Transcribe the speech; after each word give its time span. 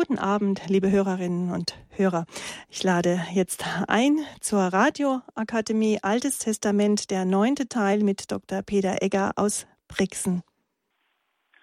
Guten 0.00 0.18
Abend, 0.18 0.62
liebe 0.66 0.90
Hörerinnen 0.90 1.52
und 1.52 1.74
Hörer. 1.94 2.24
Ich 2.70 2.82
lade 2.82 3.20
jetzt 3.34 3.66
ein 3.86 4.16
zur 4.40 4.60
Radioakademie 4.60 5.98
Altes 6.00 6.38
Testament, 6.38 7.10
der 7.10 7.26
neunte 7.26 7.68
Teil 7.68 7.98
mit 7.98 8.32
Dr. 8.32 8.62
Peter 8.62 9.02
Egger 9.02 9.32
aus 9.36 9.68
Brixen. 9.88 10.42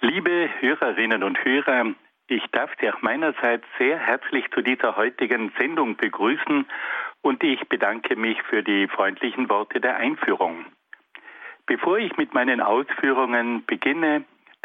Liebe 0.02 0.50
Hörerinnen 0.60 1.24
und 1.24 1.44
Hörer, 1.44 1.96
ich 2.28 2.44
darf 2.52 2.70
Sie 2.80 2.88
auch 2.92 3.02
meinerseits 3.02 3.66
sehr 3.80 3.98
herzlich 3.98 4.46
zu 4.54 4.62
dieser 4.62 4.96
heutigen 4.96 5.52
Sendung 5.58 5.98
begrüßen 5.98 6.68
und 7.24 7.44
ich 7.44 7.68
bedanke 7.70 8.16
mich 8.16 8.38
für 8.44 8.62
die 8.62 8.88
freundlichen 8.88 9.50
Worte 9.50 9.82
der 9.82 9.98
Einführung. 9.98 10.64
Bevor 11.66 11.98
ich 11.98 12.16
mit 12.18 12.36
meinen 12.36 12.62
Ausführungen 12.62 13.66
beginne, 13.66 14.26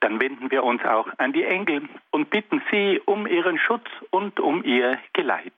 dann 0.00 0.20
wenden 0.20 0.50
wir 0.50 0.64
uns 0.64 0.84
auch 0.84 1.08
an 1.18 1.32
die 1.32 1.44
Engel 1.44 1.88
und 2.10 2.30
bitten 2.30 2.62
sie 2.70 3.00
um 3.04 3.26
ihren 3.26 3.58
Schutz 3.58 3.88
und 4.10 4.40
um 4.40 4.64
ihr 4.64 4.98
Geleit. 5.12 5.54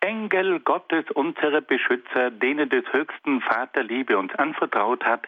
Engel 0.00 0.60
Gottes, 0.60 1.04
unsere 1.14 1.60
Beschützer, 1.60 2.30
denen 2.30 2.68
des 2.68 2.84
höchsten 2.92 3.40
Vater 3.40 3.82
Liebe 3.82 4.16
uns 4.16 4.34
anvertraut 4.36 5.04
hat, 5.04 5.26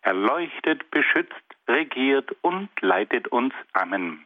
erleuchtet, 0.00 0.90
beschützt, 0.90 1.34
regiert 1.68 2.34
und 2.40 2.70
leitet 2.80 3.28
uns. 3.28 3.52
Amen. 3.72 4.24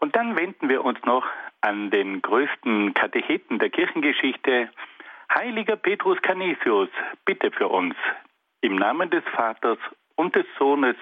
Und 0.00 0.16
dann 0.16 0.36
wenden 0.36 0.68
wir 0.68 0.84
uns 0.84 1.02
noch 1.04 1.24
an 1.62 1.90
den 1.90 2.20
größten 2.20 2.92
Katecheten 2.92 3.58
der 3.58 3.70
Kirchengeschichte, 3.70 4.68
Heiliger 5.34 5.76
Petrus 5.76 6.20
Canisius, 6.20 6.90
bitte 7.24 7.50
für 7.50 7.68
uns. 7.68 7.94
Im 8.60 8.76
Namen 8.76 9.10
des 9.10 9.24
Vaters 9.34 9.78
und 10.16 10.34
des 10.36 10.46
Sohnes 10.58 10.96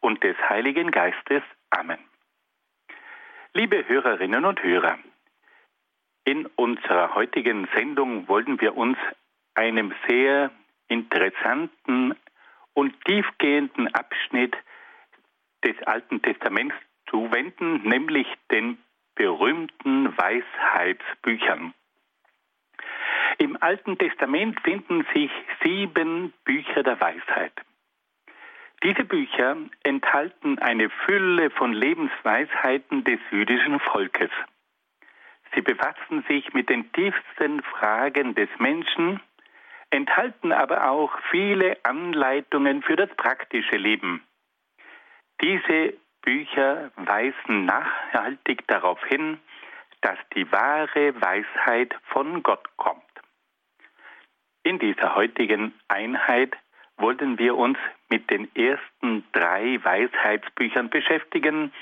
und 0.00 0.22
des 0.22 0.36
Heiligen 0.48 0.90
Geistes. 0.90 1.42
Amen. 1.70 1.98
Liebe 3.54 3.88
Hörerinnen 3.88 4.44
und 4.44 4.62
Hörer, 4.62 4.98
in 6.24 6.46
unserer 6.56 7.14
heutigen 7.14 7.68
Sendung 7.74 8.28
wollen 8.28 8.60
wir 8.60 8.76
uns 8.76 8.98
einem 9.54 9.94
sehr 10.06 10.50
interessanten 10.88 12.14
und 12.74 12.94
tiefgehenden 13.04 13.92
Abschnitt 13.94 14.56
des 15.64 15.74
Alten 15.86 16.22
Testaments 16.22 16.76
zuwenden, 17.10 17.82
nämlich 17.82 18.26
den 18.52 18.78
berühmten 19.14 20.16
Weisheitsbüchern. 20.16 21.74
Im 23.38 23.56
Alten 23.60 23.98
Testament 23.98 24.60
finden 24.60 25.06
sich 25.14 25.30
sieben 25.62 26.32
Bücher 26.44 26.82
der 26.82 27.00
Weisheit. 27.00 27.52
Diese 28.84 29.04
Bücher 29.04 29.56
enthalten 29.82 30.58
eine 30.60 30.88
Fülle 30.88 31.50
von 31.50 31.72
Lebensweisheiten 31.72 33.02
des 33.02 33.18
jüdischen 33.30 33.80
Volkes. 33.80 34.30
Sie 35.54 35.62
befassen 35.62 36.24
sich 36.28 36.52
mit 36.52 36.68
den 36.68 36.92
tiefsten 36.92 37.62
Fragen 37.62 38.34
des 38.36 38.48
Menschen, 38.58 39.20
enthalten 39.90 40.52
aber 40.52 40.90
auch 40.90 41.10
viele 41.30 41.76
Anleitungen 41.82 42.82
für 42.82 42.94
das 42.94 43.08
praktische 43.16 43.76
Leben. 43.76 44.22
Diese 45.40 45.94
Bücher 46.22 46.92
weisen 46.96 47.64
nachhaltig 47.64 48.66
darauf 48.68 49.02
hin, 49.06 49.40
dass 50.02 50.18
die 50.34 50.50
wahre 50.52 51.20
Weisheit 51.20 51.94
von 52.04 52.42
Gott 52.42 52.64
kommt. 52.76 53.02
In 54.62 54.78
dieser 54.78 55.16
heutigen 55.16 55.74
Einheit 55.88 56.56
wollten 56.98 57.38
wir 57.38 57.56
uns 57.56 57.78
mit 58.08 58.30
den 58.30 58.54
ersten 58.54 59.24
drei 59.32 59.82
Weisheitsbüchern 59.82 60.90
beschäftigen, 60.90 61.72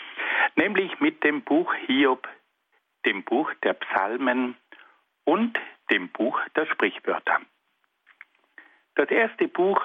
nämlich 0.54 1.00
mit 1.00 1.24
dem 1.24 1.42
Buch 1.42 1.72
Hiob, 1.86 2.28
dem 3.04 3.24
Buch 3.24 3.52
der 3.62 3.74
Psalmen 3.74 4.56
und 5.24 5.58
dem 5.90 6.08
Buch 6.08 6.40
der 6.54 6.66
Sprichwörter. 6.66 7.40
Das 8.94 9.10
erste 9.10 9.48
Buch 9.48 9.80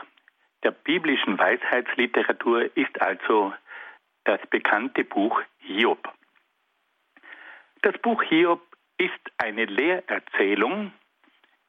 der 0.64 0.72
biblischen 0.72 1.38
Weisheitsliteratur 1.38 2.76
ist 2.76 3.02
also 3.02 3.54
das 4.24 4.40
bekannte 4.50 5.04
Buch 5.04 5.42
Hiob. 5.60 6.14
Das 7.82 7.98
Buch 8.00 8.22
Hiob 8.24 8.62
ist 8.98 9.32
eine 9.38 9.66
Lehrerzählung, 9.66 10.94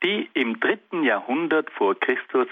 die 0.05 0.29
im 0.35 0.61
dritten 0.61 1.05
Jahrhundert 1.05 1.71
vor 1.71 1.99
Christus 1.99 2.49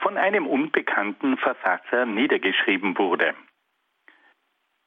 von 0.00 0.16
einem 0.16 0.46
unbekannten 0.46 1.36
Verfasser 1.38 2.06
niedergeschrieben 2.06 2.98
wurde. 2.98 3.34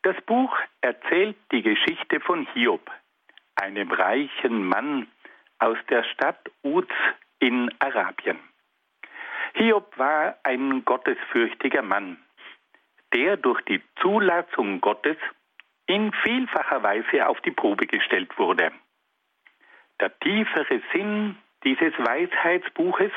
Das 0.03 0.15
Buch 0.21 0.55
erzählt 0.81 1.35
die 1.51 1.63
Geschichte 1.63 2.19
von 2.19 2.47
Hiob, 2.53 2.89
einem 3.55 3.91
reichen 3.91 4.67
Mann 4.67 5.07
aus 5.59 5.77
der 5.89 6.03
Stadt 6.03 6.51
Uz 6.63 6.87
in 7.39 7.69
Arabien. 7.79 8.39
Hiob 9.55 9.97
war 9.97 10.37
ein 10.43 10.85
gottesfürchtiger 10.85 11.81
Mann, 11.81 12.17
der 13.13 13.37
durch 13.37 13.61
die 13.63 13.81
Zulassung 13.99 14.81
Gottes 14.81 15.17
in 15.87 16.11
vielfacher 16.23 16.83
Weise 16.83 17.27
auf 17.27 17.41
die 17.41 17.51
Probe 17.51 17.87
gestellt 17.87 18.37
wurde. 18.37 18.71
Der 19.99 20.17
tiefere 20.19 20.81
Sinn 20.93 21.37
dieses 21.63 21.93
Weisheitsbuches 21.97 23.11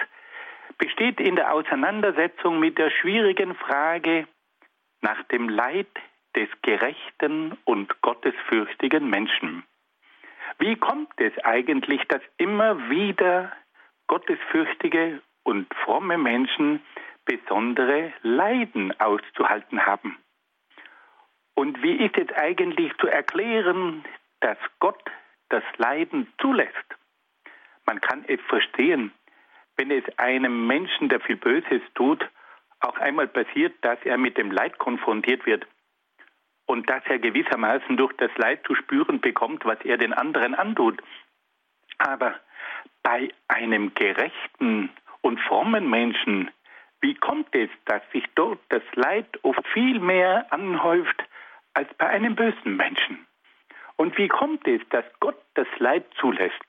besteht 0.79 1.21
in 1.21 1.37
der 1.37 1.53
Auseinandersetzung 1.53 2.61
mit 2.61 2.79
der 2.79 2.91
schwierigen 2.91 3.55
Frage 3.55 4.27
nach 5.01 5.23
dem 5.25 5.49
Leid 5.49 5.89
des 6.37 6.49
gerechten 6.63 7.57
und 7.65 8.01
gottesfürchtigen 8.03 9.09
Menschen. 9.09 9.65
Wie 10.59 10.77
kommt 10.77 11.13
es 11.17 11.33
eigentlich, 11.45 12.03
dass 12.09 12.23
immer 12.37 12.91
wieder 12.91 13.53
gottesfürchtige 14.07 15.23
und 15.43 15.73
fromme 15.85 16.19
Menschen 16.19 16.83
besondere 17.25 18.13
Leiden 18.23 18.99
auszuhalten 19.01 19.87
haben? 19.87 20.19
Und 21.55 21.83
wie 21.83 21.97
ist 21.97 22.17
es 22.17 22.33
eigentlich 22.37 22.93
zu 22.99 23.07
erklären, 23.07 24.05
dass 24.41 24.59
Gott 24.79 25.03
das 25.49 25.63
Leiden 25.79 26.33
zulässt? 26.41 26.75
Man 27.87 28.01
kann 28.01 28.25
es 28.29 28.41
verstehen, 28.49 29.13
wenn 29.81 29.91
es 29.91 30.05
einem 30.19 30.67
Menschen, 30.67 31.09
der 31.09 31.21
viel 31.21 31.37
Böses 31.37 31.81
tut, 31.95 32.29
auch 32.81 32.99
einmal 32.99 33.27
passiert, 33.27 33.73
dass 33.81 33.99
er 34.05 34.19
mit 34.19 34.37
dem 34.37 34.51
Leid 34.51 34.77
konfrontiert 34.77 35.47
wird 35.47 35.67
und 36.67 36.91
dass 36.91 37.03
er 37.07 37.19
gewissermaßen 37.19 37.97
durch 37.97 38.13
das 38.19 38.31
Leid 38.37 38.61
zu 38.67 38.75
spüren 38.75 39.23
bekommt, 39.23 39.65
was 39.65 39.79
er 39.87 39.97
den 39.97 40.13
anderen 40.13 40.55
antut. 40.55 41.03
Aber 41.97 42.35
bei 43.03 43.31
einem 43.49 43.95
gerechten 43.95 44.91
und 45.23 45.41
frommen 45.41 45.89
Menschen, 45.89 46.51
wie 47.01 47.15
kommt 47.15 47.55
es, 47.55 47.71
dass 47.87 48.03
sich 48.13 48.25
dort 48.35 48.61
das 48.69 48.83
Leid 48.97 49.39
oft 49.45 49.67
viel 49.69 49.99
mehr 49.99 50.53
anhäuft 50.53 51.25
als 51.73 51.89
bei 51.95 52.07
einem 52.07 52.35
bösen 52.35 52.77
Menschen? 52.77 53.27
Und 53.97 54.19
wie 54.19 54.29
kommt 54.29 54.69
es, 54.69 54.83
dass 54.91 55.07
Gott 55.21 55.41
das 55.55 55.69
Leid 55.79 56.05
zulässt? 56.21 56.67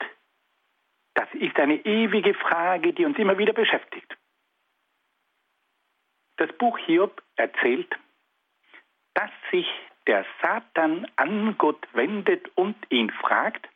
Das 1.13 1.27
ist 1.33 1.57
eine 1.59 1.85
ewige 1.85 2.33
Frage, 2.33 2.93
die 2.93 3.05
uns 3.05 3.17
immer 3.17 3.37
wieder 3.37 3.53
beschäftigt. 3.53 4.17
Das 6.37 6.51
Buch 6.57 6.77
Hiob 6.79 7.21
erzählt, 7.35 7.95
dass 9.13 9.29
sich 9.51 9.67
der 10.07 10.25
Satan 10.41 11.07
an 11.15 11.57
Gott 11.57 11.87
wendet 11.93 12.49
und 12.55 12.75
ihn 12.89 13.11
fragt, 13.11 13.67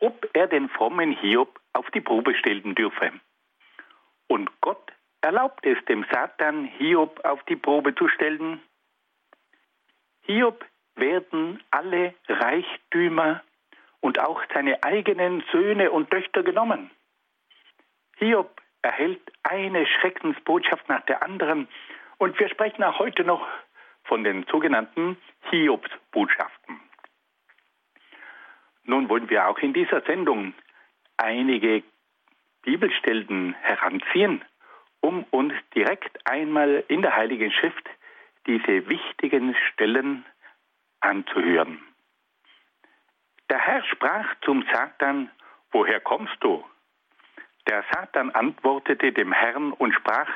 ob 0.00 0.28
er 0.32 0.46
den 0.46 0.68
frommen 0.68 1.12
Hiob 1.12 1.60
auf 1.72 1.90
die 1.90 2.00
Probe 2.00 2.34
stellen 2.34 2.74
dürfe. 2.74 3.12
Und 4.28 4.50
Gott 4.60 4.92
erlaubt 5.20 5.66
es 5.66 5.82
dem 5.86 6.04
Satan, 6.10 6.64
Hiob 6.64 7.24
auf 7.24 7.42
die 7.44 7.56
Probe 7.56 7.94
zu 7.94 8.08
stellen. 8.08 8.62
Hiob 10.22 10.64
werden 10.94 11.62
alle 11.70 12.14
Reichtümer 12.28 13.42
und 14.04 14.18
auch 14.18 14.42
seine 14.52 14.82
eigenen 14.84 15.42
Söhne 15.50 15.90
und 15.90 16.10
Töchter 16.10 16.42
genommen. 16.42 16.90
Hiob 18.18 18.60
erhält 18.82 19.22
eine 19.42 19.86
Schreckensbotschaft 19.86 20.86
nach 20.90 21.00
der 21.06 21.22
anderen 21.22 21.68
und 22.18 22.38
wir 22.38 22.50
sprechen 22.50 22.84
auch 22.84 22.98
heute 22.98 23.24
noch 23.24 23.48
von 24.02 24.22
den 24.22 24.44
sogenannten 24.52 25.16
Hiobsbotschaften. 25.48 26.78
Nun 28.82 29.08
wollen 29.08 29.30
wir 29.30 29.48
auch 29.48 29.58
in 29.60 29.72
dieser 29.72 30.02
Sendung 30.02 30.52
einige 31.16 31.82
Bibelstellen 32.60 33.54
heranziehen, 33.62 34.44
um 35.00 35.24
uns 35.30 35.54
direkt 35.74 36.28
einmal 36.30 36.84
in 36.88 37.00
der 37.00 37.16
Heiligen 37.16 37.50
Schrift 37.50 37.88
diese 38.46 38.86
wichtigen 38.86 39.56
Stellen 39.72 40.26
anzuhören. 41.00 41.80
Der 43.50 43.58
Herr 43.58 43.84
sprach 43.84 44.34
zum 44.44 44.64
Satan, 44.72 45.30
woher 45.70 46.00
kommst 46.00 46.36
du? 46.40 46.64
Der 47.68 47.84
Satan 47.92 48.30
antwortete 48.30 49.12
dem 49.12 49.32
Herrn 49.32 49.72
und 49.72 49.92
sprach, 49.94 50.28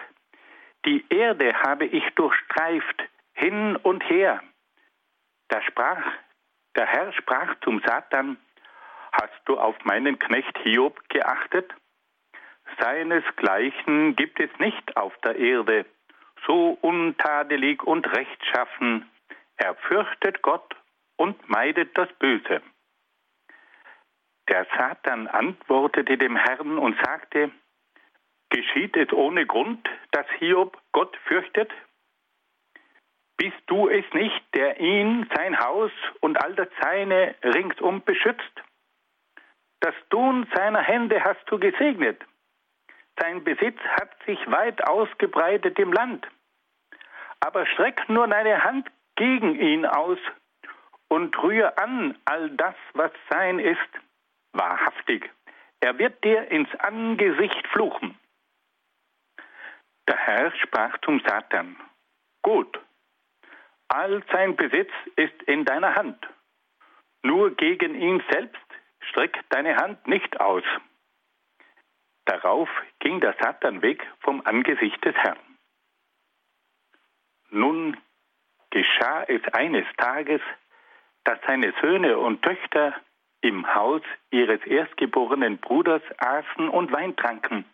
die 0.84 1.04
Erde 1.10 1.54
habe 1.54 1.86
ich 1.86 2.04
durchstreift, 2.14 3.02
hin 3.34 3.76
und 3.76 4.08
her. 4.08 4.42
Da 5.48 5.62
sprach, 5.62 6.02
der 6.76 6.86
Herr 6.86 7.12
sprach 7.12 7.54
zum 7.60 7.80
Satan, 7.86 8.36
hast 9.12 9.40
du 9.46 9.58
auf 9.58 9.76
meinen 9.84 10.18
Knecht 10.18 10.56
Hiob 10.58 11.08
geachtet? 11.08 11.72
Seinesgleichen 12.78 14.16
gibt 14.16 14.38
es 14.40 14.50
nicht 14.58 14.96
auf 14.96 15.16
der 15.18 15.36
Erde, 15.36 15.86
so 16.46 16.78
untadelig 16.80 17.82
und 17.82 18.06
rechtschaffen. 18.14 19.10
Er 19.56 19.74
fürchtet 19.74 20.42
Gott 20.42 20.76
und 21.16 21.48
meidet 21.48 21.96
das 21.96 22.12
Böse. 22.14 22.62
Der 24.48 24.66
Satan 24.76 25.28
antwortete 25.28 26.16
dem 26.16 26.36
Herrn 26.36 26.78
und 26.78 26.96
sagte, 27.04 27.50
Geschieht 28.50 28.96
es 28.96 29.12
ohne 29.12 29.44
Grund, 29.46 29.86
dass 30.12 30.26
Hiob 30.38 30.78
Gott 30.92 31.14
fürchtet? 31.26 31.70
Bist 33.36 33.60
du 33.66 33.88
es 33.88 34.04
nicht, 34.14 34.42
der 34.54 34.80
ihn, 34.80 35.28
sein 35.36 35.58
Haus 35.60 35.92
und 36.20 36.42
all 36.42 36.54
das 36.54 36.68
Seine 36.82 37.34
ringsum 37.44 38.02
beschützt? 38.02 38.62
Das 39.80 39.94
Tun 40.10 40.46
seiner 40.54 40.80
Hände 40.80 41.22
hast 41.22 41.44
du 41.46 41.58
gesegnet. 41.58 42.20
Sein 43.20 43.44
Besitz 43.44 43.78
hat 44.00 44.10
sich 44.24 44.38
weit 44.50 44.82
ausgebreitet 44.88 45.78
im 45.78 45.92
Land. 45.92 46.26
Aber 47.40 47.66
streck 47.66 48.08
nur 48.08 48.26
deine 48.26 48.64
Hand 48.64 48.90
gegen 49.16 49.54
ihn 49.60 49.86
aus 49.86 50.18
und 51.08 51.36
rühr 51.42 51.78
an 51.78 52.18
all 52.24 52.50
das, 52.50 52.74
was 52.94 53.12
sein 53.30 53.58
ist, 53.58 53.88
wahrhaftig. 54.58 55.30
Er 55.80 55.98
wird 55.98 56.22
dir 56.24 56.50
ins 56.50 56.68
Angesicht 56.80 57.66
fluchen. 57.68 58.18
Der 60.08 60.16
Herr 60.16 60.52
sprach 60.56 60.98
zum 61.02 61.20
Satan, 61.20 61.76
gut, 62.42 62.78
all 63.88 64.22
sein 64.32 64.56
Besitz 64.56 64.90
ist 65.16 65.42
in 65.44 65.64
deiner 65.64 65.94
Hand, 65.94 66.26
nur 67.22 67.54
gegen 67.54 67.94
ihn 67.94 68.22
selbst 68.30 68.60
streck 69.00 69.38
deine 69.50 69.76
Hand 69.76 70.06
nicht 70.06 70.40
aus. 70.40 70.64
Darauf 72.24 72.68
ging 72.98 73.20
der 73.20 73.34
Satan 73.40 73.80
weg 73.82 74.06
vom 74.20 74.42
Angesicht 74.44 75.02
des 75.04 75.14
Herrn. 75.16 75.38
Nun 77.50 77.96
geschah 78.70 79.24
es 79.24 79.42
eines 79.54 79.86
Tages, 79.96 80.42
dass 81.24 81.38
seine 81.46 81.72
Söhne 81.80 82.18
und 82.18 82.42
Töchter 82.42 82.94
im 83.40 83.74
Haus 83.74 84.02
ihres 84.30 84.64
erstgeborenen 84.66 85.58
Bruders 85.58 86.02
aßen 86.18 86.68
und 86.68 86.92
Wein 86.92 87.16
tranken. 87.16 87.64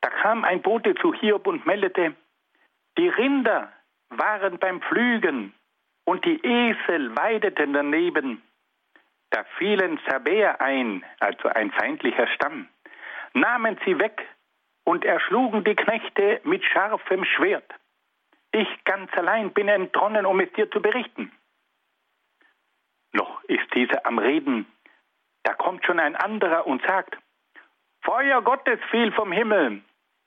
Da 0.00 0.10
kam 0.10 0.44
ein 0.44 0.62
Bote 0.62 0.94
zu 0.94 1.12
Hiob 1.12 1.46
und 1.46 1.66
meldete, 1.66 2.14
die 2.96 3.08
Rinder 3.08 3.72
waren 4.10 4.58
beim 4.58 4.80
Pflügen 4.80 5.54
und 6.04 6.24
die 6.24 6.44
Esel 6.44 7.16
weideten 7.16 7.72
daneben. 7.72 8.42
Da 9.30 9.44
fielen 9.58 10.00
Sabäer 10.08 10.60
ein, 10.60 11.04
also 11.20 11.48
ein 11.48 11.70
feindlicher 11.70 12.26
Stamm, 12.28 12.68
nahmen 13.34 13.78
sie 13.84 13.98
weg 13.98 14.26
und 14.84 15.04
erschlugen 15.04 15.64
die 15.64 15.76
Knechte 15.76 16.40
mit 16.44 16.64
scharfem 16.64 17.24
Schwert. 17.24 17.70
Ich 18.52 18.68
ganz 18.84 19.12
allein 19.12 19.52
bin 19.52 19.68
entronnen, 19.68 20.24
um 20.24 20.40
es 20.40 20.50
dir 20.54 20.70
zu 20.70 20.80
berichten. 20.80 21.30
Noch 23.12 23.42
ist 23.44 23.72
dieser 23.74 24.04
am 24.06 24.18
Reden, 24.18 24.66
da 25.44 25.54
kommt 25.54 25.84
schon 25.84 25.98
ein 25.98 26.16
anderer 26.16 26.66
und 26.66 26.82
sagt, 26.86 27.16
Feuer 28.02 28.42
Gottes 28.42 28.78
fiel 28.90 29.12
vom 29.12 29.32
Himmel, 29.32 29.82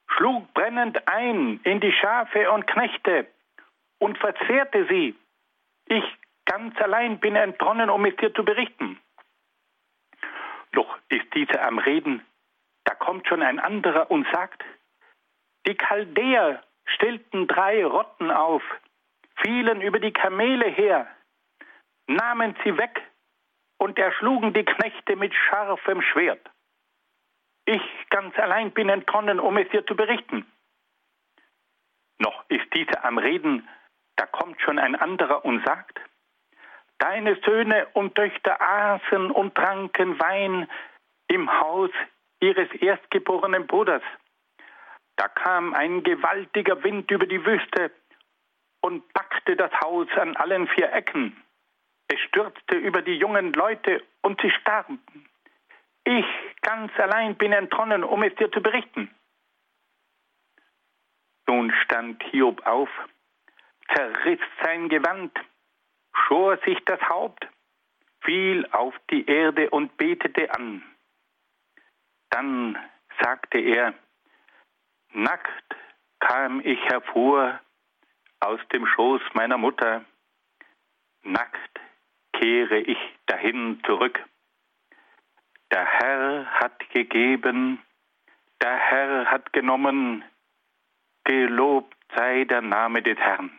schlug 0.07 0.53
brennend 0.53 1.07
ein 1.07 1.59
in 1.63 1.79
die 1.79 1.93
Schafe 1.93 2.51
und 2.51 2.67
Knechte 2.67 3.27
und 3.99 4.17
verzehrte 4.17 4.87
sie. 4.87 5.15
Ich 5.85 6.03
ganz 6.45 6.79
allein 6.81 7.19
bin 7.19 7.35
entronnen, 7.35 7.89
um 7.89 8.05
es 8.05 8.15
dir 8.17 8.33
zu 8.33 8.43
berichten. 8.43 8.99
Doch 10.71 10.97
ist 11.09 11.33
dieser 11.33 11.63
am 11.65 11.79
Reden, 11.79 12.25
da 12.85 12.95
kommt 12.95 13.27
schon 13.27 13.41
ein 13.41 13.59
anderer 13.59 14.09
und 14.09 14.27
sagt, 14.31 14.63
die 15.67 15.75
Chaldäer 15.75 16.63
stellten 16.85 17.47
drei 17.47 17.85
Rotten 17.85 18.31
auf, 18.31 18.63
fielen 19.37 19.81
über 19.81 19.99
die 19.99 20.13
Kamele 20.13 20.67
her, 20.67 21.07
nahmen 22.15 22.55
sie 22.63 22.77
weg 22.77 23.01
und 23.77 23.97
erschlugen 23.97 24.53
die 24.53 24.65
Knechte 24.65 25.15
mit 25.15 25.33
scharfem 25.33 26.01
Schwert. 26.01 26.49
Ich 27.65 27.81
ganz 28.09 28.37
allein 28.37 28.71
bin 28.71 28.89
entronnen, 28.89 29.39
um 29.39 29.57
es 29.57 29.69
dir 29.69 29.85
zu 29.85 29.95
berichten. 29.95 30.45
Noch 32.19 32.43
ist 32.49 32.73
dieser 32.73 33.03
am 33.05 33.17
Reden, 33.17 33.67
da 34.15 34.25
kommt 34.25 34.61
schon 34.61 34.77
ein 34.77 34.95
anderer 34.95 35.43
und 35.45 35.65
sagt, 35.65 35.99
Deine 37.01 37.35
Söhne 37.43 37.87
und 37.93 38.13
Töchter 38.13 38.61
aßen 38.61 39.31
und 39.31 39.55
tranken 39.55 40.19
Wein 40.19 40.69
im 41.27 41.51
Haus 41.59 41.89
ihres 42.39 42.71
erstgeborenen 42.73 43.65
Bruders. 43.65 44.03
Da 45.15 45.27
kam 45.27 45.73
ein 45.73 46.03
gewaltiger 46.03 46.83
Wind 46.83 47.09
über 47.09 47.25
die 47.25 47.43
Wüste 47.43 47.89
und 48.81 49.11
packte 49.13 49.55
das 49.55 49.71
Haus 49.81 50.07
an 50.15 50.35
allen 50.35 50.67
vier 50.67 50.93
Ecken. 50.93 51.35
Es 52.11 52.19
stürzte 52.27 52.75
über 52.75 53.01
die 53.01 53.15
jungen 53.15 53.53
Leute 53.53 54.03
und 54.21 54.41
sie 54.41 54.51
starben. 54.51 55.01
Ich 56.03 56.25
ganz 56.61 56.91
allein 56.99 57.35
bin 57.35 57.53
entronnen, 57.53 58.03
um 58.03 58.21
es 58.23 58.35
dir 58.35 58.51
zu 58.51 58.61
berichten. 58.61 59.09
Nun 61.47 61.71
stand 61.83 62.21
Hiob 62.23 62.67
auf, 62.67 62.89
zerriss 63.95 64.41
sein 64.61 64.89
Gewand 64.89 65.31
schor 66.13 66.57
sich 66.65 66.83
das 66.83 66.99
Haupt, 67.07 67.47
fiel 68.25 68.67
auf 68.73 68.93
die 69.09 69.25
Erde 69.25 69.69
und 69.69 69.95
betete 69.95 70.53
an. 70.53 70.83
Dann 72.29 72.77
sagte 73.21 73.57
er, 73.57 73.93
nackt 75.13 75.75
kam 76.19 76.59
ich 76.59 76.79
hervor 76.89 77.61
aus 78.41 78.59
dem 78.73 78.85
Schoß 78.85 79.21
meiner 79.33 79.57
Mutter, 79.57 80.03
nackt 81.23 81.79
kehre 82.41 82.79
ich 82.79 82.97
dahin 83.27 83.79
zurück. 83.85 84.19
Der 85.71 85.85
Herr 85.85 86.45
hat 86.45 86.89
gegeben, 86.89 87.79
der 88.61 88.77
Herr 88.77 89.31
hat 89.31 89.53
genommen, 89.53 90.23
gelobt 91.23 91.95
sei 92.15 92.45
der 92.45 92.61
Name 92.61 93.03
des 93.03 93.17
Herrn. 93.17 93.51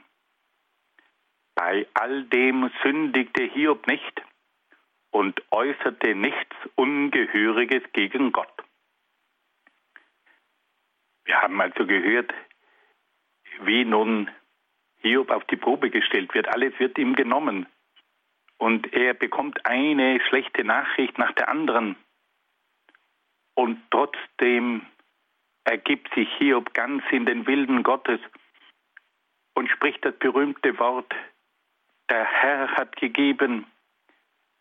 Bei 1.54 1.86
all 1.94 2.24
dem 2.24 2.70
sündigte 2.82 3.44
Hiob 3.44 3.86
nicht 3.86 4.22
und 5.10 5.40
äußerte 5.52 6.14
nichts 6.14 6.56
Ungehöriges 6.74 7.84
gegen 7.92 8.32
Gott. 8.32 8.52
Wir 11.24 11.40
haben 11.40 11.60
also 11.60 11.86
gehört, 11.86 12.32
wie 13.60 13.84
nun 13.84 14.28
Hiob 15.02 15.30
auf 15.30 15.44
die 15.44 15.56
Probe 15.56 15.90
gestellt 15.90 16.34
wird. 16.34 16.48
Alles 16.48 16.76
wird 16.80 16.98
ihm 16.98 17.14
genommen. 17.14 17.66
Und 18.62 18.92
er 18.92 19.12
bekommt 19.12 19.66
eine 19.66 20.20
schlechte 20.28 20.62
Nachricht 20.62 21.18
nach 21.18 21.32
der 21.32 21.48
anderen. 21.48 21.96
Und 23.54 23.82
trotzdem 23.90 24.86
ergibt 25.64 26.14
sich 26.14 26.28
Hiob 26.38 26.72
ganz 26.72 27.02
in 27.10 27.26
den 27.26 27.44
Wilden 27.48 27.82
Gottes 27.82 28.20
und 29.54 29.68
spricht 29.68 30.04
das 30.04 30.16
berühmte 30.16 30.78
Wort, 30.78 31.12
der 32.08 32.24
Herr 32.24 32.68
hat 32.76 32.94
gegeben, 32.94 33.66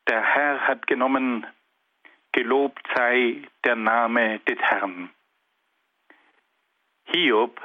der 0.10 0.24
Herr 0.24 0.67
hat 0.67 0.88
genommen, 0.88 1.46
gelobt 2.31 2.81
sei 2.96 3.43
der 3.65 3.75
Name 3.75 4.39
des 4.39 4.58
Herrn. 4.58 5.12
Hiob 7.03 7.62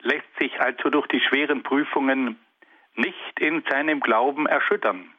lässt 0.00 0.38
sich 0.40 0.60
also 0.60 0.90
durch 0.90 1.06
die 1.06 1.20
schweren 1.20 1.62
Prüfungen 1.62 2.36
nicht 2.96 3.38
in 3.38 3.62
seinem 3.70 4.00
Glauben 4.00 4.46
erschüttern 4.46 5.14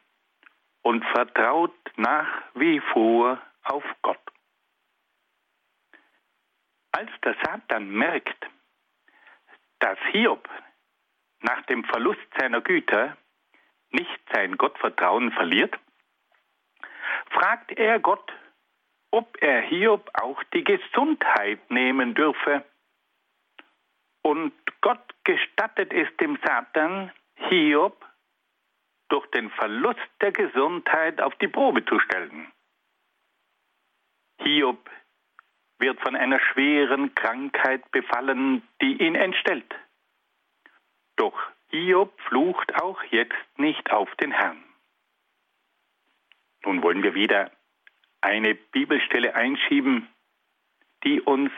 und 0.82 1.04
vertraut 1.06 1.74
nach 1.96 2.28
wie 2.54 2.80
vor 2.92 3.40
auf 3.64 3.84
Gott. 4.02 4.18
Als 6.92 7.10
der 7.24 7.36
Satan 7.44 7.90
merkt, 7.90 8.46
dass 9.78 9.98
Hiob 10.10 10.48
nach 11.40 11.62
dem 11.66 11.84
Verlust 11.84 12.26
seiner 12.38 12.60
Güter 12.60 13.16
nicht 13.90 14.20
sein 14.32 14.56
Gottvertrauen 14.56 15.32
verliert, 15.32 15.78
fragt 17.30 17.72
er 17.72 17.98
Gott, 17.98 18.32
ob 19.10 19.36
er 19.40 19.62
Hiob 19.62 20.10
auch 20.14 20.42
die 20.52 20.64
Gesundheit 20.64 21.70
nehmen 21.70 22.14
dürfe. 22.14 22.64
Und 24.22 24.52
Gott 24.80 25.14
gestattet 25.24 25.92
es 25.92 26.08
dem 26.18 26.38
Satan, 26.44 27.10
Hiob 27.48 28.04
durch 29.10 29.26
den 29.30 29.50
Verlust 29.50 30.00
der 30.20 30.32
Gesundheit 30.32 31.20
auf 31.20 31.34
die 31.36 31.48
Probe 31.48 31.84
zu 31.84 31.98
stellen. 32.00 32.50
Hiob 34.42 34.88
wird 35.78 36.00
von 36.00 36.16
einer 36.16 36.40
schweren 36.40 37.14
Krankheit 37.14 37.90
befallen, 37.90 38.62
die 38.80 39.02
ihn 39.02 39.14
entstellt. 39.14 39.74
Doch 41.16 41.38
Hiob 41.68 42.18
flucht 42.22 42.74
auch 42.80 43.02
jetzt 43.04 43.58
nicht 43.58 43.90
auf 43.90 44.14
den 44.16 44.32
Herrn. 44.32 44.62
Nun 46.64 46.82
wollen 46.82 47.02
wir 47.02 47.14
wieder 47.14 47.50
eine 48.20 48.54
Bibelstelle 48.54 49.34
einschieben, 49.34 50.08
die 51.04 51.20
uns 51.20 51.50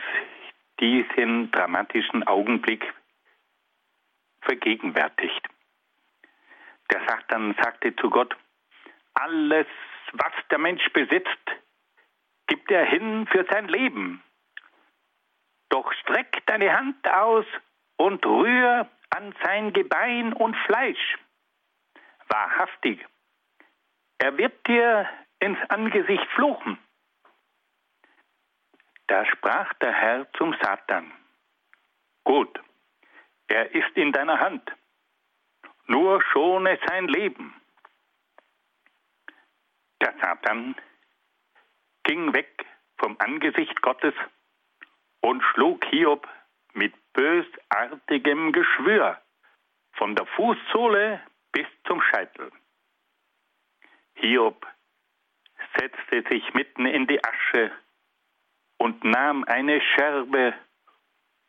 diesen 0.79 1.51
dramatischen 1.51 2.23
Augenblick 2.23 2.93
vergegenwärtigt. 4.41 5.47
Der 6.91 7.01
Satan 7.07 7.55
sagte 7.61 7.95
zu 7.95 8.09
Gott, 8.09 8.35
alles, 9.13 9.67
was 10.13 10.33
der 10.49 10.59
Mensch 10.59 10.87
besitzt, 10.93 11.51
gibt 12.47 12.69
er 12.71 12.85
hin 12.85 13.27
für 13.31 13.45
sein 13.49 13.67
Leben. 13.67 14.23
Doch 15.69 15.91
streck 15.93 16.45
deine 16.45 16.75
Hand 16.75 17.07
aus 17.07 17.45
und 17.97 18.25
rühr 18.25 18.89
an 19.09 19.33
sein 19.43 19.73
Gebein 19.73 20.33
und 20.33 20.55
Fleisch. 20.65 21.17
Wahrhaftig, 22.27 23.05
er 24.17 24.37
wird 24.37 24.67
dir 24.67 25.09
ins 25.39 25.59
Angesicht 25.69 26.25
fluchen. 26.35 26.77
Da 29.07 29.25
sprach 29.25 29.73
der 29.75 29.91
Herr 29.91 30.31
zum 30.33 30.55
Satan, 30.61 31.11
Gut, 32.23 32.59
er 33.47 33.75
ist 33.75 33.95
in 33.95 34.11
deiner 34.11 34.39
Hand, 34.39 34.71
nur 35.87 36.21
schone 36.21 36.79
sein 36.87 37.07
Leben. 37.07 37.53
Der 40.01 40.13
Satan 40.19 40.75
ging 42.03 42.33
weg 42.33 42.65
vom 42.97 43.15
Angesicht 43.19 43.81
Gottes 43.81 44.13
und 45.21 45.41
schlug 45.41 45.85
Hiob 45.85 46.27
mit 46.73 46.93
bösartigem 47.13 48.51
Geschwür 48.51 49.21
von 49.93 50.15
der 50.15 50.25
Fußsohle 50.25 51.21
bis 51.51 51.67
zum 51.85 52.01
Scheitel. 52.01 52.51
Hiob 54.15 54.65
setzte 55.77 56.23
sich 56.29 56.53
mitten 56.53 56.85
in 56.85 57.07
die 57.07 57.23
Asche 57.23 57.71
und 58.77 59.03
nahm 59.03 59.43
eine 59.45 59.81
Scherbe, 59.81 60.53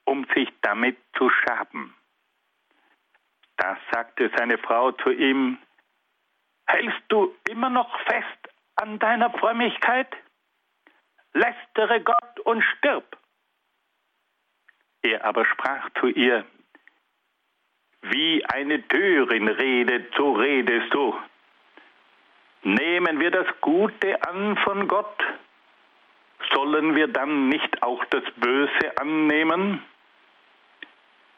um 0.04 0.26
sich 0.34 0.48
damit 0.62 0.96
zu 1.16 1.30
schaben. 1.30 1.94
Da 3.56 3.76
sagte 3.92 4.30
seine 4.37 4.58
Frau 4.58 4.92
zu 4.92 5.11
ihm, 5.11 5.58
Hältst 6.66 7.02
du 7.08 7.34
immer 7.49 7.70
noch 7.70 8.00
fest 8.06 8.49
an 8.76 8.99
deiner 8.99 9.30
Frömmigkeit? 9.30 10.08
Lästere 11.32 12.00
Gott 12.00 12.40
und 12.44 12.62
stirb. 12.62 13.18
Er 15.02 15.25
aber 15.25 15.44
sprach 15.44 15.90
zu 16.00 16.08
ihr, 16.08 16.44
Wie 18.02 18.44
eine 18.46 18.87
Törin 18.88 19.49
redet, 19.49 20.14
so 20.16 20.32
redest 20.32 20.92
du. 20.94 21.14
Nehmen 22.62 23.20
wir 23.20 23.30
das 23.30 23.46
Gute 23.61 24.23
an 24.26 24.56
von 24.58 24.88
Gott, 24.88 25.23
sollen 26.54 26.96
wir 26.96 27.08
dann 27.08 27.49
nicht 27.50 27.82
auch 27.82 28.04
das 28.06 28.25
Böse 28.37 28.99
annehmen? 28.99 29.82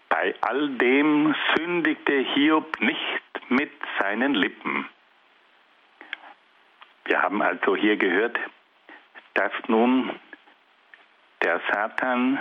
Bei 0.08 0.34
all 0.40 0.70
dem 0.70 1.34
sündigte 1.56 2.12
Hiob 2.34 2.80
nicht 2.80 3.50
mit 3.50 3.72
seinen 4.00 4.34
Lippen. 4.34 4.88
Wir 7.04 7.22
haben 7.22 7.42
also 7.42 7.76
hier 7.76 7.96
gehört, 7.96 8.38
dass 9.34 9.52
nun 9.68 10.18
der 11.42 11.60
Satan 11.70 12.40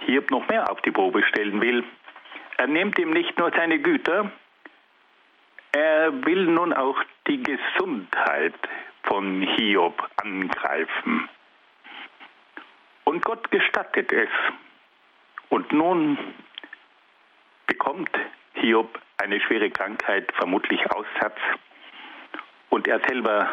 Hiob 0.00 0.30
noch 0.30 0.46
mehr 0.48 0.70
auf 0.70 0.80
die 0.82 0.90
Probe 0.90 1.22
stellen 1.24 1.60
will. 1.60 1.84
Er 2.56 2.66
nimmt 2.66 2.98
ihm 2.98 3.10
nicht 3.10 3.38
nur 3.38 3.50
seine 3.52 3.78
Güter, 3.78 4.30
er 5.72 6.24
will 6.24 6.46
nun 6.46 6.72
auch 6.72 6.98
die 7.26 7.42
Gesundheit 7.42 8.54
von 9.04 9.42
Hiob 9.42 10.08
angreifen. 10.16 11.28
Und 13.04 13.24
Gott 13.24 13.50
gestattet 13.50 14.12
es. 14.12 14.28
Und 15.50 15.72
nun 15.72 16.18
bekommt 17.78 18.10
Hiob 18.54 18.98
eine 19.18 19.40
schwere 19.40 19.70
Krankheit, 19.70 20.32
vermutlich 20.34 20.80
Aussatz. 20.90 21.38
Und 22.70 22.88
er 22.88 23.00
selber 23.08 23.48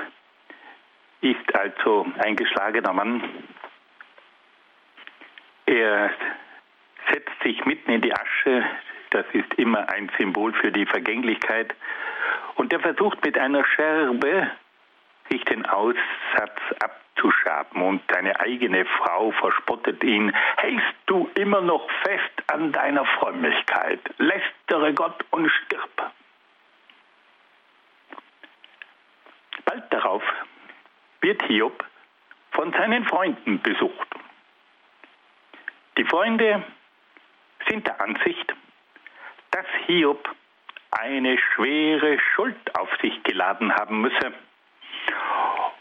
ist 1.22 1.56
also 1.56 2.08
ein 2.18 2.36
geschlagener 2.36 2.92
Mann. 2.92 3.24
Er 5.68 6.12
setzt 7.12 7.44
sich 7.44 7.64
mitten 7.66 7.92
in 7.92 8.02
die 8.02 8.14
Asche. 8.14 8.66
Das 9.12 9.26
ist 9.34 9.54
immer 9.56 9.88
ein 9.90 10.10
Symbol 10.18 10.54
für 10.54 10.72
die 10.72 10.88
Vergänglichkeit. 10.88 11.76
Und 12.56 12.74
er 12.74 12.80
versucht 12.80 13.24
mit 13.24 13.38
einer 13.38 13.64
Scherbe 13.64 14.50
sich 15.30 15.44
den 15.46 15.68
Aussatz 15.68 16.60
abzuschaben 16.80 17.82
und 17.84 18.02
seine 18.12 18.40
eigene 18.40 18.86
Frau 18.86 19.32
verspottet 19.34 20.04
ihn. 20.04 20.34
Hältst 20.58 20.96
du 21.06 21.25
immer 21.46 21.62
noch 21.62 21.88
fest 22.04 22.52
an 22.52 22.72
deiner 22.72 23.06
Frömmigkeit? 23.06 24.00
Lästere 24.18 24.94
Gott 24.96 25.24
und 25.30 25.48
stirb. 25.50 26.12
Bald 29.64 29.94
darauf 29.94 30.24
wird 31.22 31.44
Hiob 31.44 31.86
von 32.52 32.74
seinen 32.74 33.06
Freunden 33.06 33.62
besucht. 33.62 34.08
Die 35.98 36.06
Freunde 36.06 36.64
sind 37.70 37.86
der 37.86 38.02
Ansicht, 38.02 38.56
dass 39.52 39.68
Hiob 39.86 40.28
eine 40.90 41.38
schwere 41.38 42.18
Schuld 42.34 42.76
auf 42.76 42.90
sich 43.02 43.22
geladen 43.24 43.72
haben 43.76 44.02
müsse 44.02 44.34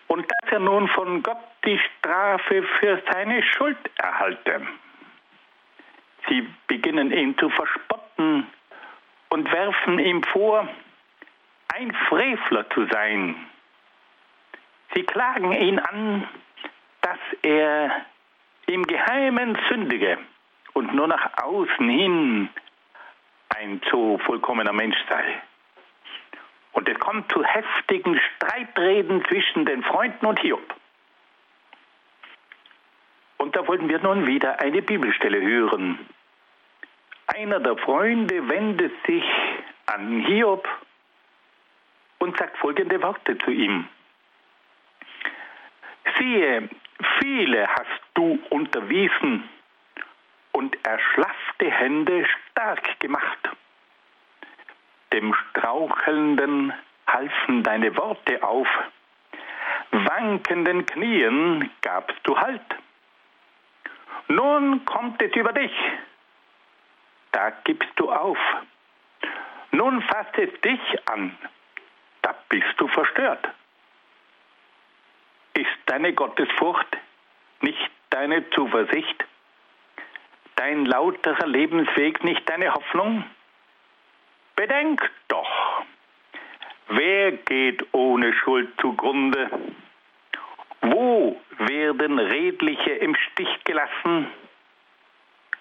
und 0.08 0.30
dass 0.30 0.52
er 0.52 0.60
nun 0.60 0.88
von 0.88 1.22
Gott 1.22 1.38
die 1.64 1.78
Strafe 1.78 2.62
für 2.78 3.02
seine 3.10 3.42
Schuld 3.42 3.78
erhalte. 3.96 4.66
Sie 6.28 6.48
beginnen 6.66 7.12
ihn 7.12 7.36
zu 7.38 7.48
verspotten 7.50 8.46
und 9.30 9.52
werfen 9.52 9.98
ihm 9.98 10.22
vor, 10.22 10.68
ein 11.74 11.92
Frevler 12.08 12.68
zu 12.70 12.86
sein. 12.86 13.34
Sie 14.94 15.02
klagen 15.02 15.52
ihn 15.52 15.78
an, 15.78 16.28
dass 17.00 17.18
er 17.42 18.06
im 18.66 18.84
Geheimen 18.86 19.58
sündige 19.68 20.18
und 20.72 20.94
nur 20.94 21.08
nach 21.08 21.42
außen 21.42 21.88
hin 21.88 22.48
ein 23.56 23.80
so 23.90 24.18
vollkommener 24.18 24.72
Mensch 24.72 24.96
sei. 25.08 25.42
Und 26.72 26.88
es 26.88 26.98
kommt 26.98 27.30
zu 27.32 27.44
heftigen 27.44 28.18
Streitreden 28.18 29.24
zwischen 29.26 29.64
den 29.64 29.82
Freunden 29.82 30.26
und 30.26 30.40
Hiob. 30.40 30.74
Und 33.44 33.54
da 33.54 33.68
wollten 33.68 33.90
wir 33.90 33.98
nun 33.98 34.26
wieder 34.26 34.58
eine 34.58 34.80
Bibelstelle 34.80 35.38
hören. 35.38 35.98
Einer 37.26 37.60
der 37.60 37.76
Freunde 37.76 38.48
wendet 38.48 38.94
sich 39.06 39.22
an 39.84 40.20
Hiob 40.20 40.66
und 42.20 42.38
sagt 42.38 42.56
folgende 42.56 43.02
Worte 43.02 43.36
zu 43.36 43.50
ihm. 43.50 43.86
Siehe, 46.16 46.70
viele 47.20 47.68
hast 47.68 48.02
du 48.14 48.38
unterwiesen 48.48 49.46
und 50.52 50.78
erschlaffte 50.86 51.70
Hände 51.70 52.26
stark 52.50 52.98
gemacht. 52.98 53.50
Dem 55.12 55.34
Strauchelnden 55.34 56.72
halfen 57.06 57.62
deine 57.62 57.94
Worte 57.98 58.42
auf. 58.42 58.68
wankenden 59.90 60.86
Knien 60.86 61.70
gabst 61.82 62.16
du 62.22 62.38
Halt. 62.38 62.62
Nun 64.28 64.84
kommt 64.84 65.20
es 65.22 65.34
über 65.34 65.52
dich. 65.52 65.72
Da 67.32 67.50
gibst 67.64 67.90
du 67.96 68.10
auf. 68.10 68.38
Nun 69.72 70.02
fasst 70.02 70.38
es 70.38 70.60
dich 70.60 71.08
an. 71.08 71.36
Da 72.22 72.34
bist 72.48 72.74
du 72.78 72.88
verstört. 72.88 73.46
Ist 75.54 75.76
deine 75.86 76.12
Gottesfurcht 76.12 76.96
nicht 77.60 77.90
deine 78.10 78.48
Zuversicht? 78.50 79.24
Dein 80.56 80.86
lauterer 80.86 81.46
Lebensweg 81.46 82.22
nicht 82.22 82.48
deine 82.48 82.72
Hoffnung? 82.72 83.24
Bedenk 84.56 85.10
doch, 85.28 85.82
wer 86.88 87.32
geht 87.32 87.84
ohne 87.92 88.32
Schuld 88.32 88.72
zugrunde? 88.80 89.50
Wo 90.80 91.40
werden 91.58 92.18
Redliche 92.18 92.90
im 92.90 93.14
Stich 93.16 93.64
gelassen? 93.64 94.28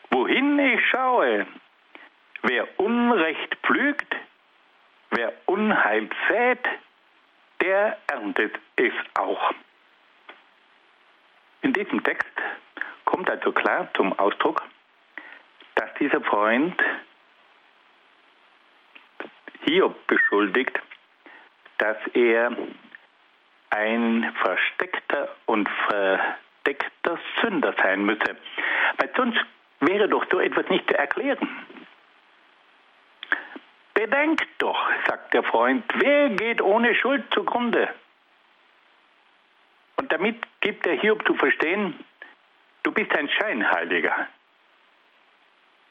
Wohin 0.10 0.60
ich 0.60 0.86
schaue, 0.90 1.48
wer 2.44 2.80
Unrecht 2.80 3.56
pflügt, 3.64 4.16
wer 5.12 5.34
Unheil 5.46 6.10
sät, 6.28 6.66
der 7.62 7.98
erntet 8.08 8.56
es 8.76 8.94
auch. 9.16 9.54
In 11.62 11.74
diesem 11.74 12.04
Text 12.04 12.28
kommt 13.06 13.30
also 13.30 13.52
klar 13.52 13.90
zum 13.96 14.18
Ausdruck, 14.20 14.62
dass 15.76 15.94
dieser 15.96 16.22
Freund 16.22 16.80
Hiob 19.66 19.96
beschuldigt, 20.08 20.78
dass 21.78 21.98
er 22.14 22.56
ein 23.74 24.32
versteckter 24.42 25.30
und 25.46 25.68
verdeckter 25.88 27.18
Sünder 27.42 27.74
sein 27.82 28.06
müsse. 28.06 28.38
Weil 28.98 29.10
sonst 29.16 29.44
wäre 29.80 30.08
doch 30.08 30.26
so 30.32 30.40
etwas 30.40 30.68
nicht 30.70 30.88
zu 30.88 30.98
erklären. 30.98 31.50
Bedenkt 33.94 34.48
doch, 34.60 34.90
sagt 35.08 35.34
der 35.34 35.44
Freund, 35.44 35.84
wer 35.96 36.30
geht 36.30 36.62
ohne 36.62 36.96
Schuld 36.96 37.24
zugrunde? 37.34 37.90
Und 39.98 40.12
damit 40.12 40.38
gibt 40.62 40.86
der 40.86 40.96
Hiob 40.96 41.26
zu 41.26 41.36
verstehen, 41.36 41.96
du 42.84 42.92
bist 42.92 43.16
ein 43.16 43.30
Scheinheiliger. 43.30 44.28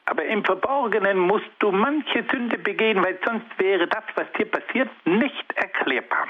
Aber 0.05 0.25
im 0.25 0.43
Verborgenen 0.43 1.17
musst 1.17 1.49
du 1.59 1.71
manche 1.71 2.23
Sünde 2.29 2.57
begehen, 2.57 3.03
weil 3.03 3.17
sonst 3.25 3.47
wäre 3.57 3.87
das, 3.87 4.03
was 4.15 4.31
dir 4.33 4.45
passiert, 4.45 4.89
nicht 5.05 5.53
erklärbar. 5.53 6.27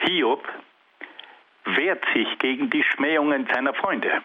Hiob 0.00 0.46
wehrt 1.64 2.04
sich 2.14 2.38
gegen 2.38 2.70
die 2.70 2.82
Schmähungen 2.82 3.46
seiner 3.52 3.74
Freunde. 3.74 4.22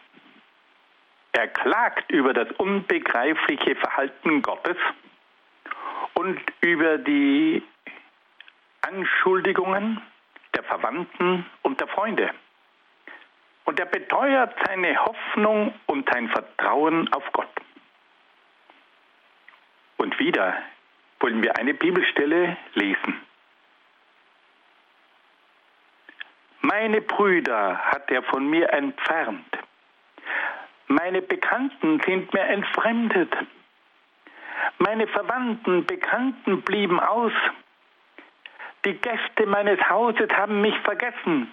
Er 1.34 1.48
klagt 1.48 2.12
über 2.12 2.34
das 2.34 2.52
unbegreifliche 2.58 3.76
Verhalten 3.76 4.42
Gottes 4.42 4.78
und 6.14 6.40
über 6.62 6.98
die 6.98 7.64
Anschuldigungen 8.82 10.02
der 10.56 10.64
Verwandten 10.64 11.46
und 11.62 11.80
der 11.80 11.88
Freunde. 11.88 12.32
Und 13.64 13.80
er 13.80 13.86
beteuert 13.86 14.54
seine 14.68 14.98
Hoffnung 14.98 15.74
und 15.86 16.10
sein 16.12 16.28
Vertrauen 16.30 17.12
auf 17.14 17.24
Gott. 17.32 17.48
Und 19.98 20.20
wieder 20.20 20.58
wollen 21.20 21.42
wir 21.42 21.58
eine 21.58 21.74
Bibelstelle 21.74 22.58
lesen. 22.74 23.22
Meine 26.62 27.02
Brüder 27.02 27.78
hat 27.78 28.10
er 28.12 28.24
von 28.24 28.48
mir 28.48 28.72
entfernt. 28.72 29.46
Meine 30.88 31.22
Bekannten 31.22 32.02
sind 32.06 32.34
mir 32.34 32.44
entfremdet. 32.44 33.34
Meine 34.78 35.08
Verwandten, 35.08 35.86
Bekannten 35.86 36.62
blieben 36.62 37.00
aus. 37.00 37.34
Die 38.86 38.94
Gäste 38.94 39.46
meines 39.46 39.80
Hauses 39.90 40.30
haben 40.34 40.62
mich 40.62 40.78
vergessen. 40.80 41.52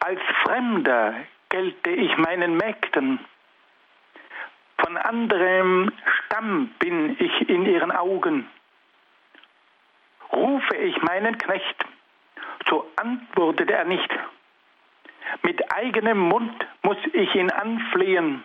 Als 0.00 0.20
Fremder 0.42 1.14
gelte 1.48 1.90
ich 1.90 2.16
meinen 2.18 2.56
Mägden. 2.56 3.20
Von 4.78 4.96
anderem 4.96 5.92
Stamm 6.24 6.68
bin 6.78 7.16
ich 7.18 7.48
in 7.48 7.66
ihren 7.66 7.90
Augen. 7.90 8.48
Rufe 10.32 10.76
ich 10.76 11.00
meinen 11.02 11.36
Knecht, 11.38 11.77
so 12.68 12.90
antwortet 12.96 13.70
er 13.70 13.84
nicht. 13.84 14.10
Mit 15.42 15.72
eigenem 15.72 16.18
Mund 16.18 16.66
muss 16.82 16.98
ich 17.12 17.34
ihn 17.34 17.50
anflehen. 17.50 18.42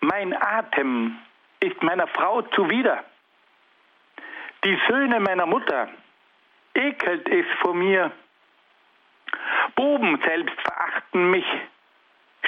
Mein 0.00 0.34
Atem 0.34 1.18
ist 1.60 1.82
meiner 1.82 2.06
Frau 2.08 2.42
zuwider. 2.42 3.04
Die 4.64 4.78
Söhne 4.88 5.20
meiner 5.20 5.46
Mutter 5.46 5.88
ekelt 6.74 7.28
es 7.28 7.46
vor 7.60 7.74
mir. 7.74 8.12
Buben 9.74 10.20
selbst 10.24 10.60
verachten 10.60 11.30
mich. 11.30 11.46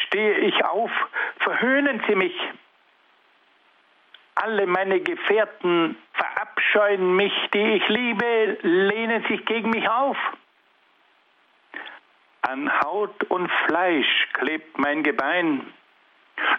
Stehe 0.06 0.38
ich 0.38 0.64
auf, 0.64 0.90
verhöhnen 1.38 2.02
sie 2.06 2.14
mich. 2.14 2.34
Alle 4.42 4.66
meine 4.66 5.00
Gefährten 5.00 5.98
verabscheuen 6.14 7.14
mich, 7.14 7.32
die 7.52 7.74
ich 7.74 7.86
liebe, 7.88 8.58
lehnen 8.62 9.22
sich 9.28 9.44
gegen 9.44 9.68
mich 9.68 9.86
auf. 9.86 10.16
An 12.40 12.72
Haut 12.80 13.22
und 13.24 13.50
Fleisch 13.66 14.28
klebt 14.32 14.78
mein 14.78 15.02
Gebein, 15.02 15.70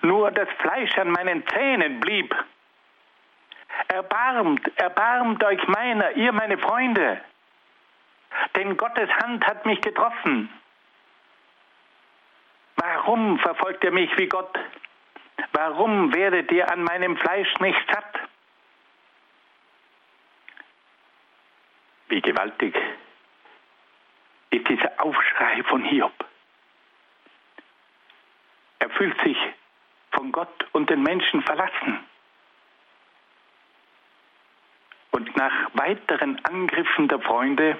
nur 0.04 0.30
das 0.30 0.48
Fleisch 0.60 0.96
an 1.00 1.10
meinen 1.10 1.44
Zähnen 1.48 2.00
blieb. 2.02 2.36
Erbarmt, 3.88 4.62
erbarmt 4.78 5.44
euch 5.44 5.68
meiner, 5.68 6.12
ihr 6.12 6.34
meine 6.34 6.60
Freunde, 6.60 7.20
denn 8.56 8.78
Gottes 8.78 9.10
Hand 9.24 9.44
hat 9.48 9.66
mich 9.66 9.82
getroffen. 9.82 10.50
Warum 12.76 13.40
verfolgt 13.40 13.84
ihr 13.84 13.92
mich 13.92 14.16
wie 14.20 14.28
Gott? 14.28 14.56
Warum 15.54 16.14
werdet 16.14 16.52
ihr 16.52 16.72
an 16.72 16.84
meinem 16.84 17.18
Fleisch 17.18 17.54
nicht 17.60 17.82
satt? 17.92 18.20
Wie 22.08 22.22
gewaltig 22.22 22.76
ist 24.52 24.68
dieser 24.68 24.92
Aufschrei 25.04 25.64
von 25.64 25.84
Hiob. 25.84 26.14
Er 28.80 28.90
fühlt 28.90 29.20
sich 29.24 29.38
von 30.12 30.32
Gott 30.32 30.68
und 30.74 30.90
den 30.90 31.02
Menschen 31.04 31.42
verlassen. 31.42 32.00
Und 35.12 35.36
nach 35.38 35.70
weiteren 35.74 36.44
Angriffen 36.46 37.08
der 37.08 37.20
Freunde 37.20 37.78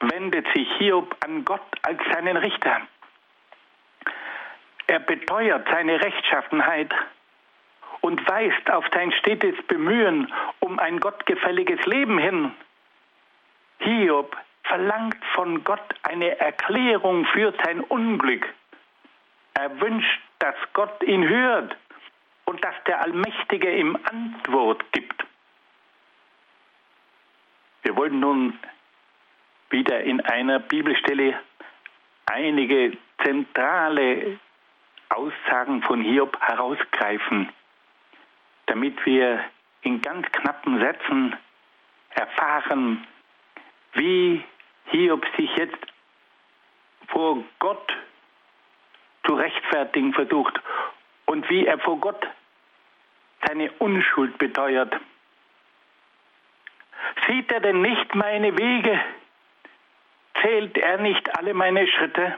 wendet 0.00 0.46
sich 0.54 0.68
Hiob 0.78 1.16
an 1.24 1.44
Gott 1.44 1.66
als 1.82 2.00
seinen 2.12 2.36
Richter. 2.36 2.82
Er 4.86 5.00
beteuert 5.00 5.66
seine 5.70 6.00
Rechtschaffenheit 6.00 6.92
und 8.00 8.28
weist 8.28 8.70
auf 8.70 8.84
sein 8.92 9.12
stetes 9.12 9.56
Bemühen 9.66 10.32
um 10.60 10.78
ein 10.78 11.00
gottgefälliges 11.00 11.84
Leben 11.86 12.18
hin. 12.18 12.52
Hiob 13.78 14.36
verlangt 14.64 15.24
von 15.34 15.64
Gott 15.64 15.94
eine 16.02 16.38
Erklärung 16.38 17.24
für 17.26 17.54
sein 17.64 17.80
Unglück. 17.80 18.46
Er 19.54 19.80
wünscht, 19.80 20.20
dass 20.38 20.54
Gott 20.72 21.02
ihn 21.02 21.26
hört 21.26 21.76
und 22.44 22.62
dass 22.62 22.74
der 22.86 23.00
Allmächtige 23.00 23.74
ihm 23.74 23.96
Antwort 24.04 24.84
gibt. 24.92 25.24
Wir 27.82 27.96
wollen 27.96 28.20
nun 28.20 28.58
wieder 29.70 30.00
in 30.00 30.20
einer 30.20 30.58
Bibelstelle 30.58 31.38
einige 32.26 32.96
zentrale 33.22 34.38
Aussagen 35.08 35.82
von 35.82 36.02
Hiob 36.02 36.38
herausgreifen, 36.40 37.50
damit 38.66 39.04
wir 39.06 39.44
in 39.82 40.00
ganz 40.00 40.30
knappen 40.32 40.80
Sätzen 40.80 41.36
erfahren, 42.10 43.06
wie 43.92 44.42
Hiob 44.86 45.24
sich 45.36 45.50
jetzt 45.56 45.86
vor 47.08 47.44
Gott 47.58 47.92
zu 49.26 49.34
rechtfertigen 49.34 50.12
versucht 50.12 50.60
und 51.26 51.48
wie 51.48 51.66
er 51.66 51.78
vor 51.78 51.98
Gott 51.98 52.26
seine 53.46 53.70
Unschuld 53.72 54.38
beteuert. 54.38 54.94
Sieht 57.26 57.50
er 57.52 57.60
denn 57.60 57.80
nicht 57.80 58.14
meine 58.14 58.56
Wege? 58.56 59.00
Zählt 60.40 60.76
er 60.78 60.98
nicht 60.98 61.38
alle 61.38 61.54
meine 61.54 61.86
Schritte? 61.86 62.36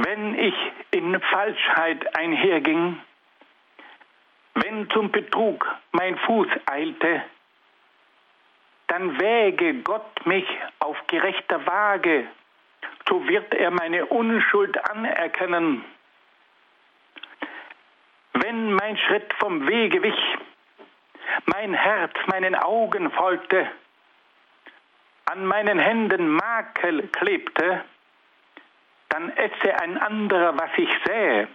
Wenn 0.00 0.38
ich 0.38 0.54
in 0.92 1.20
Falschheit 1.20 2.16
einherging, 2.16 3.00
wenn 4.54 4.88
zum 4.90 5.10
Betrug 5.10 5.66
mein 5.90 6.16
Fuß 6.18 6.46
eilte, 6.66 7.24
dann 8.86 9.20
wäge 9.20 9.74
Gott 9.82 10.24
mich 10.24 10.46
auf 10.78 10.96
gerechter 11.08 11.66
Waage, 11.66 12.28
so 13.08 13.26
wird 13.26 13.52
er 13.54 13.72
meine 13.72 14.06
Unschuld 14.06 14.78
anerkennen. 14.88 15.84
Wenn 18.34 18.74
mein 18.74 18.96
Schritt 18.98 19.34
vom 19.40 19.66
Wege 19.66 20.00
wich, 20.00 20.38
mein 21.46 21.74
Herz 21.74 22.14
meinen 22.26 22.54
Augen 22.54 23.10
folgte, 23.10 23.66
an 25.24 25.44
meinen 25.44 25.80
Händen 25.80 26.28
Makel 26.28 27.08
klebte, 27.08 27.84
dann 29.08 29.30
esse 29.36 29.80
ein 29.80 29.98
anderer, 29.98 30.56
was 30.58 30.70
ich 30.76 30.90
sähe, 31.04 31.48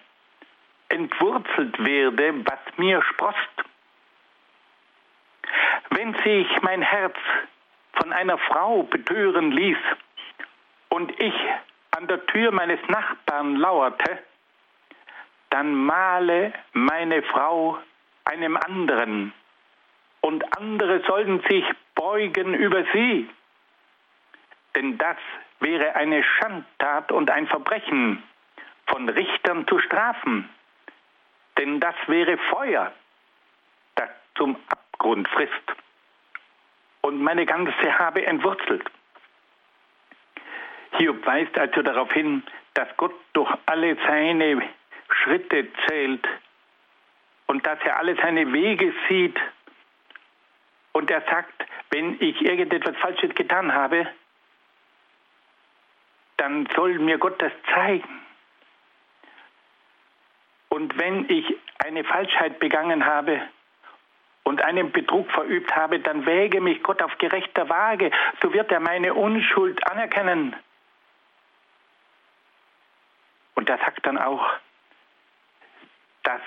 entwurzelt 0.90 1.84
werde, 1.86 2.46
was 2.46 2.78
mir 2.78 3.02
sprost. 3.04 3.38
Wenn 5.90 6.14
sich 6.24 6.48
mein 6.62 6.82
Herz 6.82 7.16
von 7.94 8.12
einer 8.12 8.38
Frau 8.38 8.84
betören 8.84 9.52
ließ 9.52 9.78
und 10.90 11.20
ich 11.20 11.34
an 11.92 12.08
der 12.08 12.26
Tür 12.28 12.52
meines 12.52 12.80
Nachbarn 12.88 13.56
lauerte, 13.56 14.20
dann 15.50 15.76
male 15.76 16.54
meine 16.74 17.22
Frau 17.24 17.78
einem 18.26 18.58
anderen 18.58 19.34
und 20.22 20.58
andere 20.58 21.02
sollten 21.06 21.42
sich 21.50 21.66
beugen 21.96 22.54
über 22.54 22.84
sie. 22.94 23.30
Denn 24.76 24.98
das 24.98 25.18
wäre 25.64 25.96
eine 25.96 26.24
Schandtat 26.24 27.12
und 27.12 27.32
ein 27.32 27.48
Verbrechen, 27.48 28.22
von 28.88 29.10
Richtern 29.10 29.68
zu 29.68 29.80
strafen. 29.80 30.50
Denn 31.58 31.80
das 31.80 31.96
wäre 32.08 32.38
Feuer, 32.38 32.92
das 33.96 34.10
zum 34.36 34.58
Abgrund 34.68 35.28
frisst 35.30 35.74
und 37.02 37.22
meine 37.22 37.46
ganze 37.46 38.00
Habe 38.00 38.26
entwurzelt. 38.26 38.90
Hiob 40.98 41.26
weist 41.26 41.58
also 41.58 41.82
darauf 41.82 42.12
hin, 42.12 42.44
dass 42.74 42.88
Gott 42.98 43.14
durch 43.34 43.52
alle 43.66 43.96
seine 44.08 44.62
Schritte 45.10 45.68
zählt 45.88 46.28
und 47.48 47.66
dass 47.66 47.80
er 47.84 47.98
alle 47.98 48.16
seine 48.16 48.52
Wege 48.52 48.94
sieht. 49.08 49.40
Und 50.92 51.10
er 51.10 51.22
sagt, 51.22 51.66
wenn 51.90 52.22
ich 52.22 52.42
irgendetwas 52.42 52.96
Falsches 52.98 53.34
getan 53.36 53.74
habe, 53.74 54.08
dann 56.44 56.68
soll 56.76 57.00
mir 57.00 57.18
Gott 57.20 57.42
das 57.42 57.54
zeigen. 57.74 58.22
Und 60.68 61.00
wenn 61.00 61.30
ich 61.30 61.46
eine 61.80 62.04
Falschheit 62.04 62.60
begangen 62.60 63.06
habe 63.06 63.42
und 64.44 64.62
einen 64.62 64.92
Betrug 64.92 65.32
verübt 65.32 65.74
habe, 65.74 66.00
dann 66.00 66.26
wäge 66.26 66.60
mich 66.60 66.84
Gott 66.84 67.02
auf 67.02 67.18
gerechter 67.18 67.70
Waage, 67.70 68.12
so 68.42 68.52
wird 68.52 68.74
er 68.74 68.82
meine 68.82 69.14
Unschuld 69.14 69.90
anerkennen. 69.90 70.54
Und 73.56 73.70
er 73.70 73.78
sagt 73.78 74.06
dann 74.06 74.18
auch, 74.18 74.46
dass 76.24 76.42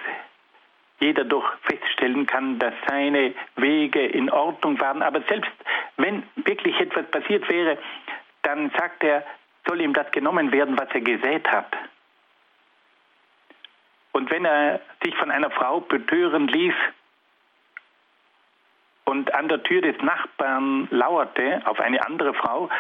jeder 1.01 1.25
doch 1.25 1.57
feststellen 1.63 2.27
kann, 2.27 2.59
dass 2.59 2.75
seine 2.87 3.35
Wege 3.55 4.05
in 4.05 4.29
Ordnung 4.29 4.79
waren. 4.79 5.01
Aber 5.01 5.23
selbst 5.23 5.53
wenn 5.97 6.23
wirklich 6.35 6.79
etwas 6.81 7.07
passiert 7.11 7.49
wäre, 7.49 7.79
dann 8.43 8.71
sagt 8.77 9.03
er, 9.03 9.25
soll 9.67 9.81
ihm 9.81 9.93
das 9.93 10.11
genommen 10.13 10.53
werden, 10.53 10.79
was 10.79 10.89
er 10.93 11.01
gesät 11.01 11.47
hat. 11.51 11.73
Und 14.13 14.31
wenn 14.31 14.45
er 14.45 14.81
sich 15.05 15.15
von 15.17 15.31
einer 15.31 15.51
Frau 15.51 15.81
betören 15.81 16.49
ließ 16.49 16.75
und 19.05 19.35
an 19.35 19.49
der 19.49 19.63
Tür 19.63 19.83
des 19.83 20.01
Nachbarn 20.01 20.89
lauerte 20.91 21.61
auf 21.67 21.79
eine 21.81 22.05
andere 22.07 22.33
Frau, 22.33 22.71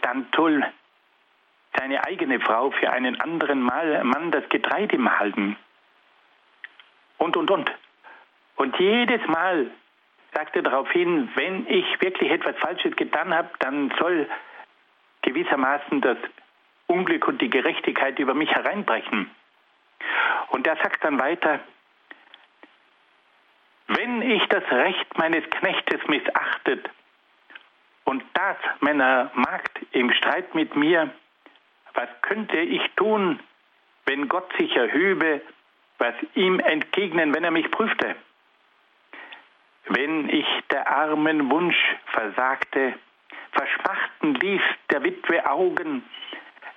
dann 0.00 0.26
soll 0.34 0.64
seine 1.78 2.04
eigene 2.04 2.40
Frau 2.40 2.70
für 2.70 2.90
einen 2.90 3.20
anderen 3.20 3.60
Mann 3.60 4.30
das 4.30 4.48
Getreide 4.48 4.98
mahlen. 4.98 5.56
Und, 7.18 7.36
und, 7.36 7.50
und. 7.50 7.70
Und 8.56 8.78
jedes 8.78 9.24
Mal 9.26 9.70
sagt 10.34 10.56
er 10.56 10.62
darauf 10.62 10.90
hin, 10.90 11.30
wenn 11.34 11.66
ich 11.66 12.00
wirklich 12.00 12.30
etwas 12.30 12.56
Falsches 12.56 12.96
getan 12.96 13.34
habe, 13.34 13.50
dann 13.58 13.92
soll 13.98 14.28
gewissermaßen 15.22 16.00
das 16.00 16.18
Unglück 16.86 17.28
und 17.28 17.40
die 17.40 17.50
Gerechtigkeit 17.50 18.18
über 18.18 18.34
mich 18.34 18.50
hereinbrechen. 18.50 19.30
Und 20.48 20.66
er 20.66 20.76
sagt 20.76 21.04
dann 21.04 21.18
weiter, 21.18 21.60
wenn 23.86 24.22
ich 24.22 24.44
das 24.48 24.64
Recht 24.70 25.18
meines 25.18 25.48
Knechtes 25.50 26.00
missachtet 26.06 26.88
und 28.04 28.22
das 28.34 28.56
meiner 28.80 29.30
Magd 29.34 29.80
im 29.92 30.12
Streit 30.12 30.54
mit 30.54 30.74
mir, 30.76 31.10
was 31.94 32.08
könnte 32.22 32.58
ich 32.58 32.82
tun, 32.96 33.40
wenn 34.06 34.28
Gott 34.28 34.50
sich 34.58 34.74
erhöbe, 34.76 35.42
was 35.98 36.14
ihm 36.34 36.60
entgegnen, 36.60 37.34
wenn 37.34 37.44
er 37.44 37.50
mich 37.50 37.70
prüfte? 37.70 38.16
Wenn 39.86 40.28
ich 40.28 40.46
der 40.70 40.88
armen 40.88 41.50
Wunsch 41.50 41.78
versagte, 42.06 42.94
verschmachten 43.60 44.34
ließ 44.36 44.62
der 44.90 45.02
Witwe 45.04 45.44
Augen, 45.44 46.02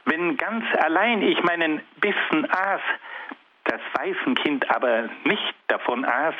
wenn 0.05 0.35
ganz 0.35 0.65
allein 0.79 1.21
ich 1.21 1.41
meinen 1.43 1.81
Bissen 2.01 2.49
aß, 2.51 2.81
das 3.63 3.79
Waisenkind 3.93 4.69
aber 4.69 5.07
nicht 5.23 5.55
davon 5.67 6.03
aß, 6.03 6.35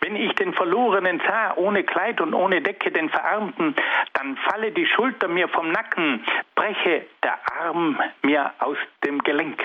wenn 0.00 0.14
ich 0.14 0.32
den 0.34 0.54
Verlorenen 0.54 1.20
sah, 1.26 1.54
ohne 1.56 1.82
Kleid 1.82 2.20
und 2.20 2.34
ohne 2.34 2.62
Decke, 2.62 2.92
den 2.92 3.08
Verarmten, 3.08 3.74
dann 4.12 4.36
falle 4.36 4.70
die 4.70 4.86
Schulter 4.86 5.26
mir 5.26 5.48
vom 5.48 5.72
Nacken, 5.72 6.24
breche 6.54 7.06
der 7.24 7.38
Arm 7.60 8.00
mir 8.22 8.52
aus 8.60 8.78
dem 9.04 9.18
Gelenk. 9.24 9.60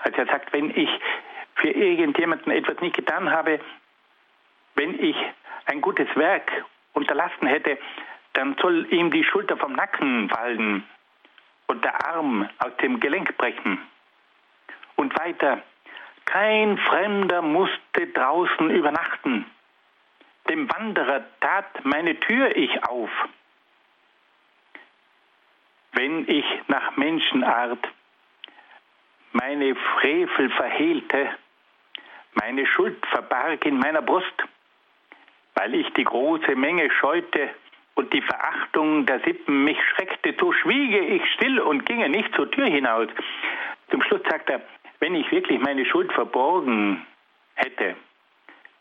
Also 0.00 0.18
er 0.18 0.26
sagt, 0.26 0.52
wenn 0.52 0.76
ich 0.76 0.90
für 1.54 1.70
irgendjemanden 1.70 2.52
etwas 2.52 2.78
nicht 2.80 2.96
getan 2.96 3.30
habe, 3.30 3.60
wenn 4.74 5.02
ich 5.02 5.16
ein 5.64 5.80
gutes 5.80 6.14
Werk 6.16 6.52
unterlassen 6.92 7.46
hätte, 7.46 7.78
dann 8.34 8.56
soll 8.60 8.86
ihm 8.92 9.10
die 9.10 9.24
Schulter 9.24 9.56
vom 9.56 9.72
Nacken 9.72 10.28
fallen 10.28 10.84
und 11.66 11.84
der 11.84 12.06
Arm 12.06 12.48
aus 12.58 12.76
dem 12.82 13.00
Gelenk 13.00 13.36
brechen. 13.38 13.78
Und 14.96 15.18
weiter, 15.18 15.62
kein 16.24 16.78
Fremder 16.78 17.42
musste 17.42 18.06
draußen 18.12 18.70
übernachten. 18.70 19.46
Dem 20.48 20.70
Wanderer 20.70 21.24
tat 21.40 21.84
meine 21.84 22.18
Tür 22.20 22.54
ich 22.56 22.84
auf. 22.84 23.10
Wenn 25.92 26.28
ich 26.28 26.44
nach 26.68 26.96
Menschenart 26.96 27.88
meine 29.32 29.74
Frevel 29.74 30.50
verhehlte, 30.50 31.30
meine 32.34 32.66
Schuld 32.66 33.04
verbarg 33.06 33.64
in 33.64 33.78
meiner 33.78 34.02
Brust, 34.02 34.44
weil 35.54 35.74
ich 35.74 35.88
die 35.94 36.04
große 36.04 36.56
Menge 36.56 36.90
scheute 36.90 37.50
und 37.94 38.12
die 38.12 38.22
Verachtung 38.22 39.06
der 39.06 39.20
Sippen 39.20 39.64
mich 39.64 39.78
schreckte, 39.94 40.34
so 40.38 40.52
schwiege 40.52 40.98
ich 40.98 41.22
still 41.34 41.60
und 41.60 41.86
ginge 41.86 42.08
nicht 42.08 42.34
zur 42.34 42.50
Tür 42.50 42.66
hinaus. 42.66 43.08
Zum 43.90 44.02
Schluss 44.02 44.22
sagt 44.28 44.50
er, 44.50 44.62
wenn 45.00 45.14
ich 45.14 45.30
wirklich 45.30 45.60
meine 45.60 45.84
Schuld 45.86 46.12
verborgen 46.12 47.06
hätte, 47.54 47.96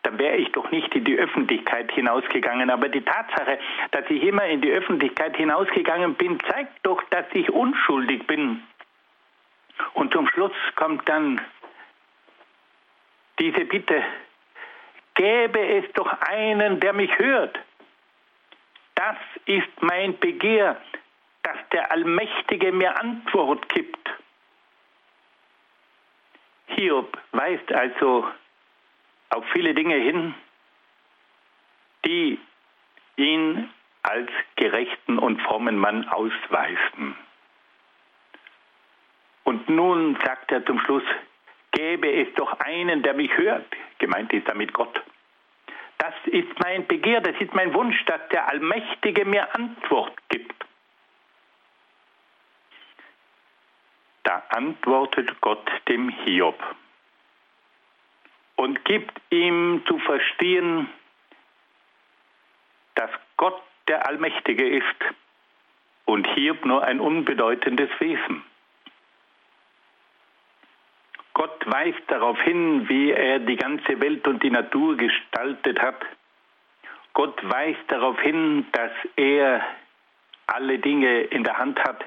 dann 0.04 0.20
wäre 0.20 0.36
ich 0.36 0.52
doch 0.52 0.70
nicht 0.72 0.94
in 0.96 1.06
die 1.06 1.18
Öffentlichkeit 1.18 1.92
hinausgegangen. 1.92 2.70
Aber 2.70 2.90
die 2.90 3.02
Tatsache, 3.02 3.60
dass 3.92 4.10
ich 4.10 4.22
immer 4.24 4.46
in 4.46 4.62
die 4.62 4.72
Öffentlichkeit 4.72 5.36
hinausgegangen 5.38 6.16
bin, 6.16 6.40
zeigt 6.42 6.80
doch, 6.84 7.02
dass 7.10 7.26
ich 7.34 7.50
unschuldig 7.50 8.28
bin. 8.28 8.62
Und 9.94 10.14
zum 10.14 10.28
Schluss 10.28 10.52
kommt 10.76 11.08
dann 11.08 11.42
diese 13.40 13.66
Bitte, 13.66 14.04
gäbe 15.16 15.60
es 15.60 15.86
doch 15.94 16.12
einen, 16.22 16.80
der 16.80 16.94
mich 16.94 17.18
hört. 17.18 17.58
Das 18.96 19.18
ist 19.46 19.82
mein 19.82 20.18
Begehr, 20.20 20.80
dass 21.44 21.58
der 21.72 21.92
Allmächtige 21.92 22.72
mir 22.72 23.00
Antwort 23.00 23.68
gibt. 23.70 24.10
Hiob 26.68 27.18
weist 27.32 27.72
also 27.72 28.28
auf 29.30 29.46
viele 29.52 29.74
Dinge 29.74 29.96
hin, 29.96 30.34
die 32.06 32.40
ihn 33.18 33.70
als 34.04 34.30
gerechten 34.56 35.18
und 35.18 35.42
frommen 35.42 35.78
Mann 35.78 36.08
ausweisen. 36.08 37.16
Und 39.44 39.70
nun 39.70 40.18
sagt 40.24 40.52
er 40.52 40.66
zum 40.66 40.80
Schluss, 40.80 41.04
gäbe 41.72 42.12
es 42.12 42.34
doch 42.36 42.60
einen, 42.60 43.04
der 43.04 43.14
mich 43.14 43.36
hört. 43.38 43.66
Gemeint 44.00 44.32
ist 44.34 44.48
damit 44.48 44.74
Gott. 44.74 45.02
Das 46.04 46.34
ist 46.34 46.60
mein 46.60 46.86
Begehr, 46.86 47.22
das 47.22 47.40
ist 47.40 47.54
mein 47.54 47.74
Wunsch, 47.74 48.04
dass 48.04 48.20
der 48.28 48.50
Allmächtige 48.50 49.24
mir 49.24 49.56
Antwort 49.56 50.14
gibt. 50.28 50.54
Da 54.24 54.44
antwortet 54.50 55.40
Gott 55.40 55.66
dem 55.88 56.10
Hiob 56.10 56.62
und 58.58 58.84
gibt 58.84 59.14
ihm 59.30 59.82
zu 59.88 59.98
verstehen, 60.00 60.90
dass 62.96 63.12
Gott 63.38 63.64
der 63.88 64.06
Allmächtige 64.06 64.68
ist 64.68 65.16
und 66.04 66.28
Hiob 66.36 66.66
nur 66.66 66.84
ein 66.84 67.00
unbedeutendes 67.00 67.90
Wesen. 68.00 68.44
Gott 71.44 71.66
weist 71.66 72.04
darauf 72.08 72.40
hin, 72.44 72.88
wie 72.88 73.12
er 73.12 73.40
die 73.40 73.58
ganze 73.58 74.00
Welt 74.00 74.26
und 74.30 74.42
die 74.44 74.50
Natur 74.50 74.96
gestaltet 74.96 75.78
hat. 75.82 76.02
Gott 77.12 77.38
weist 77.44 77.84
darauf 77.90 78.18
hin, 78.22 78.66
dass 78.72 78.94
er 79.18 79.62
alle 80.48 80.80
Dinge 80.80 81.24
in 81.24 81.44
der 81.44 81.58
Hand 81.58 81.78
hat 81.84 82.06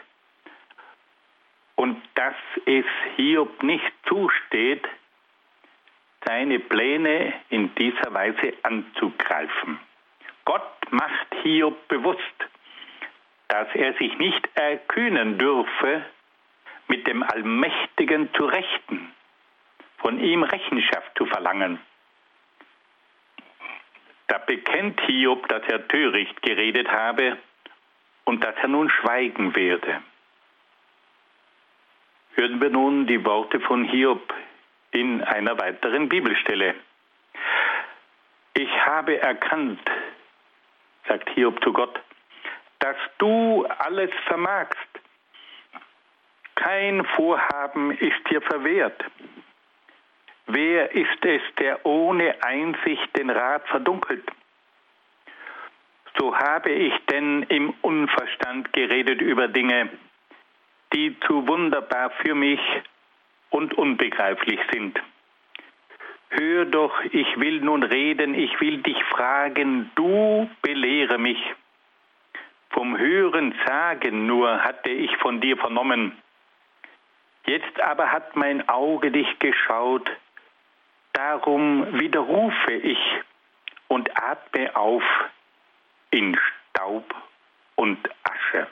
und 1.75 2.01
dass 2.14 2.35
es 2.64 2.87
Hiob 3.16 3.62
nicht 3.62 3.92
zusteht, 4.09 4.88
seine 6.25 6.59
Pläne 6.59 7.35
in 7.51 7.75
dieser 7.75 8.14
Weise 8.14 8.55
anzugreifen. 8.62 9.79
Gott 10.46 10.92
macht 10.92 11.35
Hiob 11.42 11.87
bewusst, 11.88 12.38
dass 13.49 13.68
er 13.75 13.92
sich 13.99 14.16
nicht 14.16 14.49
erkühnen 14.55 15.37
dürfe, 15.37 16.07
mit 16.88 17.07
dem 17.07 17.22
Allmächtigen 17.22 18.33
zu 18.33 18.46
rechten, 18.46 19.12
von 19.98 20.20
ihm 20.20 20.42
Rechenschaft 20.42 21.11
zu 21.16 21.26
verlangen. 21.26 21.80
Da 24.28 24.38
bekennt 24.38 25.00
Hiob, 25.02 25.48
dass 25.48 25.62
er 25.68 25.87
töricht 25.88 26.42
geredet 26.42 26.90
habe 26.90 27.38
und 28.24 28.42
dass 28.42 28.56
er 28.56 28.68
nun 28.68 28.90
schweigen 28.90 29.54
werde. 29.54 30.02
Hören 32.35 32.61
wir 32.61 32.70
nun 32.70 33.06
die 33.06 33.24
Worte 33.24 33.61
von 33.61 33.85
Hiob 33.85 34.35
in 34.90 35.22
einer 35.22 35.59
weiteren 35.59 36.09
Bibelstelle. 36.09 36.74
Ich 38.54 38.70
habe 38.87 39.20
erkannt, 39.20 39.80
sagt 41.09 41.30
Hiob 41.30 41.62
zu 41.62 41.72
Gott, 41.72 42.00
dass 42.80 42.96
du 43.18 43.64
alles 43.78 44.11
vermagst. 44.26 44.88
Kein 46.56 47.04
Vorhaben 47.04 47.92
ist 47.92 48.30
dir 48.30 48.42
verwehrt. 48.42 49.04
Wer 50.46 50.92
ist 50.92 51.24
es, 51.24 51.42
der 51.59 51.85
ohne 51.85 52.42
Einsicht 52.42 53.16
den 53.16 53.30
Rat 53.30 53.66
verdunkelt? 53.68 54.24
So 56.18 56.37
habe 56.37 56.70
ich 56.70 56.94
denn 57.11 57.42
im 57.44 57.74
Unverstand 57.82 58.72
geredet 58.72 59.20
über 59.20 59.48
Dinge, 59.48 59.90
die 60.94 61.18
zu 61.26 61.46
wunderbar 61.48 62.11
für 62.22 62.35
mich 62.35 62.61
und 63.50 63.74
unbegreiflich 63.74 64.61
sind. 64.72 64.98
Hör 66.30 66.64
doch, 66.64 67.00
ich 67.11 67.38
will 67.38 67.61
nun 67.61 67.82
reden, 67.82 68.35
ich 68.35 68.61
will 68.61 68.78
dich 68.82 69.02
fragen, 69.04 69.90
du 69.94 70.48
belehre 70.62 71.18
mich. 71.18 71.38
Vom 72.70 72.96
Hören 72.98 73.54
sagen 73.66 74.26
nur 74.26 74.62
hatte 74.62 74.90
ich 74.90 75.14
von 75.18 75.40
dir 75.40 75.56
vernommen. 75.56 76.12
Jetzt 77.46 77.80
aber 77.80 78.11
hat 78.12 78.37
mein 78.37 78.68
Auge 78.68 79.11
dich 79.11 79.38
geschaut, 79.38 80.11
darum 81.16 81.98
widerrufe 81.98 82.72
ich 82.72 82.98
und 83.88 84.11
atme 84.22 84.76
auf 84.76 85.02
in 86.11 86.38
Staub 86.70 87.14
und 87.76 87.98
Asche. 88.22 88.66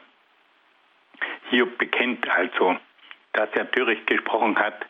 Hiob 1.51 1.79
bekennt 1.79 2.29
also, 2.29 2.77
dass 3.33 3.49
er 3.55 3.71
töricht 3.71 4.07
gesprochen 4.07 4.59
hat, 4.59 4.85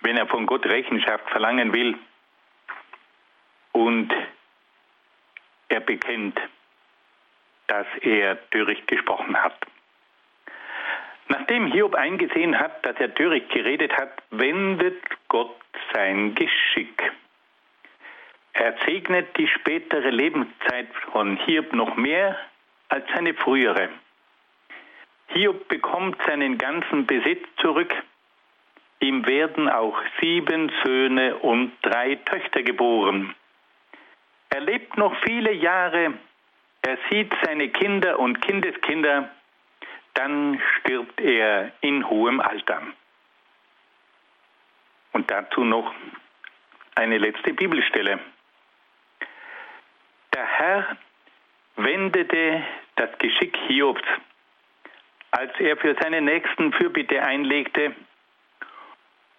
wenn 0.00 0.18
er 0.18 0.26
von 0.26 0.46
Gott 0.46 0.66
Rechenschaft 0.66 1.28
verlangen 1.30 1.72
will. 1.72 1.98
Und 3.72 4.12
er 5.68 5.80
bekennt, 5.80 6.38
dass 7.68 7.86
er 8.02 8.50
töricht 8.50 8.86
gesprochen 8.86 9.36
hat. 9.36 9.56
Nachdem 11.28 11.72
Hiob 11.72 11.94
eingesehen 11.94 12.58
hat, 12.58 12.84
dass 12.84 12.96
er 12.98 13.14
töricht 13.14 13.50
geredet 13.50 13.92
hat, 13.96 14.22
wendet 14.30 15.02
Gott 15.28 15.56
sein 15.96 16.34
Geschick. 16.34 17.12
Er 18.52 18.74
segnet 18.86 19.36
die 19.38 19.48
spätere 19.48 20.10
Lebenszeit 20.10 20.88
von 21.12 21.36
Hiob 21.38 21.72
noch 21.72 21.96
mehr 21.96 22.36
als 22.88 23.04
seine 23.14 23.34
frühere. 23.34 23.88
Hiob 25.28 25.68
bekommt 25.68 26.16
seinen 26.26 26.58
ganzen 26.58 27.06
Besitz 27.06 27.44
zurück. 27.60 27.94
Ihm 29.00 29.26
werden 29.26 29.68
auch 29.68 29.98
sieben 30.20 30.70
Söhne 30.84 31.36
und 31.36 31.72
drei 31.82 32.16
Töchter 32.16 32.62
geboren. 32.62 33.34
Er 34.50 34.60
lebt 34.60 34.96
noch 34.96 35.14
viele 35.24 35.52
Jahre 35.52 36.14
er 36.86 36.98
sieht 37.10 37.34
seine 37.42 37.68
Kinder 37.70 38.16
und 38.20 38.40
Kindeskinder, 38.40 39.28
dann 40.14 40.60
stirbt 40.78 41.20
er 41.20 41.72
in 41.80 42.08
hohem 42.08 42.38
Alter. 42.40 42.80
Und 45.16 45.30
dazu 45.30 45.64
noch 45.64 45.94
eine 46.94 47.16
letzte 47.16 47.54
Bibelstelle. 47.54 48.18
Der 50.34 50.44
Herr 50.44 50.96
wendete 51.76 52.62
das 52.96 53.16
Geschick 53.16 53.56
Hiobs, 53.66 54.02
als 55.30 55.58
er 55.58 55.78
für 55.78 55.96
seine 56.02 56.20
Nächsten 56.20 56.70
Fürbitte 56.74 57.22
einlegte, 57.22 57.96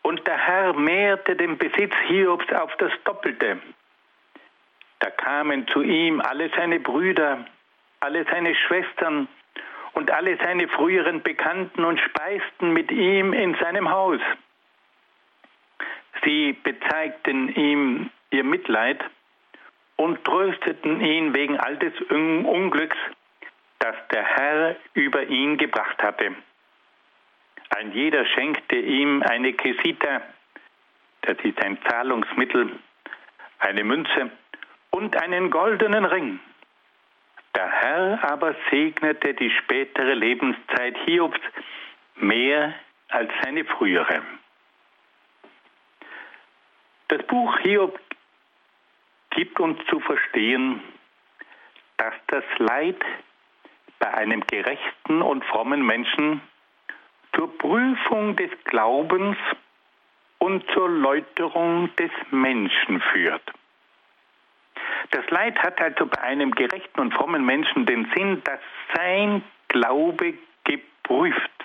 und 0.02 0.26
der 0.26 0.40
Herr 0.40 0.74
mehrte 0.74 1.36
den 1.36 1.60
Besitz 1.60 1.94
Hiobs 2.08 2.52
auf 2.54 2.76
das 2.78 2.92
Doppelte. 3.04 3.62
Da 4.98 5.12
kamen 5.12 5.68
zu 5.68 5.84
ihm 5.84 6.22
alle 6.22 6.50
seine 6.58 6.80
Brüder, 6.80 7.46
alle 8.00 8.26
seine 8.32 8.56
Schwestern 8.56 9.28
und 9.94 10.10
alle 10.10 10.38
seine 10.38 10.70
früheren 10.70 11.22
Bekannten 11.22 11.86
und 11.86 12.00
speisten 12.00 12.74
mit 12.74 12.92
ihm 12.92 13.32
in 13.32 13.54
seinem 13.62 13.92
Haus. 13.92 14.22
Sie 16.24 16.54
bezeigten 16.54 17.50
ihm 17.56 18.10
ihr 18.32 18.44
Mitleid 18.44 19.04
und 19.96 20.24
trösteten 20.24 21.02
ihn 21.02 21.34
wegen 21.34 21.58
all 21.58 21.78
des 21.78 21.94
Unglücks, 22.10 22.98
das 23.80 23.96
der 24.12 24.24
Herr 24.24 24.76
über 24.94 25.24
ihn 25.24 25.58
gebracht 25.58 26.02
hatte. 26.02 26.36
Ein 27.70 27.92
jeder 27.92 28.26
schenkte 28.26 28.78
ihm 28.78 29.22
eine 29.24 29.54
Kesita, 29.54 30.22
das 31.22 31.38
ist 31.44 31.62
ein 31.64 31.78
Zahlungsmittel, 31.88 32.72
eine 33.60 33.84
Münze, 33.84 34.32
und 34.92 35.16
einen 35.22 35.50
goldenen 35.50 36.06
Ring. 36.06 36.40
Der 37.56 37.70
Herr 37.70 38.32
aber 38.32 38.56
segnete 38.70 39.34
die 39.34 39.50
spätere 39.50 40.14
Lebenszeit 40.14 40.98
Hiobs 41.06 41.40
mehr 42.16 42.74
als 43.10 43.32
seine 43.44 43.66
frühere. 43.66 44.22
Das 47.10 47.24
Buch 47.24 47.58
Hiob 47.60 48.00
gibt 49.30 49.60
uns 49.60 49.80
zu 49.90 50.00
verstehen, 50.02 50.82
dass 51.98 52.14
das 52.28 52.44
Leid 52.58 53.02
bei 54.00 54.14
einem 54.14 54.42
gerechten 54.46 55.22
und 55.22 55.46
frommen 55.46 55.86
Menschen 55.86 56.42
zur 57.34 57.58
Prüfung 57.58 58.36
des 58.36 58.52
Glaubens 58.66 59.38
und 60.40 60.70
zur 60.72 60.90
Läuterung 60.90 61.96
des 61.96 62.12
Menschen 62.32 63.00
führt. 63.00 63.54
Das 65.12 65.30
Leid 65.30 65.58
hat 65.60 65.80
also 65.80 66.08
bei 66.08 66.20
einem 66.22 66.52
gerechten 66.52 67.00
und 67.00 67.14
frommen 67.14 67.46
Menschen 67.46 67.86
den 67.86 68.12
Sinn, 68.16 68.42
dass 68.44 68.60
sein 68.94 69.44
Glaube 69.70 70.34
geprüft 70.66 71.57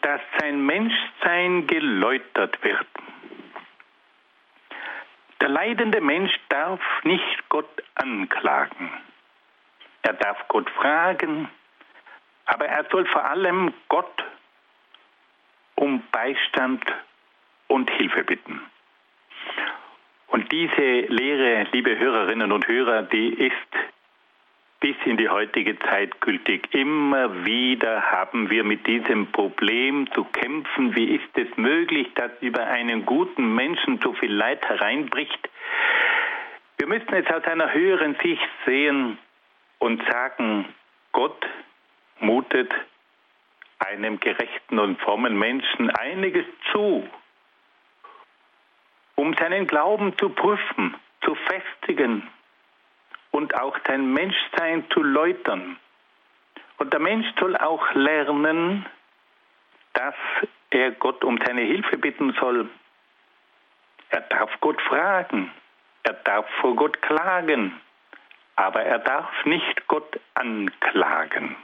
dass 0.00 0.20
sein 0.38 0.64
Menschsein 0.64 1.66
geläutert 1.66 2.62
wird. 2.62 2.86
Der 5.40 5.48
leidende 5.48 6.00
Mensch 6.00 6.32
darf 6.48 6.80
nicht 7.02 7.48
Gott 7.48 7.82
anklagen. 7.96 8.90
Er 10.02 10.14
darf 10.14 10.46
Gott 10.48 10.70
fragen, 10.70 11.48
aber 12.46 12.66
er 12.66 12.84
soll 12.90 13.06
vor 13.06 13.24
allem 13.24 13.72
Gott 13.88 14.24
um 15.74 16.02
Beistand 16.12 16.84
und 17.68 17.90
Hilfe 17.90 18.24
bitten. 18.24 18.60
Und 20.28 20.50
diese 20.50 21.00
Lehre, 21.12 21.66
liebe 21.72 21.98
Hörerinnen 21.98 22.52
und 22.52 22.66
Hörer, 22.66 23.02
die 23.02 23.34
ist 23.34 23.91
bis 24.82 24.96
in 25.04 25.16
die 25.16 25.28
heutige 25.28 25.78
Zeit 25.78 26.20
gültig. 26.20 26.74
Immer 26.74 27.44
wieder 27.44 28.02
haben 28.10 28.50
wir 28.50 28.64
mit 28.64 28.84
diesem 28.84 29.30
Problem 29.30 30.10
zu 30.12 30.24
kämpfen. 30.24 30.96
Wie 30.96 31.14
ist 31.14 31.38
es 31.38 31.56
möglich, 31.56 32.08
dass 32.16 32.32
über 32.40 32.66
einen 32.66 33.06
guten 33.06 33.54
Menschen 33.54 34.00
so 34.02 34.12
viel 34.12 34.32
Leid 34.32 34.68
hereinbricht? 34.68 35.48
Wir 36.78 36.88
müssen 36.88 37.14
es 37.14 37.32
aus 37.32 37.44
einer 37.44 37.72
höheren 37.72 38.16
Sicht 38.24 38.48
sehen 38.66 39.18
und 39.78 40.02
sagen, 40.10 40.66
Gott 41.12 41.46
mutet 42.18 42.74
einem 43.78 44.18
gerechten 44.18 44.80
und 44.80 45.00
frommen 45.00 45.38
Menschen 45.38 45.90
einiges 45.90 46.46
zu, 46.72 47.08
um 49.14 49.32
seinen 49.34 49.68
Glauben 49.68 50.18
zu 50.18 50.28
prüfen, 50.30 50.96
zu 51.24 51.36
festigen 51.36 52.28
und 53.32 53.54
auch 53.56 53.76
sein 53.86 54.12
Menschsein 54.12 54.88
zu 54.90 55.02
läutern. 55.02 55.76
Und 56.78 56.92
der 56.92 57.00
Mensch 57.00 57.26
soll 57.40 57.56
auch 57.56 57.92
lernen, 57.94 58.86
dass 59.94 60.14
er 60.70 60.92
Gott 60.92 61.24
um 61.24 61.38
seine 61.44 61.62
Hilfe 61.62 61.98
bitten 61.98 62.32
soll. 62.38 62.68
Er 64.10 64.20
darf 64.22 64.50
Gott 64.60 64.80
fragen. 64.82 65.50
Er 66.04 66.14
darf 66.14 66.48
vor 66.60 66.76
Gott 66.76 67.00
klagen. 67.02 67.80
Aber 68.56 68.82
er 68.82 68.98
darf 68.98 69.44
nicht 69.44 69.86
Gott 69.88 70.20
anklagen. 70.34 71.56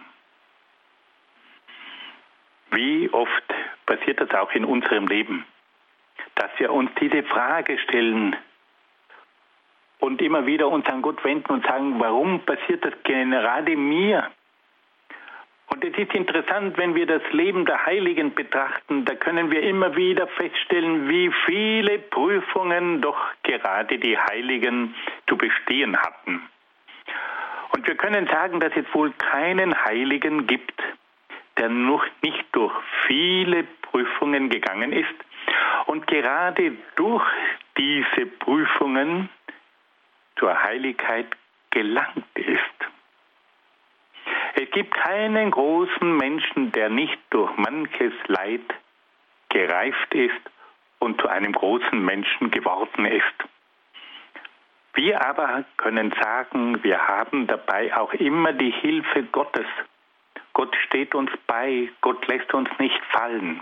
Wie 2.70 3.10
oft 3.10 3.54
passiert 3.86 4.20
das 4.20 4.30
auch 4.30 4.52
in 4.52 4.64
unserem 4.64 5.06
Leben, 5.06 5.44
dass 6.34 6.50
wir 6.58 6.72
uns 6.72 6.90
diese 7.00 7.22
Frage 7.24 7.78
stellen 7.78 8.36
und 10.00 10.22
immer 10.22 10.46
wieder 10.46 10.68
uns 10.68 10.86
an 10.86 11.02
Gott 11.02 11.22
wenden 11.24 11.52
und 11.52 11.66
sagen, 11.66 11.98
warum 11.98 12.40
passiert 12.40 12.84
das 12.84 12.94
gerade 13.04 13.76
mir? 13.76 14.30
Und 15.70 15.84
es 15.84 15.96
ist 15.98 16.14
interessant, 16.14 16.78
wenn 16.78 16.94
wir 16.94 17.06
das 17.06 17.22
Leben 17.30 17.66
der 17.66 17.84
Heiligen 17.84 18.34
betrachten, 18.34 19.04
da 19.04 19.14
können 19.14 19.50
wir 19.50 19.62
immer 19.62 19.94
wieder 19.96 20.26
feststellen, 20.26 21.08
wie 21.08 21.30
viele 21.44 21.98
Prüfungen 21.98 23.02
doch 23.02 23.18
gerade 23.42 23.98
die 23.98 24.16
Heiligen 24.18 24.94
zu 25.28 25.36
bestehen 25.36 25.96
hatten. 25.96 26.42
Und 27.72 27.86
wir 27.86 27.96
können 27.96 28.26
sagen, 28.26 28.60
dass 28.60 28.72
es 28.76 28.86
wohl 28.94 29.12
keinen 29.12 29.74
Heiligen 29.84 30.46
gibt, 30.46 30.82
der 31.58 31.68
noch 31.68 32.04
nicht 32.22 32.44
durch 32.52 32.72
viele 33.06 33.64
Prüfungen 33.82 34.48
gegangen 34.48 34.92
ist 34.92 35.14
und 35.86 36.06
gerade 36.06 36.72
durch 36.96 37.24
diese 37.76 38.26
Prüfungen 38.26 39.28
zur 40.38 40.62
Heiligkeit 40.62 41.28
gelangt 41.70 42.24
ist. 42.34 42.58
Es 44.54 44.70
gibt 44.72 44.94
keinen 44.94 45.50
großen 45.50 46.16
Menschen, 46.16 46.72
der 46.72 46.88
nicht 46.88 47.18
durch 47.30 47.56
manches 47.56 48.12
Leid 48.26 48.62
gereift 49.50 50.14
ist 50.14 50.40
und 50.98 51.20
zu 51.20 51.28
einem 51.28 51.52
großen 51.52 52.04
Menschen 52.04 52.50
geworden 52.50 53.04
ist. 53.06 53.24
Wir 54.94 55.24
aber 55.24 55.64
können 55.76 56.12
sagen, 56.20 56.82
wir 56.82 57.06
haben 57.06 57.46
dabei 57.46 57.96
auch 57.96 58.12
immer 58.14 58.52
die 58.52 58.72
Hilfe 58.72 59.22
Gottes. 59.30 59.66
Gott 60.54 60.74
steht 60.86 61.14
uns 61.14 61.30
bei, 61.46 61.88
Gott 62.00 62.26
lässt 62.26 62.52
uns 62.52 62.68
nicht 62.78 63.00
fallen. 63.12 63.60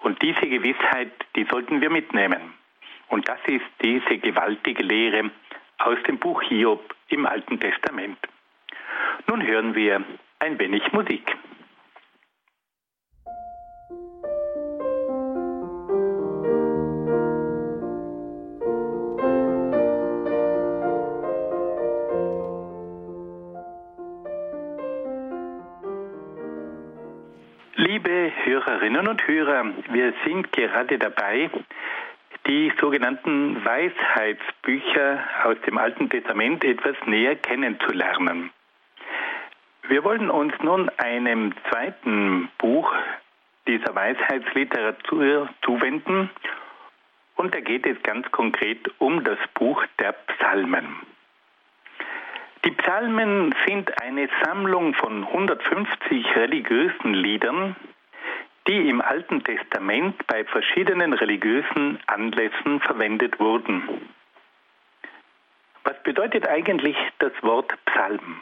Und 0.00 0.20
diese 0.20 0.48
Gewissheit, 0.48 1.12
die 1.36 1.44
sollten 1.44 1.80
wir 1.80 1.90
mitnehmen. 1.90 2.54
Und 3.08 3.28
das 3.28 3.38
ist 3.46 3.64
diese 3.82 4.18
gewaltige 4.18 4.82
Lehre 4.82 5.30
aus 5.78 5.98
dem 6.06 6.18
Buch 6.18 6.42
Hiob 6.42 6.94
im 7.08 7.26
Alten 7.26 7.58
Testament. 7.60 8.18
Nun 9.26 9.46
hören 9.46 9.74
wir 9.74 10.02
ein 10.38 10.58
wenig 10.58 10.92
Musik. 10.92 11.36
Liebe 27.74 28.32
Hörerinnen 28.44 29.08
und 29.08 29.26
Hörer, 29.26 29.64
wir 29.90 30.12
sind 30.24 30.52
gerade 30.52 30.98
dabei, 30.98 31.50
die 32.48 32.72
sogenannten 32.80 33.62
Weisheitsbücher 33.62 35.22
aus 35.44 35.56
dem 35.66 35.76
Alten 35.76 36.08
Testament 36.08 36.64
etwas 36.64 36.96
näher 37.04 37.36
kennenzulernen. 37.36 38.50
Wir 39.86 40.02
wollen 40.02 40.30
uns 40.30 40.54
nun 40.62 40.90
einem 40.96 41.52
zweiten 41.70 42.48
Buch 42.58 42.92
dieser 43.66 43.94
Weisheitsliteratur 43.94 45.48
zuwenden 45.62 46.30
und 47.36 47.54
da 47.54 47.60
geht 47.60 47.86
es 47.86 48.02
ganz 48.02 48.30
konkret 48.32 48.90
um 48.98 49.24
das 49.24 49.38
Buch 49.54 49.84
der 49.98 50.12
Psalmen. 50.12 50.96
Die 52.64 52.70
Psalmen 52.72 53.54
sind 53.66 54.02
eine 54.02 54.28
Sammlung 54.42 54.94
von 54.94 55.24
150 55.24 56.34
religiösen 56.34 57.14
Liedern, 57.14 57.76
die 58.68 58.90
im 58.90 59.00
Alten 59.00 59.42
Testament 59.42 60.26
bei 60.26 60.44
verschiedenen 60.44 61.14
religiösen 61.14 61.98
Anlässen 62.06 62.80
verwendet 62.80 63.40
wurden. 63.40 64.10
Was 65.84 66.02
bedeutet 66.02 66.46
eigentlich 66.46 66.96
das 67.18 67.32
Wort 67.40 67.72
Psalm? 67.86 68.36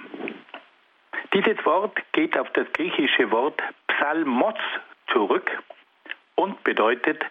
Dieses 1.32 1.64
Wort 1.64 1.96
geht 2.12 2.36
auf 2.36 2.50
das 2.54 2.66
griechische 2.72 3.30
Wort 3.30 3.62
Psalmos 3.86 4.58
zurück 5.12 5.48
und 6.34 6.62
bedeutet 6.64 7.24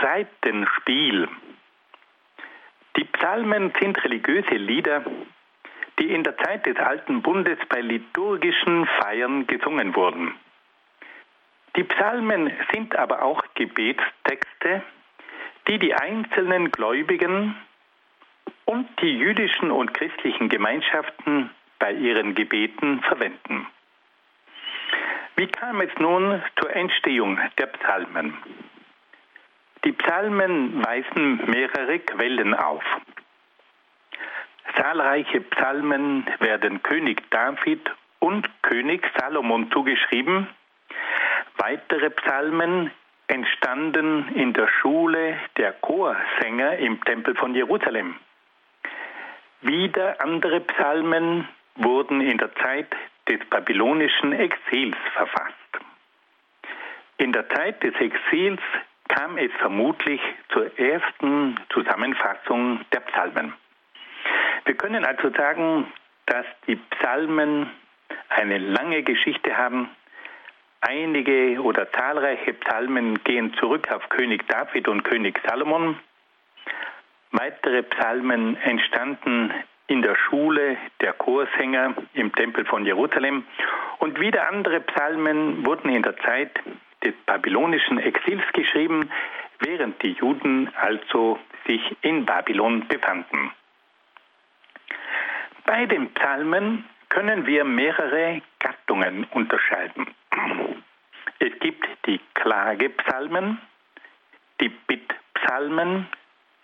Seitenspiel. 0.00 1.28
Die 2.96 3.04
Psalmen 3.04 3.72
sind 3.78 4.02
religiöse 4.04 4.54
Lieder, 4.54 5.04
die 5.98 6.10
in 6.12 6.22
der 6.22 6.36
Zeit 6.38 6.64
des 6.64 6.76
Alten 6.78 7.20
Bundes 7.20 7.58
bei 7.68 7.80
liturgischen 7.80 8.86
Feiern 8.86 9.46
gesungen 9.46 9.94
wurden. 9.94 10.34
Die 11.76 11.84
Psalmen 11.84 12.52
sind 12.72 12.96
aber 12.96 13.22
auch 13.22 13.42
Gebetstexte, 13.54 14.82
die 15.68 15.78
die 15.78 15.94
einzelnen 15.94 16.70
Gläubigen 16.70 17.56
und 18.66 18.88
die 19.00 19.18
jüdischen 19.18 19.70
und 19.70 19.94
christlichen 19.94 20.48
Gemeinschaften 20.48 21.50
bei 21.78 21.92
ihren 21.92 22.34
Gebeten 22.34 23.00
verwenden. 23.00 23.66
Wie 25.36 25.46
kam 25.46 25.80
es 25.80 25.90
nun 25.98 26.42
zur 26.60 26.74
Entstehung 26.76 27.38
der 27.58 27.66
Psalmen? 27.66 28.36
Die 29.84 29.92
Psalmen 29.92 30.84
weisen 30.84 31.40
mehrere 31.50 31.98
Quellen 32.00 32.54
auf. 32.54 32.84
Zahlreiche 34.76 35.40
Psalmen 35.40 36.26
werden 36.38 36.82
König 36.82 37.28
David 37.30 37.90
und 38.20 38.48
König 38.62 39.04
Salomon 39.18 39.70
zugeschrieben. 39.72 40.48
Weitere 41.56 42.10
Psalmen 42.10 42.90
entstanden 43.26 44.28
in 44.34 44.52
der 44.52 44.68
Schule 44.68 45.38
der 45.56 45.72
Chorsänger 45.74 46.78
im 46.78 47.02
Tempel 47.04 47.34
von 47.34 47.54
Jerusalem. 47.54 48.16
Wieder 49.62 50.20
andere 50.20 50.60
Psalmen 50.60 51.48
wurden 51.76 52.20
in 52.20 52.38
der 52.38 52.54
Zeit 52.56 52.88
des 53.28 53.38
babylonischen 53.48 54.32
Exils 54.32 54.96
verfasst. 55.14 55.54
In 57.18 57.32
der 57.32 57.48
Zeit 57.50 57.82
des 57.82 57.94
Exils 57.94 58.60
kam 59.08 59.38
es 59.38 59.52
vermutlich 59.58 60.20
zur 60.48 60.76
ersten 60.78 61.56
Zusammenfassung 61.72 62.80
der 62.92 63.00
Psalmen. 63.00 63.54
Wir 64.64 64.74
können 64.74 65.04
also 65.04 65.30
sagen, 65.30 65.86
dass 66.26 66.46
die 66.66 66.76
Psalmen 66.76 67.70
eine 68.28 68.58
lange 68.58 69.02
Geschichte 69.02 69.56
haben. 69.56 69.90
Einige 70.84 71.62
oder 71.62 71.90
zahlreiche 71.92 72.54
Psalmen 72.54 73.22
gehen 73.22 73.54
zurück 73.54 73.88
auf 73.92 74.08
König 74.08 74.48
David 74.48 74.88
und 74.88 75.04
König 75.04 75.40
Salomon. 75.46 75.96
Weitere 77.30 77.84
Psalmen 77.84 78.56
entstanden 78.56 79.54
in 79.86 80.02
der 80.02 80.16
Schule 80.16 80.76
der 81.00 81.12
Chorsänger 81.12 81.94
im 82.14 82.32
Tempel 82.32 82.64
von 82.64 82.84
Jerusalem. 82.84 83.44
Und 84.00 84.18
wieder 84.18 84.48
andere 84.48 84.80
Psalmen 84.80 85.64
wurden 85.64 85.88
in 85.88 86.02
der 86.02 86.16
Zeit 86.16 86.50
des 87.04 87.14
babylonischen 87.26 87.98
Exils 87.98 88.42
geschrieben, 88.52 89.08
während 89.60 90.02
die 90.02 90.14
Juden 90.14 90.68
also 90.74 91.38
sich 91.64 91.96
in 92.02 92.26
Babylon 92.26 92.88
befanden. 92.88 93.52
Bei 95.64 95.86
den 95.86 96.12
Psalmen 96.14 96.84
können 97.08 97.46
wir 97.46 97.64
mehrere 97.64 98.42
Gattungen 98.58 99.24
unterscheiden. 99.30 100.08
Es 101.42 101.58
gibt 101.58 101.84
die 102.06 102.20
Klagepsalmen, 102.34 103.60
die 104.60 104.68
Bittpsalmen, 104.68 106.06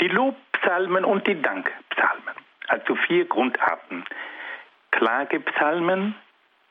die 0.01 0.09
Lobpsalmen 0.09 1.05
und 1.05 1.26
die 1.26 1.41
Dankpsalmen 1.43 2.35
also 2.68 2.95
vier 2.95 3.24
Grundarten. 3.24 4.05
Klagepsalmen, 4.93 6.14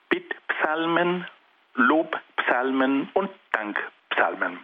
Bittpsalmen, 0.09 1.27
Lobpsalmen 1.75 3.09
und 3.13 3.29
Dankpsalmen. 3.51 4.59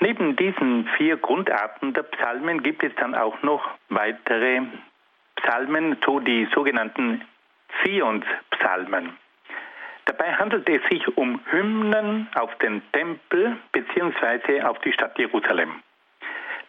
Neben 0.00 0.36
diesen 0.36 0.86
vier 0.96 1.16
Grundarten 1.16 1.94
der 1.94 2.02
Psalmen 2.02 2.62
gibt 2.62 2.82
es 2.82 2.94
dann 2.96 3.14
auch 3.14 3.42
noch 3.42 3.70
weitere 3.88 4.62
Psalmen, 5.36 5.96
so 6.04 6.20
die 6.20 6.46
sogenannten 6.54 7.22
Zionspsalmen. 7.82 9.16
Dabei 10.06 10.34
handelt 10.34 10.68
es 10.68 10.82
sich 10.90 11.16
um 11.16 11.40
Hymnen 11.50 12.28
auf 12.34 12.54
den 12.58 12.82
Tempel 12.92 13.56
bzw. 13.72 14.62
auf 14.62 14.78
die 14.80 14.92
Stadt 14.92 15.18
Jerusalem. 15.18 15.82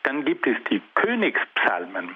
Dann 0.04 0.24
gibt 0.24 0.48
es 0.48 0.58
die 0.70 0.82
Königspsalmen. 0.96 2.16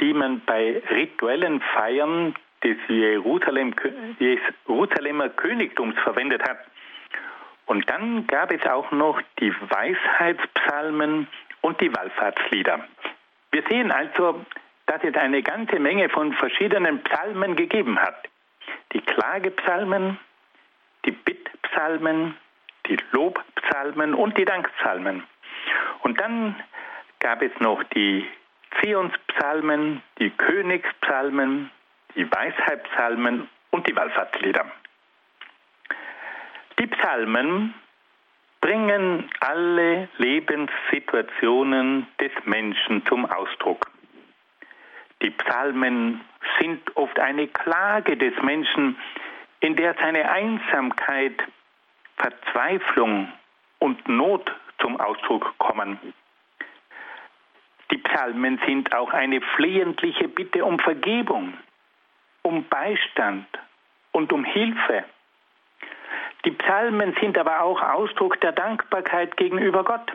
die 0.00 0.12
man 0.12 0.40
bei 0.44 0.82
rituellen 0.90 1.60
Feiern 1.74 2.34
des 2.62 2.76
Jerusalem, 2.88 3.74
Jerusalemer 4.18 5.30
Königtums 5.30 5.98
verwendet 6.00 6.42
hat. 6.42 6.58
Und 7.66 7.88
dann 7.90 8.26
gab 8.26 8.52
es 8.52 8.64
auch 8.66 8.90
noch 8.90 9.20
die 9.40 9.52
Weisheitspsalmen 9.52 11.26
und 11.62 11.80
die 11.80 11.94
Wallfahrtslieder. 11.94 12.84
Wir 13.50 13.62
sehen 13.68 13.90
also, 13.90 14.44
dass 14.86 15.02
es 15.02 15.14
eine 15.14 15.42
ganze 15.42 15.78
Menge 15.78 16.08
von 16.08 16.32
verschiedenen 16.34 17.02
Psalmen 17.02 17.56
gegeben 17.56 17.98
hat. 17.98 18.28
Die 18.92 19.00
Klagepsalmen, 19.00 20.18
die 21.04 21.12
Bittpsalmen, 21.12 22.36
die 22.86 22.98
Lobpsalmen 23.12 24.14
und 24.14 24.36
die 24.38 24.44
Dankpsalmen. 24.44 25.24
Und 26.02 26.20
dann 26.20 26.56
gab 27.20 27.42
es 27.42 27.52
noch 27.60 27.82
die 27.84 28.26
Zionspsalmen, 28.80 30.02
die 30.18 30.30
Königspsalmen, 30.30 31.70
die 32.14 32.30
Weisheitspsalmen 32.30 33.48
und 33.70 33.86
die 33.88 33.96
Wallfahrtslieder. 33.96 34.66
Die 36.78 36.86
Psalmen 36.86 37.74
bringen 38.60 39.30
alle 39.40 40.08
Lebenssituationen 40.18 42.06
des 42.20 42.32
Menschen 42.44 43.04
zum 43.06 43.24
Ausdruck. 43.26 43.90
Die 45.26 45.32
Psalmen 45.32 46.20
sind 46.60 46.96
oft 46.96 47.18
eine 47.18 47.48
Klage 47.48 48.16
des 48.16 48.32
Menschen, 48.42 48.96
in 49.58 49.74
der 49.74 49.94
seine 49.94 50.30
Einsamkeit, 50.30 51.42
Verzweiflung 52.16 53.32
und 53.80 54.08
Not 54.08 54.54
zum 54.78 55.00
Ausdruck 55.00 55.52
kommen. 55.58 55.98
Die 57.90 57.98
Psalmen 57.98 58.60
sind 58.68 58.94
auch 58.94 59.12
eine 59.12 59.40
flehentliche 59.40 60.28
Bitte 60.28 60.64
um 60.64 60.78
Vergebung, 60.78 61.54
um 62.42 62.62
Beistand 62.68 63.48
und 64.12 64.32
um 64.32 64.44
Hilfe. 64.44 65.02
Die 66.44 66.52
Psalmen 66.52 67.16
sind 67.20 67.36
aber 67.36 67.62
auch 67.62 67.82
Ausdruck 67.82 68.40
der 68.42 68.52
Dankbarkeit 68.52 69.36
gegenüber 69.36 69.82
Gott. 69.82 70.12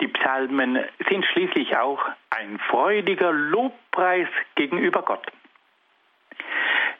Die 0.00 0.08
Psalmen 0.08 0.84
sind 1.08 1.24
schließlich 1.26 1.76
auch 1.76 2.00
ein 2.30 2.58
freudiger 2.58 3.32
Lobpreis 3.32 4.28
gegenüber 4.54 5.02
Gott. 5.02 5.26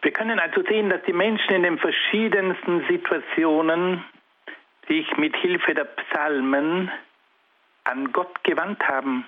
Wir 0.02 0.12
können 0.12 0.38
also 0.38 0.62
sehen, 0.62 0.88
dass 0.88 1.02
die 1.02 1.12
Menschen 1.12 1.52
in 1.52 1.62
den 1.62 1.78
verschiedensten 1.78 2.86
Situationen 2.88 4.04
sich 4.88 5.16
mit 5.16 5.36
Hilfe 5.36 5.74
der 5.74 5.84
Psalmen 5.84 6.90
an 7.84 8.12
Gott 8.12 8.42
gewandt 8.44 8.86
haben 8.86 9.26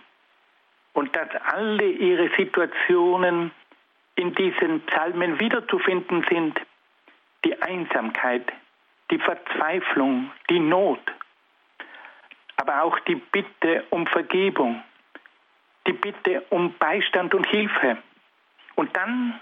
und 0.92 1.14
dass 1.14 1.28
alle 1.52 1.84
ihre 1.84 2.30
Situationen 2.36 3.50
in 4.14 4.34
diesen 4.34 4.80
Psalmen 4.86 5.38
wiederzufinden 5.40 6.24
sind 6.28 6.60
die 7.44 7.60
Einsamkeit, 7.62 8.52
die 9.10 9.18
Verzweiflung, 9.18 10.30
die 10.50 10.58
Not, 10.58 11.00
aber 12.58 12.82
auch 12.82 12.98
die 13.00 13.14
Bitte 13.14 13.84
um 13.90 14.06
Vergebung, 14.06 14.82
die 15.86 15.92
Bitte 15.92 16.44
um 16.50 16.74
Beistand 16.74 17.34
und 17.34 17.46
Hilfe. 17.46 17.98
Und 18.74 18.94
dann 18.96 19.40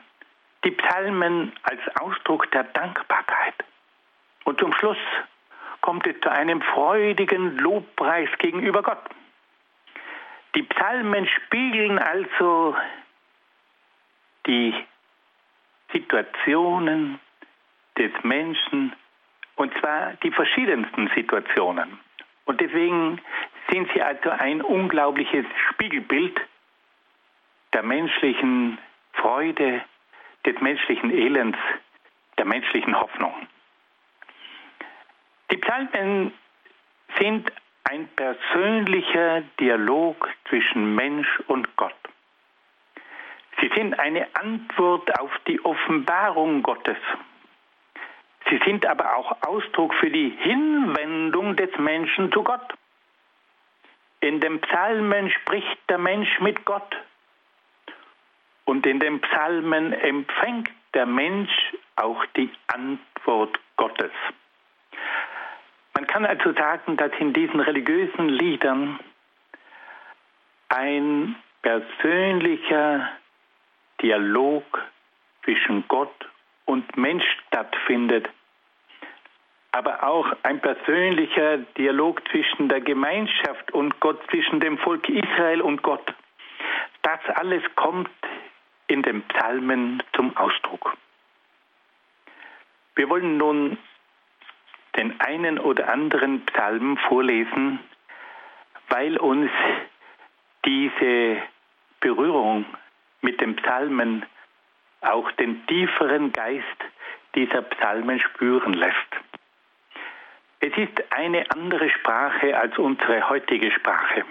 die 0.64 0.71
Psalmen 0.71 1.53
als 1.62 1.81
Ausdruck 2.01 2.51
der 2.53 2.64
Dankbarkeit. 2.64 3.55
Und 4.45 4.61
zum 4.61 4.73
Schluss 4.75 4.99
kommt 5.81 6.07
es 6.07 6.19
zu 6.21 6.31
einem 6.31 6.62
freudigen 6.62 7.59
Lobpreis 7.59 8.29
gegenüber 8.39 8.83
Gott. 8.83 9.03
Die 10.55 10.62
Psalmen 10.62 11.27
spiegeln 11.29 11.99
also 11.99 12.77
die 14.47 14.75
Situationen, 15.93 17.21
des 17.99 18.12
Menschen, 18.23 18.95
und 19.57 19.73
zwar 19.79 20.14
die 20.23 20.31
verschiedensten 20.31 21.11
Situationen. 21.14 21.99
Und 22.47 22.61
deswegen 22.61 23.21
sind 23.71 23.89
sie 23.93 24.03
also 24.03 24.31
ein 24.31 24.63
unglaubliches 24.63 25.45
Spiegelbild 25.71 26.41
der 27.73 27.83
menschlichen 27.83 28.79
Freude, 29.13 29.83
des 30.47 30.61
menschlichen 30.61 31.11
Elends, 31.11 31.59
der 32.39 32.45
menschlichen 32.45 32.99
Hoffnung. 32.99 33.35
Die 35.51 35.57
Psalmen 35.57 36.33
sind 37.19 37.53
ein 37.85 38.09
persönlicher 38.15 39.43
Dialog 39.61 40.29
zwischen 40.49 40.95
Mensch 40.95 41.41
und 41.49 41.77
Gott. 41.77 41.95
Sie 43.61 43.71
sind 43.75 43.99
eine 43.99 44.29
Antwort 44.35 45.19
auf 45.19 45.31
die 45.47 45.65
Offenbarung 45.65 46.63
Gottes. 46.63 46.99
Sie 48.49 48.61
sind 48.65 48.87
aber 48.87 49.17
auch 49.17 49.43
Ausdruck 49.43 49.95
für 49.95 50.11
die 50.11 50.31
Hinwendung 50.31 51.57
des 51.57 51.71
Menschen 51.79 52.31
zu 52.33 52.43
Gott. 52.43 52.75
In 54.21 54.41
den 54.41 54.61
Psalmen 54.61 55.31
spricht 55.31 55.79
der 55.89 55.99
Mensch 55.99 56.41
mit 56.41 56.65
Gott. 56.65 56.97
Und 58.65 58.87
in 58.87 59.01
den 59.01 59.21
Psalmen 59.21 59.93
empfängt 59.93 60.71
der 60.95 61.07
Mensch 61.07 61.51
auch 61.97 62.25
die 62.37 62.51
Antwort 62.69 63.59
Gottes. 63.77 64.13
Man 65.95 66.07
kann 66.07 66.25
also 66.25 66.53
sagen, 66.53 66.97
dass 66.97 67.13
in 67.19 67.33
diesen 67.33 67.61
religiösen 67.61 68.29
Liedern 68.29 68.99
ein 70.69 71.37
persönlicher 71.63 73.09
Dialog 74.03 74.65
zwischen 75.45 75.87
Gott 75.89 76.29
und 76.67 76.97
Mensch 76.97 77.25
stattfindet, 77.47 78.29
aber 79.73 80.05
auch 80.05 80.27
ein 80.43 80.61
persönlicher 80.61 81.59
Dialog 81.79 82.23
zwischen 82.29 82.69
der 82.69 82.81
Gemeinschaft 82.81 83.73
und 83.73 83.99
Gott, 84.01 84.21
zwischen 84.31 84.61
dem 84.61 84.79
Volk 84.79 85.09
Israel 85.09 85.62
und 85.62 85.83
Gott. 85.83 86.14
Das 87.03 87.21
alles 87.35 87.62
kommt 87.75 88.11
in 88.89 89.03
den 89.03 89.23
Psalmen 89.23 90.03
zum 90.14 90.37
Ausdruck. 90.37 90.97
Wir 92.95 93.09
wollen 93.09 93.37
nun 93.37 93.79
den 94.97 95.21
einen 95.21 95.59
oder 95.59 95.89
anderen 95.89 96.45
Psalm 96.47 96.97
vorlesen, 97.09 97.79
weil 98.89 99.19
uns 99.19 99.51
diese 100.64 101.43
Berührung 102.01 102.64
mit 103.21 103.41
den 103.41 103.57
Psalmen 103.57 104.25
auch 105.07 105.31
den 105.33 105.67
tieferen 105.67 106.33
Geist 106.33 106.65
dieser 107.35 107.63
Psalmen 107.63 108.21
spüren 108.21 108.75
lässt. 108.75 108.97
Es 110.61 110.77
ist 110.77 111.13
eine 111.13 111.51
andere 111.51 111.91
Sprache 111.91 112.59
als 112.59 112.77
unsere 112.79 113.29
heutige 113.29 113.71
Sprache. 113.71 114.25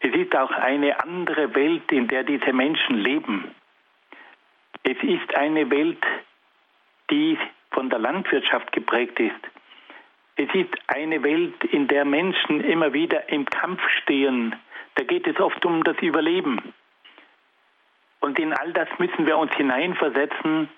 Es 0.00 0.14
ist 0.14 0.34
auch 0.36 0.52
eine 0.52 1.02
andere 1.02 1.54
Welt, 1.54 1.90
in 1.90 2.06
der 2.06 2.22
diese 2.22 2.52
Menschen 2.52 2.96
leben. 2.96 3.54
Es 4.84 4.96
ist 5.02 5.34
eine 5.36 5.70
Welt, 5.70 6.04
die 7.10 7.36
von 7.72 7.90
der 7.90 7.98
Landwirtschaft 7.98 8.70
geprägt 8.72 9.18
ist. 9.18 9.34
Es 10.36 10.48
ist 10.54 10.74
eine 10.86 11.22
Welt, 11.24 11.64
in 11.64 11.88
der 11.88 12.04
Menschen 12.04 12.60
immer 12.60 12.92
wieder 12.92 13.28
im 13.28 13.44
Kampf 13.44 13.80
stehen. 14.02 14.54
Da 14.94 15.02
geht 15.02 15.26
es 15.26 15.38
oft 15.40 15.64
um 15.66 15.82
das 15.82 15.98
Überleben. 15.98 16.72
Und 18.20 18.38
in 18.38 18.52
all 18.52 18.72
das 18.72 18.88
müssen 18.98 19.26
wir 19.26 19.38
uns 19.38 19.52
hineinversetzen, 19.54 20.68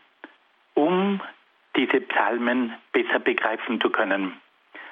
um 0.74 1.20
diese 1.76 2.00
Psalmen 2.00 2.74
besser 2.92 3.18
begreifen 3.18 3.80
zu 3.80 3.90
können. 3.90 4.40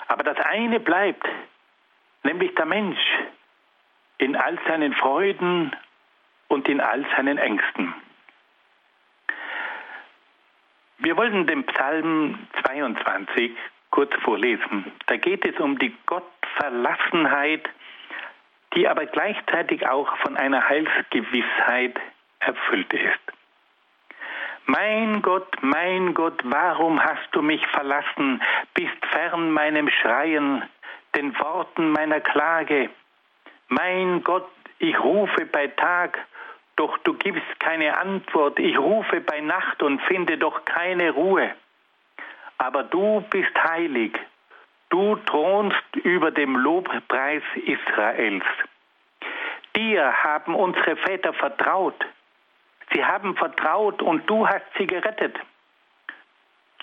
Aber 0.07 0.23
das 0.23 0.39
eine 0.47 0.81
bleibt, 0.81 1.27
nämlich 2.23 2.55
der 2.55 2.67
Mensch 2.67 3.01
in 4.19 4.37
all 4.37 4.59
seinen 4.67 4.95
Freuden 4.95 5.75
und 6.49 6.69
in 6.69 6.81
all 6.81 7.05
seinen 7.17 7.39
Ängsten. 7.39 7.95
Wir 10.99 11.17
wollen 11.17 11.47
den 11.47 11.65
Psalm 11.67 12.49
22 12.65 13.53
kurz 13.91 14.13
vorlesen. 14.23 14.93
Da 15.07 15.17
geht 15.17 15.45
es 15.45 15.59
um 15.61 15.79
die 15.79 15.95
Gottverlassenheit, 16.07 17.69
die 18.75 18.89
aber 18.89 19.07
gleichzeitig 19.07 19.87
auch 19.87 20.17
von 20.19 20.37
einer 20.37 20.69
Heilsgewissheit 20.69 21.99
erfüllt 22.49 22.93
ist. 22.93 23.39
Mein 24.67 25.23
Gott, 25.23 25.49
mein 25.63 26.13
Gott, 26.13 26.41
warum 26.45 27.03
hast 27.03 27.29
du 27.33 27.41
mich 27.41 27.67
verlassen, 27.69 28.43
bist 28.75 29.07
fern 29.13 29.51
meinem 29.51 29.89
Schreien, 29.89 30.63
den 31.15 31.39
Worten 31.39 31.91
meiner 31.93 32.21
Klage? 32.21 32.91
Mein 33.69 34.23
Gott, 34.23 34.51
ich 34.79 34.99
rufe 35.01 35.47
bei 35.47 35.69
Tag, 35.69 36.19
doch 36.77 36.99
du 36.99 37.15
gibst 37.15 37.61
keine 37.61 37.97
Antwort, 37.97 38.59
ich 38.59 38.79
rufe 38.79 39.21
bei 39.21 39.41
Nacht 39.41 39.83
und 39.83 40.03
finde 40.03 40.37
doch 40.39 40.65
keine 40.65 41.11
Ruhe. 41.13 41.55
Aber 42.59 42.83
du 42.83 43.23
bist 43.31 43.55
heilig, 43.71 44.13
du 44.91 45.17
thronst 45.17 45.97
über 45.97 46.31
dem 46.31 46.57
Lobpreis 46.57 47.43
Israels. 47.55 48.45
Dir 49.75 50.13
haben 50.25 50.55
unsere 50.55 50.97
Väter 50.97 51.33
vertraut. 51.33 52.05
Sie 52.93 53.05
haben 53.05 53.37
vertraut 53.37 54.03
und 54.03 54.29
du 54.29 54.47
hast 54.47 54.67
sie 54.79 54.87
gerettet. 54.87 55.37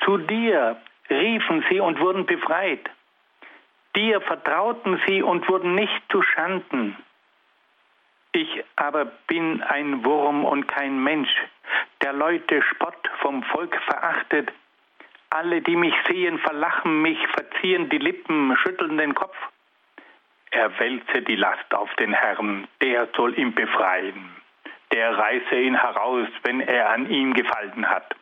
Zu 0.04 0.18
dir 0.18 0.78
riefen 1.10 1.64
sie 1.70 1.80
und 1.80 2.00
wurden 2.00 2.26
befreit. 2.26 2.90
Dir 3.96 4.22
vertrauten 4.22 5.02
sie 5.08 5.22
und 5.24 5.48
wurden 5.48 5.76
nicht 5.76 6.02
zu 6.12 6.22
Schanden. 6.22 6.98
Ich 8.34 8.64
aber 8.76 9.06
bin 9.28 9.64
ein 9.64 10.04
Wurm 10.04 10.44
und 10.44 10.68
kein 10.68 11.02
Mensch, 11.02 11.34
der 12.02 12.12
Leute 12.12 12.62
Spott 12.64 13.10
vom 13.22 13.44
Volk 13.44 13.76
verachtet. 13.84 14.52
Alle, 15.30 15.62
die 15.62 15.78
mich 15.78 15.96
sehen, 16.10 16.38
verlachen 16.40 17.02
mich, 17.02 17.18
verziehen 17.28 17.90
die 17.90 17.98
Lippen, 17.98 18.56
schütteln 18.58 18.98
den 18.98 19.16
Kopf. 19.16 19.38
Er 20.52 20.78
wälze 20.80 21.22
die 21.22 21.36
Last 21.36 21.74
auf 21.74 21.94
den 21.96 22.14
Herrn, 22.14 22.68
der 22.82 23.08
soll 23.16 23.38
ihn 23.40 23.54
befreien. 23.56 24.36
Der 24.96 25.18
reiße 25.18 25.60
ihn 25.60 25.76
heraus, 25.76 26.30
wenn 26.44 26.62
er 26.62 26.92
an 26.92 27.10
ihm 27.10 27.34
gefallen 27.34 27.90
hat. 27.90 28.16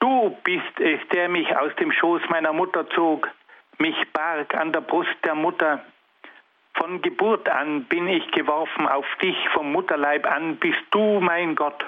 Du 0.00 0.36
bist 0.42 0.80
es, 0.80 0.98
der 1.10 1.28
mich 1.28 1.56
aus 1.56 1.72
dem 1.76 1.92
Schoß 1.92 2.22
meiner 2.28 2.52
Mutter 2.52 2.90
zog, 2.90 3.28
mich 3.78 3.94
barg 4.12 4.52
an 4.56 4.72
der 4.72 4.80
Brust 4.80 5.16
der 5.24 5.36
Mutter. 5.36 5.84
Von 6.74 7.02
Geburt 7.02 7.48
an 7.48 7.84
bin 7.84 8.08
ich 8.08 8.28
geworfen 8.32 8.88
auf 8.88 9.06
dich, 9.22 9.36
vom 9.50 9.70
Mutterleib 9.70 10.26
an 10.26 10.56
bist 10.56 10.82
du 10.90 11.20
mein 11.20 11.54
Gott. 11.54 11.86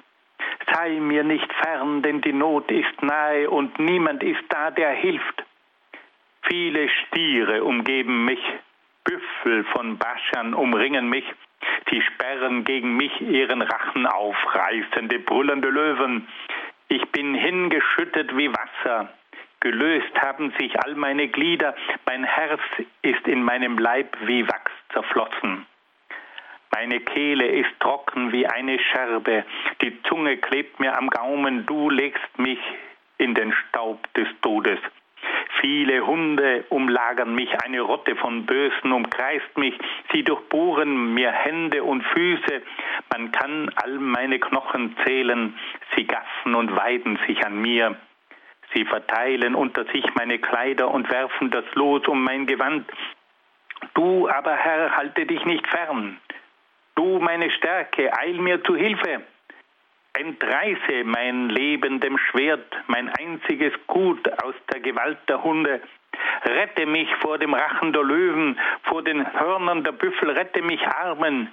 Sei 0.73 1.01
mir 1.01 1.25
nicht 1.25 1.53
fern, 1.55 2.03
denn 2.03 2.21
die 2.21 2.33
Not 2.33 2.71
ist 2.71 3.03
nahe 3.03 3.51
und 3.51 3.81
niemand 3.81 4.23
ist 4.23 4.45
da, 4.49 4.71
der 4.71 4.93
hilft. 4.93 5.43
Viele 6.43 6.89
Stiere 6.89 7.65
umgeben 7.65 8.27
mich, 8.27 8.43
Büffel 9.03 9.65
von 9.73 9.99
Baschan 9.99 10.55
umringen 10.55 11.09
mich, 11.09 11.25
sie 11.91 12.01
sperren 12.03 12.65
gegen 12.65 12.97
mich 12.97 13.21
ihren 13.21 13.63
Rachen 13.63 14.07
auf, 14.07 14.37
reißende, 14.55 15.19
brüllende 15.19 15.69
Löwen. 15.69 16.29
Ich 16.89 17.05
bin 17.13 17.35
hingeschüttet 17.35 18.37
wie 18.37 18.51
Wasser, 18.51 19.09
gelöst 19.61 20.13
haben 20.21 20.53
sich 20.59 20.83
all 20.83 20.95
meine 20.95 21.29
Glieder, 21.29 21.75
mein 22.07 22.25
Herz 22.25 22.61
ist 23.03 23.27
in 23.29 23.43
meinem 23.43 23.79
Leib 23.79 24.17
wie 24.25 24.47
Wachs 24.49 24.73
zerflossen. 24.93 25.67
Meine 26.73 27.01
Kehle 27.01 27.47
ist 27.47 27.81
trocken 27.81 28.33
wie 28.33 28.47
eine 28.47 28.79
Scherbe, 28.79 29.45
die 29.83 30.03
Zunge 30.05 30.37
klebt 30.39 30.81
mir 30.81 30.97
am 30.97 31.11
Gaumen, 31.11 31.67
du 31.67 31.91
legst 31.91 32.39
mich 32.39 32.61
in 33.19 33.35
den 33.35 33.53
Staub 33.53 34.13
des 34.15 34.29
Todes. 34.41 34.79
Viele 35.61 36.07
Hunde 36.07 36.65
umlagern 36.71 37.35
mich, 37.35 37.51
eine 37.63 37.83
Rotte 37.83 38.17
von 38.17 38.47
Bösen 38.47 38.93
umkreist 38.93 39.59
mich, 39.59 39.75
sie 40.13 40.23
durchbohren 40.23 41.13
mir 41.13 41.31
Hände 41.31 41.83
und 41.83 42.03
Füße, 42.03 42.63
man 43.13 43.31
kann 43.33 43.71
all 43.77 43.99
meine 43.99 44.39
Knochen 44.39 44.97
zählen, 45.05 45.55
sie 45.95 46.07
gaffen 46.07 46.55
und 46.55 46.75
weiden 46.75 47.19
sich 47.27 47.45
an 47.45 47.61
mir. 47.61 47.97
Sie 48.75 48.85
verteilen 48.85 49.55
unter 49.55 49.85
sich 49.87 50.05
meine 50.15 50.39
Kleider 50.39 50.91
und 50.91 51.11
werfen 51.11 51.51
das 51.51 51.65
Los 51.75 52.07
um 52.07 52.23
mein 52.23 52.47
Gewand. 52.47 52.89
Du 53.95 54.29
aber, 54.29 54.55
Herr, 54.55 54.97
halte 54.97 55.27
dich 55.27 55.45
nicht 55.45 55.67
fern. 55.67 56.19
Du, 56.95 57.19
meine 57.19 57.51
Stärke, 57.51 58.17
eil 58.17 58.35
mir 58.35 58.63
zu 58.63 58.77
Hilfe. 58.77 59.23
Entreiße 60.21 61.05
mein 61.05 61.49
Leben 61.49 61.99
dem 61.99 62.19
Schwert, 62.19 62.77
mein 62.89 63.09
einziges 63.09 63.73
Gut 63.87 64.31
aus 64.43 64.55
der 64.71 64.81
Gewalt 64.81 65.17
der 65.29 65.43
Hunde. 65.43 65.81
Rette 66.45 66.85
mich 66.85 67.09
vor 67.23 67.39
dem 67.39 67.55
Rachen 67.55 67.95
der 67.95 68.03
Löwen, 68.03 68.61
vor 68.83 69.03
den 69.03 69.33
Hörnern 69.33 69.83
der 69.83 69.93
Büffel, 69.93 70.29
rette 70.29 70.61
mich 70.61 70.87
Armen. 70.87 71.49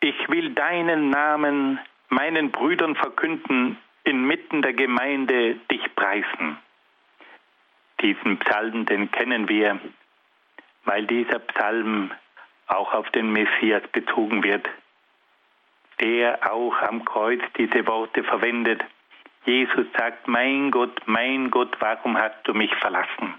Ich 0.00 0.16
will 0.30 0.54
deinen 0.54 1.10
Namen 1.10 1.78
meinen 2.08 2.50
Brüdern 2.50 2.96
verkünden, 2.96 3.76
inmitten 4.04 4.62
der 4.62 4.72
Gemeinde 4.72 5.56
dich 5.70 5.94
preisen. 5.94 6.56
Diesen 8.00 8.38
Psalm, 8.38 8.86
den 8.86 9.10
kennen 9.10 9.50
wir, 9.50 9.78
weil 10.86 11.04
dieser 11.04 11.40
Psalm 11.40 12.10
auch 12.68 12.94
auf 12.94 13.10
den 13.10 13.30
Messias 13.34 13.82
bezogen 13.92 14.42
wird, 14.42 14.66
der 16.00 16.52
auch 16.52 16.80
am 16.82 17.04
Kreuz 17.04 17.40
diese 17.56 17.86
Worte 17.86 18.24
verwendet. 18.24 18.82
Jesus 19.44 19.86
sagt, 19.96 20.28
mein 20.28 20.70
Gott, 20.70 21.00
mein 21.06 21.50
Gott, 21.50 21.76
warum 21.80 22.16
hast 22.16 22.36
du 22.44 22.54
mich 22.54 22.74
verlassen? 22.76 23.34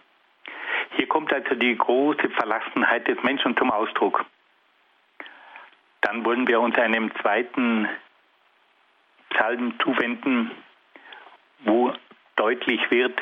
Hier 0.96 1.08
kommt 1.08 1.32
also 1.34 1.56
die 1.56 1.78
große 1.78 2.30
Verlassenheit 2.32 3.08
des 3.08 3.22
Menschen 3.24 3.56
zum 3.58 3.72
Ausdruck. 3.72 4.26
Dann 6.02 6.26
wollen 6.26 6.48
wir 6.48 6.60
uns 6.60 6.76
einem 6.78 7.14
zweiten 7.22 7.88
Psalm 9.30 9.80
zuwenden, 9.80 10.52
wo 11.60 11.94
deutlich 12.36 12.90
wird, 12.92 13.20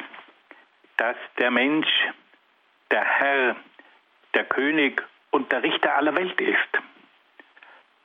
dass 0.98 1.18
der 1.38 1.52
Mensch, 1.52 1.88
der 2.90 3.04
Herr, 3.04 3.56
der 4.34 4.46
König 4.46 5.04
und 5.32 5.52
der 5.52 5.64
Richter 5.64 5.96
aller 5.96 6.16
Welt 6.16 6.40
ist. 6.42 6.89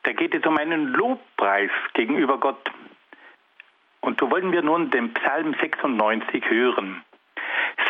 Da 0.04 0.12
geht 0.12 0.34
es 0.34 0.44
um 0.46 0.56
einen 0.58 0.88
Lobpreis 0.88 1.70
gegenüber 1.94 2.38
Gott. 2.38 2.70
Und 4.00 4.20
so 4.20 4.30
wollen 4.30 4.52
wir 4.52 4.62
nun 4.62 4.90
den 4.90 5.14
Psalm 5.14 5.54
96 5.60 6.44
hören. 6.48 7.02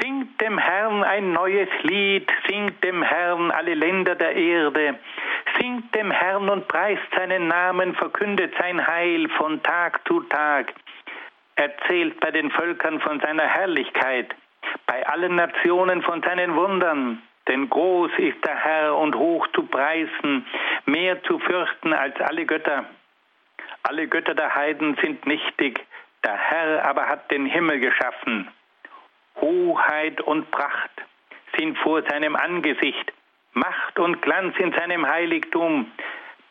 Singt 0.01 0.41
dem 0.41 0.57
Herrn 0.57 1.03
ein 1.03 1.33
neues 1.33 1.69
Lied, 1.83 2.31
singt 2.49 2.83
dem 2.85 3.03
Herrn 3.03 3.51
alle 3.51 3.75
Länder 3.75 4.15
der 4.15 4.35
Erde, 4.35 4.99
singt 5.59 5.93
dem 5.95 6.13
Herrn 6.13 6.49
und 6.49 6.69
preist 6.69 7.03
seinen 7.17 7.49
Namen, 7.49 7.95
verkündet 7.97 8.55
sein 8.59 8.87
Heil 8.87 9.29
von 9.31 9.63
Tag 9.65 10.01
zu 10.07 10.21
Tag, 10.21 10.73
erzählt 11.57 12.21
bei 12.21 12.31
den 12.31 12.51
Völkern 12.53 13.01
von 13.01 13.19
seiner 13.21 13.47
Herrlichkeit, 13.47 14.35
bei 14.87 15.05
allen 15.07 15.35
Nationen 15.35 16.03
von 16.03 16.23
seinen 16.23 16.55
Wundern. 16.55 17.23
Denn 17.49 17.69
groß 17.69 18.13
ist 18.19 18.45
der 18.45 18.57
Herr 18.57 18.97
und 18.97 19.15
hoch 19.15 19.47
zu 19.55 19.65
preisen, 19.65 20.47
mehr 20.87 21.23
zu 21.25 21.39
fürchten 21.39 21.93
als 21.93 22.19
alle 22.21 22.47
Götter. 22.47 22.85
Alle 23.83 24.09
Götter 24.09 24.35
der 24.35 24.55
Heiden 24.55 24.97
sind 25.03 25.27
nichtig, 25.27 25.85
der 26.25 26.37
Herr 26.37 26.85
aber 26.87 27.07
hat 27.07 27.31
den 27.31 27.45
Himmel 27.45 27.81
geschaffen. 27.81 28.49
Hoheit 29.41 30.21
und 30.23 30.51
Pracht 30.51 30.91
sind 31.57 31.77
vor 31.79 32.03
seinem 32.03 32.35
Angesicht, 32.35 33.13
Macht 33.53 33.99
und 33.99 34.23
Glanz 34.23 34.57
in 34.59 34.73
seinem 34.73 35.07
Heiligtum. 35.07 35.93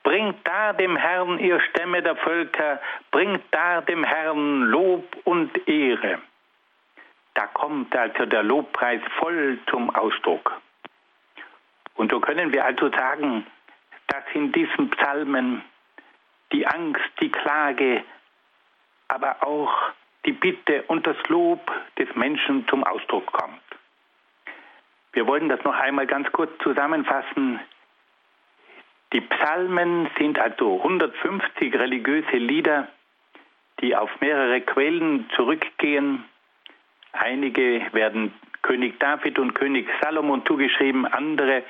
Bringt 0.03 0.47
da 0.47 0.73
dem 0.73 0.95
Herrn 0.95 1.39
ihr 1.39 1.59
Stämme 1.61 2.01
der 2.03 2.15
Völker, 2.17 2.79
bringt 3.11 3.43
da 3.51 3.81
dem 3.81 4.03
Herrn 4.03 4.63
Lob 4.63 5.05
und 5.23 5.67
Ehre. 5.67 6.19
Da 7.33 7.47
kommt 7.47 7.95
also 7.95 8.25
der 8.25 8.43
Lobpreis 8.43 9.01
voll 9.17 9.57
zum 9.69 9.89
Ausdruck. 9.95 10.61
Und 11.95 12.11
so 12.11 12.19
können 12.19 12.51
wir 12.53 12.65
also 12.65 12.89
sagen, 12.89 13.45
dass 14.07 14.23
in 14.33 14.51
diesen 14.51 14.89
Psalmen 14.91 15.63
die 16.51 16.67
Angst, 16.67 17.09
die 17.19 17.31
Klage, 17.31 18.03
aber 19.07 19.43
auch 19.45 19.73
die 20.25 20.31
Bitte 20.31 20.83
und 20.83 21.05
das 21.05 21.17
Lob 21.27 21.71
des 21.97 22.13
Menschen 22.15 22.67
zum 22.67 22.83
Ausdruck 22.83 23.31
kommt. 23.31 23.61
Wir 25.11 25.27
wollen 25.27 25.49
das 25.49 25.63
noch 25.63 25.75
einmal 25.75 26.07
ganz 26.07 26.31
kurz 26.31 26.51
zusammenfassen. 26.63 27.59
Die 29.11 29.21
Psalmen 29.21 30.09
sind 30.17 30.39
also 30.39 30.77
150 30.77 31.75
religiöse 31.75 32.37
Lieder, 32.37 32.87
die 33.79 33.95
auf 33.95 34.09
mehrere 34.21 34.61
Quellen 34.61 35.29
zurückgehen. 35.35 36.25
Einige 37.11 37.85
werden 37.93 38.33
König 38.63 38.99
David 38.99 39.37
und 39.37 39.53
König 39.53 39.87
Salomon 40.01 40.45
zugeschrieben, 40.45 41.05
andere 41.05 41.63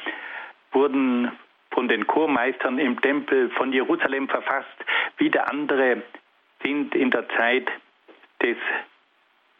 wurden 0.71 1.31
von 1.71 1.87
den 1.87 2.07
Chormeistern 2.07 2.77
im 2.79 3.01
Tempel 3.01 3.49
von 3.49 3.73
Jerusalem 3.73 4.29
verfasst, 4.29 4.67
wieder 5.17 5.51
andere 5.51 6.03
sind 6.63 6.95
in 6.95 7.09
der 7.09 7.27
Zeit 7.29 7.67
des 8.41 8.57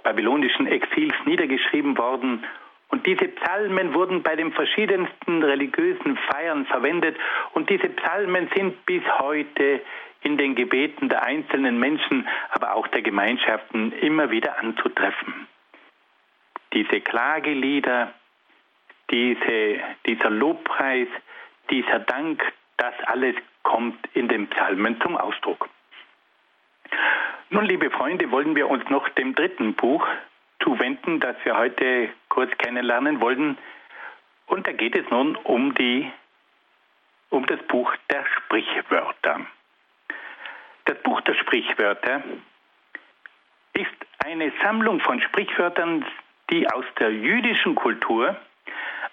babylonischen 0.04 0.68
Exils 0.68 1.14
niedergeschrieben 1.26 1.98
worden. 1.98 2.44
Und 2.90 3.06
diese 3.08 3.28
Psalmen 3.28 3.94
wurden 3.94 4.22
bei 4.22 4.36
den 4.36 4.52
verschiedensten 4.52 5.42
religiösen 5.42 6.18
Feiern 6.30 6.66
verwendet. 6.66 7.18
Und 7.54 7.70
diese 7.70 7.90
Psalmen 7.90 8.50
sind 8.56 8.86
bis 8.86 9.02
heute 9.20 9.82
in 10.22 10.38
den 10.38 10.56
Gebeten 10.56 11.10
der 11.10 11.24
einzelnen 11.24 11.80
Menschen, 11.80 12.28
aber 12.52 12.76
auch 12.76 12.88
der 12.90 13.02
Gemeinschaften 13.02 13.92
immer 13.94 14.30
wieder 14.30 14.60
anzutreffen 14.60 15.43
diese 16.74 17.02
Klagelieder, 17.02 18.14
diese, 19.12 19.80
dieser 20.06 20.30
Lobpreis, 20.30 21.08
dieser 21.70 22.00
Dank, 22.00 22.44
das 22.78 22.94
alles 23.06 23.36
kommt 23.64 23.98
in 24.14 24.28
den 24.28 24.48
Psalmen 24.48 25.00
zum 25.02 25.16
Ausdruck. 25.18 25.70
Nun, 27.50 27.66
liebe 27.66 27.92
Freunde, 27.92 28.32
wollen 28.32 28.56
wir 28.56 28.70
uns 28.70 28.88
noch 28.90 29.08
dem 29.10 29.36
dritten 29.36 29.74
Buch 29.76 30.06
zuwenden, 30.64 31.20
das 31.20 31.36
wir 31.44 31.58
heute 31.58 32.10
kurz 32.30 32.52
kennenlernen 32.58 33.22
wollen. 33.22 33.58
Und 34.48 34.68
da 34.68 34.72
geht 34.72 34.98
es 34.98 35.10
nun 35.10 35.36
um 35.36 35.74
die 35.76 36.12
um 37.30 37.46
das 37.48 37.60
Buch 37.64 37.92
der 38.12 38.24
Sprichwörter. 38.38 39.42
Das 40.86 40.98
Buch 41.02 41.20
der 41.22 41.34
Sprichwörter 41.34 42.22
ist 43.74 43.90
eine 44.24 44.52
Sammlung 44.62 45.00
von 45.00 45.20
Sprichwörtern, 45.20 46.06
die 46.54 46.70
aus 46.70 46.86
der 47.00 47.12
jüdischen 47.12 47.74
Kultur, 47.74 48.36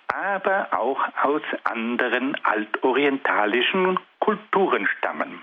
aber 0.08 0.68
auch 0.72 1.00
aus 1.22 1.42
anderen 1.64 2.36
altorientalischen 2.44 3.98
Kulturen 4.18 4.86
stammen. 4.98 5.42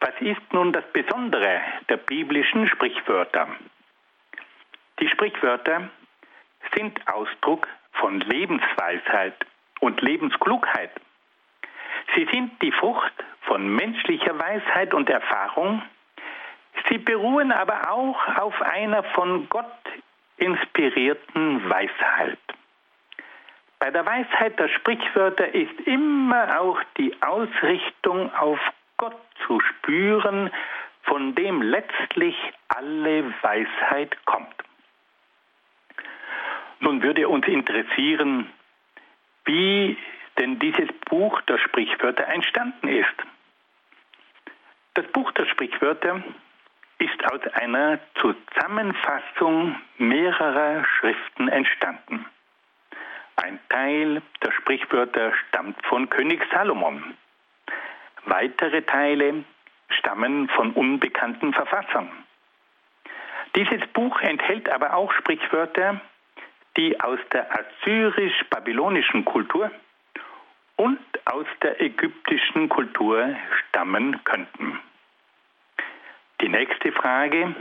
Was 0.00 0.14
ist 0.20 0.52
nun 0.52 0.72
das 0.72 0.84
Besondere 0.94 1.60
der 1.90 1.98
biblischen 1.98 2.68
Sprichwörter? 2.68 3.48
Die 4.98 5.08
Sprichwörter 5.08 5.90
sind 6.74 7.06
Ausdruck 7.06 7.68
von 7.92 8.20
Lebensweisheit 8.20 9.34
und 9.80 10.00
Lebensklugheit. 10.00 10.90
Sie 12.14 12.26
sind 12.32 12.62
die 12.62 12.72
Frucht 12.72 13.12
von 13.42 13.68
menschlicher 13.68 14.38
Weisheit 14.38 14.94
und 14.94 15.10
Erfahrung. 15.10 15.82
Sie 16.88 16.96
beruhen 16.96 17.52
aber 17.52 17.90
auch 17.90 18.38
auf 18.38 18.62
einer 18.62 19.02
von 19.02 19.48
Gott 19.50 19.66
inspirierten 20.36 21.68
Weisheit. 21.68 22.38
Bei 23.78 23.90
der 23.90 24.06
Weisheit 24.06 24.58
der 24.58 24.68
Sprichwörter 24.68 25.54
ist 25.54 25.80
immer 25.84 26.60
auch 26.60 26.80
die 26.96 27.14
Ausrichtung 27.22 28.32
auf 28.34 28.58
Gott 28.96 29.20
zu 29.46 29.60
spüren, 29.60 30.50
von 31.02 31.34
dem 31.34 31.62
letztlich 31.62 32.36
alle 32.68 33.32
Weisheit 33.42 34.16
kommt. 34.24 34.54
Nun 36.80 37.02
würde 37.02 37.28
uns 37.28 37.46
interessieren, 37.46 38.50
wie 39.44 39.96
denn 40.38 40.58
dieses 40.58 40.88
Buch 41.08 41.40
der 41.42 41.58
Sprichwörter 41.58 42.26
entstanden 42.28 42.88
ist. 42.88 43.14
Das 44.94 45.06
Buch 45.08 45.30
der 45.32 45.46
Sprichwörter 45.46 46.22
ist 46.98 47.32
aus 47.32 47.40
einer 47.54 47.98
Zusammenfassung 48.20 49.76
mehrerer 49.98 50.84
Schriften 50.84 51.48
entstanden. 51.48 52.26
Ein 53.36 53.58
Teil 53.68 54.22
der 54.42 54.52
Sprichwörter 54.52 55.32
stammt 55.48 55.84
von 55.86 56.08
König 56.08 56.42
Salomon. 56.50 57.14
Weitere 58.24 58.82
Teile 58.82 59.44
stammen 59.90 60.48
von 60.48 60.72
unbekannten 60.72 61.52
Verfassern. 61.52 62.10
Dieses 63.54 63.86
Buch 63.88 64.20
enthält 64.20 64.68
aber 64.70 64.94
auch 64.94 65.12
Sprichwörter, 65.12 66.00
die 66.76 66.98
aus 67.00 67.18
der 67.32 67.46
assyrisch-babylonischen 67.52 69.24
Kultur 69.24 69.70
und 70.76 70.98
aus 71.24 71.46
der 71.62 71.80
ägyptischen 71.80 72.68
Kultur 72.68 73.34
stammen 73.68 74.22
könnten. 74.24 74.78
Die 76.46 76.52
nächste 76.52 76.92
Frage 76.92 77.56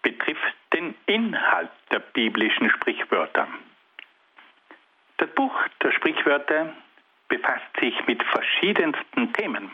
betrifft 0.00 0.56
den 0.72 0.94
Inhalt 1.04 1.68
der 1.92 1.98
biblischen 1.98 2.70
Sprichwörter. 2.70 3.46
Das 5.18 5.28
Buch 5.34 5.54
der 5.82 5.92
Sprichwörter 5.92 6.72
befasst 7.28 7.68
sich 7.78 7.94
mit 8.06 8.22
verschiedensten 8.22 9.34
Themen, 9.34 9.70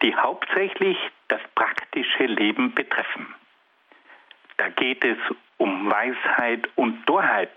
die 0.00 0.16
hauptsächlich 0.16 0.96
das 1.28 1.42
praktische 1.54 2.24
Leben 2.24 2.72
betreffen. 2.72 3.34
Da 4.56 4.70
geht 4.70 5.04
es 5.04 5.18
um 5.58 5.90
Weisheit 5.90 6.70
und 6.74 7.04
Torheit, 7.04 7.52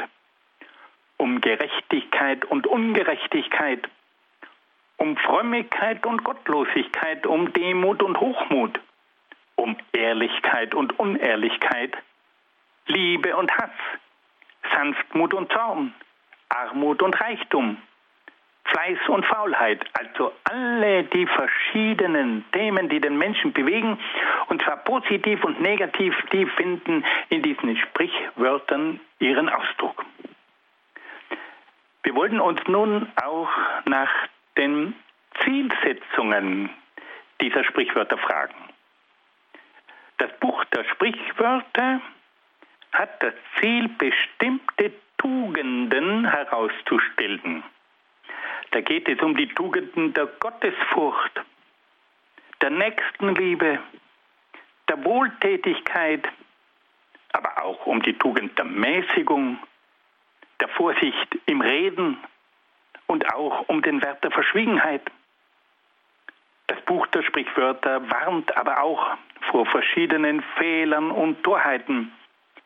um 1.15 1.39
Gerechtigkeit 1.39 2.43
und 2.43 2.67
Ungerechtigkeit, 2.67 3.87
um 4.97 5.15
Frömmigkeit 5.15 6.05
und 6.05 6.25
Gottlosigkeit, 6.25 7.25
um 7.25 7.53
Demut 7.53 8.03
und 8.03 8.19
Hochmut, 8.19 8.77
um 9.57 9.75
Ehrlichkeit 9.91 10.73
und 10.73 10.97
Unehrlichkeit, 10.97 11.97
Liebe 12.87 13.35
und 13.35 13.51
Hass, 13.51 13.71
Sanftmut 14.73 15.33
und 15.33 15.51
Zorn, 15.51 15.93
Armut 16.49 17.01
und 17.01 17.19
Reichtum, 17.19 17.77
Fleiß 18.65 18.99
und 19.09 19.25
Faulheit, 19.25 19.83
also 19.93 20.33
alle 20.43 21.03
die 21.03 21.25
verschiedenen 21.25 22.45
Themen, 22.51 22.89
die 22.89 22.99
den 22.99 23.17
Menschen 23.17 23.53
bewegen, 23.53 23.97
und 24.47 24.61
zwar 24.61 24.77
positiv 24.77 25.43
und 25.43 25.61
negativ, 25.61 26.13
die 26.31 26.45
finden 26.45 27.03
in 27.29 27.41
diesen 27.41 27.77
Sprichwörtern 27.77 28.99
ihren 29.19 29.49
Ausdruck. 29.49 30.05
Wir 32.03 32.15
wollten 32.15 32.39
uns 32.39 32.59
nun 32.67 33.11
auch 33.21 33.49
nach 33.85 34.11
den 34.57 34.93
Zielsetzungen 35.43 36.69
dieser 37.41 37.63
Sprichwörter 37.63 38.17
fragen. 38.17 38.55
Das 40.17 40.31
Buch 40.39 40.63
der 40.65 40.83
Sprichwörter 40.85 42.01
hat 42.91 43.21
das 43.21 43.33
Ziel, 43.59 43.87
bestimmte 43.89 44.93
Tugenden 45.17 46.25
herauszustellen. 46.25 47.63
Da 48.71 48.81
geht 48.81 49.07
es 49.07 49.19
um 49.21 49.35
die 49.35 49.47
Tugenden 49.47 50.13
der 50.13 50.25
Gottesfurcht, 50.25 51.41
der 52.61 52.69
Nächstenliebe, 52.71 53.79
der 54.89 55.03
Wohltätigkeit, 55.03 56.27
aber 57.33 57.63
auch 57.63 57.85
um 57.85 58.01
die 58.01 58.13
Tugend 58.13 58.57
der 58.57 58.65
Mäßigung, 58.65 59.59
der 60.59 60.69
Vorsicht 60.69 61.37
im 61.45 61.61
Reden 61.61 62.17
und 63.05 63.31
auch 63.33 63.69
um 63.69 63.81
den 63.81 64.01
Wert 64.01 64.23
der 64.23 64.31
Verschwiegenheit. 64.31 65.01
Das 66.67 66.79
Buch 66.81 67.07
der 67.07 67.23
Sprichwörter 67.23 68.09
warnt 68.09 68.55
aber 68.57 68.81
auch 68.81 69.17
vor 69.51 69.65
verschiedenen 69.65 70.43
Fehlern 70.57 71.11
und 71.11 71.41
Torheiten 71.43 72.11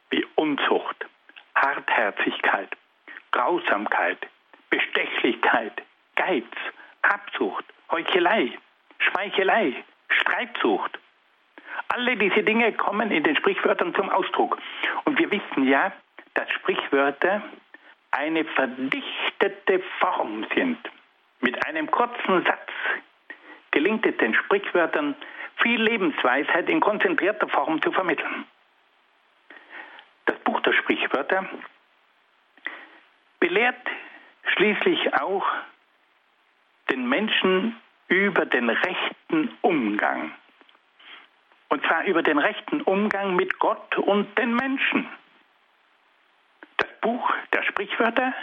wie 0.10 0.26
Unzucht, 0.36 1.06
Hartherzigkeit, 1.56 2.70
Grausamkeit, 3.32 4.18
Bestechlichkeit, 4.70 5.84
Geiz, 6.16 6.46
Habsucht, 7.04 7.66
Heuchelei, 7.92 8.58
Schmeichelei, 9.00 9.84
Streitsucht. 10.10 11.00
Alle 11.90 12.18
diese 12.18 12.44
Dinge 12.44 12.74
kommen 12.74 13.12
in 13.12 13.24
den 13.24 13.36
Sprichwörtern 13.36 13.94
zum 13.96 14.10
Ausdruck. 14.10 14.58
Und 15.06 15.20
wir 15.20 15.30
wissen 15.30 15.68
ja, 15.68 15.92
dass 16.34 16.50
Sprichwörter 16.52 17.42
eine 18.12 18.46
verdichtete 18.46 19.82
Form 20.00 20.46
sind. 20.56 20.78
Mit 21.42 21.66
einem 21.66 21.90
kurzen 21.90 22.44
Satz 22.46 22.71
den 24.02 24.34
Sprichwörtern, 24.34 25.16
viel 25.62 25.82
Lebensweisheit 25.82 26.70
in 26.70 26.80
konzentrierter 26.80 27.48
Form 27.48 27.82
zu 27.82 27.92
vermitteln. 27.92 28.46
Das 30.26 30.38
Buch 30.40 30.60
der 30.62 30.74
Sprichwörter 30.74 31.48
belehrt 33.40 33.88
schließlich 34.56 35.14
auch 35.16 35.46
den 36.90 37.08
Menschen 37.08 37.76
über 38.08 38.46
den 38.46 38.70
rechten 38.70 39.58
Umgang. 39.62 40.32
Und 41.70 41.86
zwar 41.86 42.04
über 42.04 42.22
den 42.22 42.38
rechten 42.38 42.82
Umgang 42.82 43.36
mit 43.36 43.58
Gott 43.60 43.98
und 43.98 44.38
den 44.38 44.56
Menschen. 44.56 45.08
Das 46.78 46.90
Buch 47.00 47.32
der 47.54 47.64
Sprichwörter 47.64 48.34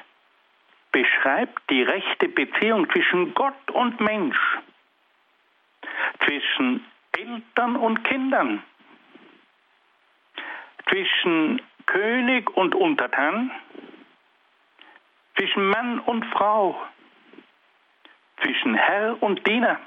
beschreibt 0.93 1.71
die 1.71 1.83
rechte 1.83 2.29
Beziehung 2.29 2.91
zwischen 2.91 3.35
Gott 3.35 3.71
und 3.71 4.01
Mensch, 4.01 4.39
zwischen 6.25 6.85
Eltern 7.17 7.77
und 7.77 8.05
Kindern, 8.05 8.63
zwischen 10.89 11.61
König 11.87 12.51
und 12.57 12.75
Untertan, 12.75 13.51
zwischen 15.37 15.69
Mann 15.71 16.01
und 16.01 16.25
Frau, 16.27 16.81
zwischen 18.43 18.75
Herr 18.75 19.23
und 19.23 19.47
Diener, 19.47 19.79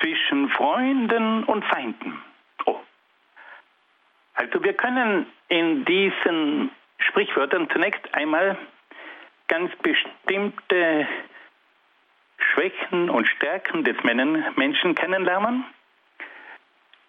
zwischen 0.00 0.48
Freunden 0.50 1.44
und 1.44 1.64
Feinden. 1.64 2.22
Oh. 2.66 2.80
Also 4.34 4.62
wir 4.62 4.74
können 4.74 5.26
in 5.48 5.84
diesen 5.84 6.70
Sprichwörtern 6.98 7.68
zunächst 7.70 8.14
einmal 8.14 8.56
ganz 9.48 9.74
bestimmte 9.76 11.08
Schwächen 12.52 13.10
und 13.10 13.26
Stärken 13.26 13.84
des 13.84 13.96
Menschen 14.02 14.94
kennenlernen. 14.94 15.64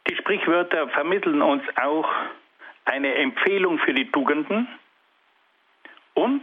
Die 0.10 0.16
Sprichwörter 0.16 0.90
vermitteln 0.90 1.42
uns 1.42 1.64
auch 1.78 2.10
eine 2.86 3.16
Empfehlung 3.16 3.78
für 3.80 3.94
die 3.94 4.10
Tugenden 4.12 4.68
und 6.16 6.42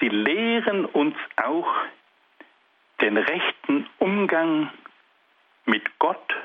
sie 0.00 0.08
lehren 0.08 0.84
uns 0.84 1.16
auch 1.36 1.68
den 3.00 3.16
rechten 3.16 3.88
Umgang 3.98 4.70
mit 5.64 5.98
Gott 5.98 6.36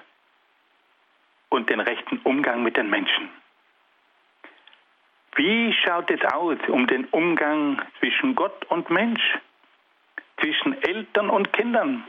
und 1.50 1.70
den 1.70 1.80
rechten 1.80 2.20
Umgang 2.20 2.64
mit 2.64 2.78
den 2.78 2.90
Menschen. 2.90 3.30
Wie 5.36 5.74
schaut 5.74 6.10
es 6.10 6.22
aus 6.34 6.58
um 6.70 6.88
den 6.88 7.06
Umgang 7.06 7.82
zwischen 8.00 8.36
Gott 8.36 8.66
und 8.66 8.90
Mensch? 8.90 9.38
Zwischen 10.40 10.82
Eltern 10.82 11.30
und 11.30 11.54
Kindern, 11.54 12.04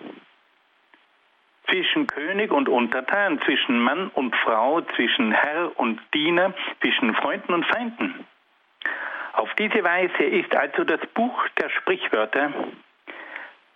zwischen 1.69 2.07
König 2.07 2.53
und 2.53 2.69
Untertan, 2.69 3.41
zwischen 3.43 3.81
Mann 3.81 4.09
und 4.09 4.35
Frau, 4.37 4.81
zwischen 4.95 5.33
Herr 5.33 5.79
und 5.79 6.01
Diener, 6.15 6.55
zwischen 6.81 7.15
Freunden 7.15 7.55
und 7.55 7.67
Feinden. 7.67 8.27
Auf 9.33 9.53
diese 9.55 9.85
Weise 9.85 10.23
ist 10.23 10.55
also 10.55 10.85
das 10.85 11.01
Buch 11.15 11.47
der 11.61 11.69
Sprichwörter 11.71 12.53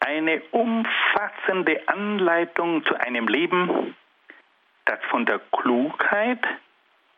eine 0.00 0.40
umfassende 0.50 1.86
Anleitung 1.86 2.84
zu 2.86 2.94
einem 2.98 3.28
Leben, 3.28 3.94
das 4.86 4.98
von 5.10 5.26
der 5.26 5.40
Klugheit 5.52 6.42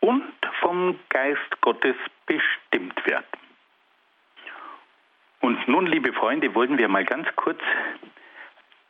und 0.00 0.32
vom 0.60 0.98
Geist 1.08 1.60
Gottes 1.60 1.94
bestimmt 2.26 3.06
wird. 3.06 3.24
Und 5.42 5.66
nun, 5.66 5.86
liebe 5.86 6.12
Freunde, 6.12 6.54
wollen 6.54 6.78
wir 6.78 6.86
mal 6.88 7.04
ganz 7.04 7.26
kurz 7.34 7.60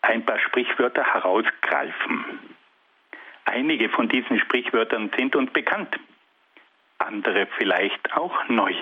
ein 0.02 0.24
paar 0.26 0.38
Sprichwörter 0.38 1.02
herausgreifen. 1.02 2.24
Einige 3.46 3.88
von 3.88 4.08
diesen 4.10 4.38
Sprichwörtern 4.38 5.10
sind 5.16 5.34
uns 5.34 5.50
bekannt, 5.50 5.98
andere 6.98 7.48
vielleicht 7.56 8.14
auch 8.14 8.48
neu. 8.48 8.74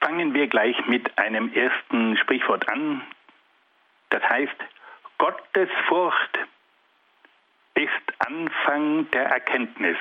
Fangen 0.00 0.34
wir 0.34 0.46
gleich 0.46 0.76
mit 0.86 1.16
einem 1.16 1.50
ersten 1.54 2.18
Sprichwort 2.18 2.68
an. 2.68 3.00
Das 4.10 4.22
heißt, 4.24 4.56
Gottes 5.16 5.70
Furcht 5.88 6.38
ist 7.76 8.12
Anfang 8.18 9.10
der 9.12 9.24
Erkenntnis. 9.24 9.96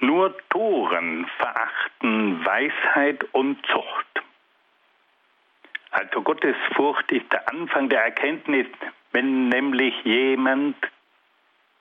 Nur 0.00 0.34
Toren 0.48 1.26
verachten 1.36 2.44
Weisheit 2.44 3.22
und 3.32 3.64
Zucht. 3.66 4.22
Also 5.90 6.22
Gottes 6.22 6.56
Furcht 6.74 7.12
ist 7.12 7.30
der 7.32 7.48
Anfang 7.50 7.90
der 7.90 8.04
Erkenntnis, 8.04 8.66
wenn 9.12 9.48
nämlich 9.48 9.94
jemand 10.04 10.76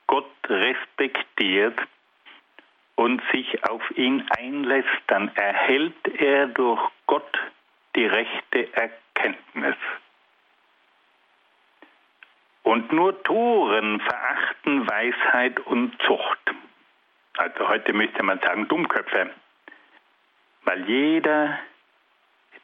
Gott 0.07 0.31
respektiert 0.49 1.79
und 2.95 3.21
sich 3.31 3.63
auf 3.63 3.81
ihn 3.95 4.27
einlässt, 4.37 4.87
dann 5.07 5.33
erhält 5.35 6.07
er 6.19 6.47
durch 6.47 6.81
Gott 7.05 7.39
die 7.95 8.05
rechte 8.05 8.73
Erkenntnis. 8.73 9.75
Und 12.63 12.91
nur 12.91 13.23
Toren 13.23 14.01
verachten 14.01 14.89
Weisheit 14.89 15.59
und 15.61 15.97
Zucht. 16.01 16.39
Also 17.39 17.69
heute 17.69 17.93
müsste 17.93 18.21
man 18.21 18.37
sagen 18.41 18.67
Dummköpfe. 18.67 19.29
Weil 20.65 20.89
jeder, 20.89 21.57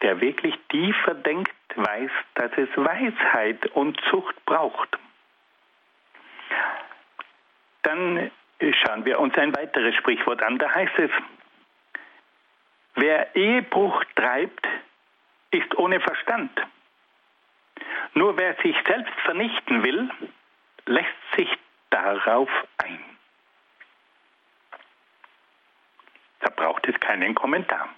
der 0.01 0.19
wirklich 0.19 0.53
tiefer 0.67 1.13
denkt, 1.13 1.55
weiß, 1.75 2.11
dass 2.33 2.51
es 2.57 2.67
Weisheit 2.75 3.67
und 3.67 3.97
Zucht 4.09 4.35
braucht. 4.45 4.89
Dann 7.83 8.29
schauen 8.59 9.05
wir 9.05 9.21
uns 9.21 9.37
ein 9.37 9.55
weiteres 9.55 9.95
Sprichwort 9.95 10.43
an. 10.43 10.57
Da 10.57 10.69
heißt 10.75 10.99
es, 10.99 11.11
wer 12.95 13.33
Ehebruch 13.33 14.03
treibt, 14.15 14.67
ist 15.51 15.73
ohne 15.77 16.01
Verstand. 16.01 16.51
Nur 18.13 18.37
wer 18.37 18.55
sich 18.55 18.75
selbst 18.85 19.13
vernichten 19.23 19.85
will, 19.85 20.09
lässt 20.85 21.35
sich 21.37 21.49
darauf 21.91 22.49
ein. 22.79 23.15
Da 26.44 26.44
braucht 26.55 26.87
es 26.87 26.99
keinen 26.99 27.35
Kommentar. 27.35 27.89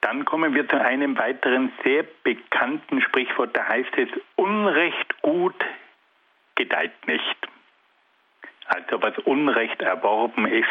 Dann 0.00 0.24
kommen 0.24 0.54
wir 0.54 0.68
zu 0.68 0.80
einem 0.80 1.16
weiteren 1.18 1.72
sehr 1.84 2.04
bekannten 2.24 3.02
Sprichwort, 3.02 3.56
da 3.56 3.68
heißt 3.68 3.96
es, 3.96 4.08
Unrecht 4.36 5.22
gut 5.22 5.64
gedeiht 6.54 7.06
nicht. 7.06 7.36
Also 8.66 9.02
was 9.02 9.16
Unrecht 9.18 9.82
erworben 9.82 10.46
ist, 10.46 10.66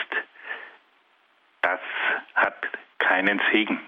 das 1.62 1.80
hat 2.36 2.68
keinen 2.98 3.42
Segen. 3.52 3.80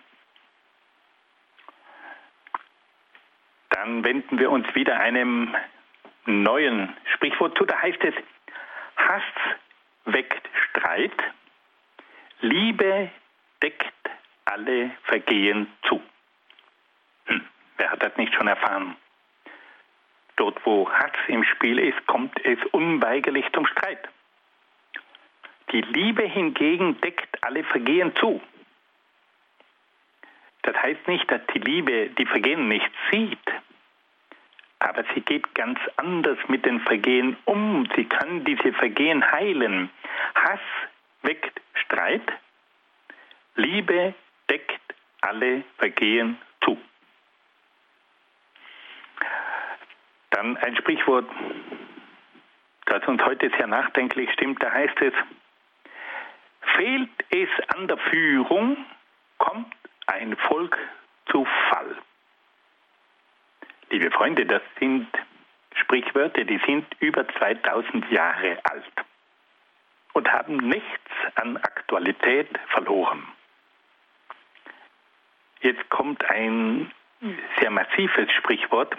Dann 3.70 4.04
wenden 4.04 4.38
wir 4.38 4.52
uns 4.52 4.68
wieder 4.76 5.00
einem 5.00 5.56
neuen 6.26 6.96
Sprichwort 7.16 7.58
zu. 7.58 7.66
Da 7.66 7.82
heißt 7.82 8.04
es, 8.04 8.14
Hass 8.98 9.24
weckt 10.06 10.48
Streit, 10.70 11.14
Liebe 12.42 13.10
deckt 13.62 13.94
alle 14.46 14.92
Vergehen 15.04 15.68
zu. 15.88 16.02
Hm, 17.26 17.42
wer 17.78 17.92
hat 17.92 18.04
das 18.04 18.18
nicht 18.18 18.34
schon 18.34 18.48
erfahren? 18.48 18.96
Dort, 20.36 20.66
wo 20.66 20.90
Hass 20.90 21.12
im 21.28 21.44
Spiel 21.44 21.78
ist, 21.78 22.06
kommt 22.08 22.44
es 22.44 22.58
unweigerlich 22.72 23.46
zum 23.54 23.68
Streit. 23.68 24.10
Die 25.72 25.82
Liebe 25.82 26.24
hingegen 26.24 27.00
deckt 27.02 27.44
alle 27.44 27.64
Vergehen 27.64 28.16
zu. 28.16 28.42
Das 30.64 30.76
heißt 30.76 31.08
nicht, 31.08 31.30
dass 31.32 31.42
die 31.54 31.60
Liebe 31.60 32.10
die 32.10 32.26
Vergehen 32.26 32.68
nicht 32.68 32.92
sieht, 33.12 33.40
aber 34.80 35.04
sie 35.14 35.22
geht 35.22 35.54
ganz 35.54 35.80
anders 35.98 36.38
mit 36.48 36.66
den 36.66 36.80
Vergehen 36.82 37.38
um. 37.46 37.88
Sie 37.96 38.06
kann 38.06 38.44
diese 38.46 38.74
Vergehen 38.74 39.32
heilen. 39.32 39.90
Hass 40.36 40.60
weckt 41.24 41.62
Streit, 41.74 42.24
Liebe 43.56 44.14
deckt 44.50 44.82
alle 45.22 45.64
Vergehen 45.78 46.38
zu. 46.64 46.78
Dann 50.32 50.58
ein 50.58 50.76
Sprichwort, 50.78 51.30
das 52.86 53.06
uns 53.08 53.24
heute 53.24 53.50
sehr 53.58 53.68
nachdenklich 53.68 54.32
stimmt, 54.34 54.62
da 54.64 54.72
heißt 54.72 55.00
es, 55.02 55.14
fehlt 56.76 57.10
es 57.30 57.50
an 57.76 57.88
der 57.88 57.98
Führung, 57.98 58.78
kommt 59.38 59.74
ein 60.08 60.36
Volk 60.38 60.78
zu 61.30 61.46
Fall. 61.70 61.98
Liebe 63.90 64.10
Freunde, 64.12 64.46
das 64.46 64.62
sind 64.80 65.08
Sprichwörter, 65.76 66.44
die 66.46 66.60
sind 66.66 66.86
über 67.00 67.28
2000 67.28 68.10
Jahre 68.12 68.60
alt 68.64 69.06
und 70.22 70.32
haben 70.32 70.58
nichts 70.58 71.12
an 71.34 71.58
Aktualität 71.58 72.48
verloren. 72.68 73.26
Jetzt 75.62 75.90
kommt 75.90 76.24
ein 76.30 76.92
sehr 77.60 77.72
massives 77.72 78.32
Sprichwort, 78.38 78.96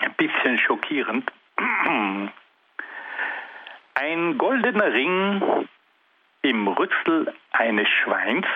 ein 0.00 0.12
bisschen 0.18 0.58
schockierend. 0.58 1.32
Ein 3.94 4.36
goldener 4.36 4.92
Ring 4.92 5.66
im 6.42 6.68
Rüssel 6.68 7.34
eines 7.52 7.88
Schweins 7.88 8.46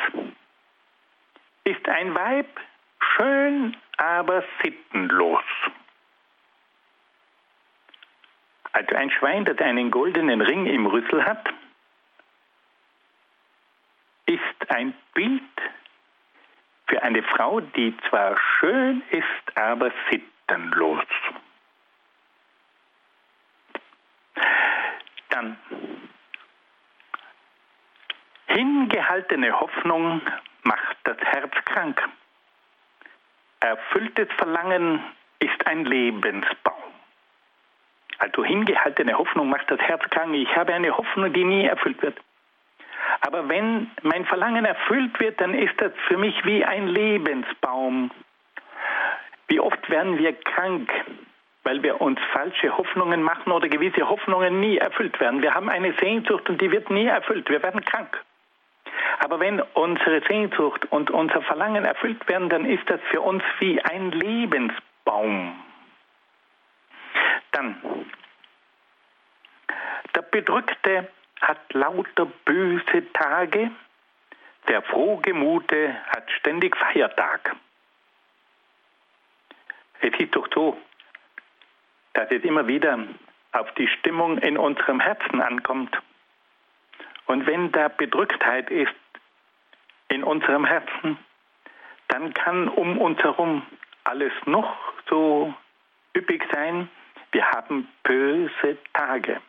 ist 1.64 1.88
ein 1.88 2.14
Weib 2.14 2.60
schön, 3.16 3.78
aber 3.96 4.44
sittenlos. 4.62 5.42
Also 8.72 8.94
ein 8.94 9.10
Schwein, 9.10 9.44
das 9.44 9.58
einen 9.58 9.90
goldenen 9.90 10.40
Ring 10.40 10.66
im 10.66 10.86
Rüssel 10.86 11.24
hat, 11.24 11.48
ist 14.26 14.70
ein 14.70 14.94
Bild 15.12 15.42
für 16.86 17.02
eine 17.02 17.22
Frau, 17.22 17.60
die 17.60 17.96
zwar 18.08 18.36
schön 18.58 19.02
ist, 19.10 19.56
aber 19.56 19.90
sittenlos. 20.10 21.04
Dann 25.30 25.56
hingehaltene 28.46 29.58
Hoffnung 29.58 30.20
macht 30.62 30.96
das 31.04 31.18
Herz 31.18 31.52
krank. 31.64 32.00
Erfülltes 33.60 34.28
Verlangen 34.36 35.02
ist 35.38 35.66
ein 35.66 35.84
Lebensbaum. 35.84 36.69
Also 38.20 38.44
hingehaltene 38.44 39.16
Hoffnung 39.16 39.48
macht 39.48 39.70
das 39.70 39.80
Herz 39.80 40.02
krank. 40.10 40.34
Ich 40.34 40.54
habe 40.54 40.74
eine 40.74 40.96
Hoffnung, 40.96 41.32
die 41.32 41.42
nie 41.42 41.64
erfüllt 41.64 42.02
wird. 42.02 42.16
Aber 43.22 43.48
wenn 43.48 43.90
mein 44.02 44.26
Verlangen 44.26 44.66
erfüllt 44.66 45.18
wird, 45.18 45.40
dann 45.40 45.54
ist 45.54 45.80
das 45.80 45.92
für 46.06 46.18
mich 46.18 46.34
wie 46.44 46.62
ein 46.62 46.86
Lebensbaum. 46.86 48.10
Wie 49.48 49.58
oft 49.58 49.88
werden 49.88 50.18
wir 50.18 50.34
krank, 50.34 50.92
weil 51.64 51.82
wir 51.82 52.00
uns 52.02 52.20
falsche 52.32 52.76
Hoffnungen 52.76 53.22
machen 53.22 53.52
oder 53.52 53.68
gewisse 53.68 54.06
Hoffnungen 54.06 54.60
nie 54.60 54.76
erfüllt 54.76 55.18
werden. 55.18 55.40
Wir 55.40 55.54
haben 55.54 55.70
eine 55.70 55.94
Sehnsucht 55.94 56.48
und 56.50 56.60
die 56.60 56.70
wird 56.70 56.90
nie 56.90 57.06
erfüllt. 57.06 57.48
Wir 57.48 57.62
werden 57.62 57.82
krank. 57.82 58.22
Aber 59.20 59.40
wenn 59.40 59.62
unsere 59.72 60.20
Sehnsucht 60.28 60.86
und 60.92 61.10
unser 61.10 61.40
Verlangen 61.40 61.86
erfüllt 61.86 62.28
werden, 62.28 62.50
dann 62.50 62.66
ist 62.66 62.88
das 62.88 63.00
für 63.10 63.22
uns 63.22 63.42
wie 63.60 63.80
ein 63.82 64.12
Lebensbaum. 64.12 65.54
Dann, 67.60 68.06
der 70.14 70.22
Bedrückte 70.22 71.10
hat 71.42 71.74
lauter 71.74 72.24
böse 72.46 73.12
Tage, 73.12 73.70
der 74.66 74.80
Frohgemute 74.80 75.94
hat 76.06 76.30
ständig 76.38 76.74
Feiertag. 76.74 77.54
Es 80.00 80.18
ist 80.18 80.34
doch 80.34 80.48
so, 80.54 80.80
dass 82.14 82.30
es 82.30 82.42
immer 82.44 82.66
wieder 82.66 82.98
auf 83.52 83.70
die 83.74 83.88
Stimmung 83.88 84.38
in 84.38 84.56
unserem 84.56 84.98
Herzen 84.98 85.42
ankommt. 85.42 85.94
Und 87.26 87.46
wenn 87.46 87.70
da 87.72 87.88
Bedrücktheit 87.88 88.70
ist 88.70 88.94
in 90.08 90.24
unserem 90.24 90.64
Herzen, 90.64 91.18
dann 92.08 92.32
kann 92.32 92.68
um 92.68 92.96
uns 92.96 93.18
herum 93.22 93.66
alles 94.04 94.32
noch 94.46 94.78
so 95.10 95.52
üppig 96.16 96.42
sein. 96.50 96.88
Wir 97.32 97.46
haben 97.50 97.88
böse 98.02 98.78
Tage. 98.92 99.40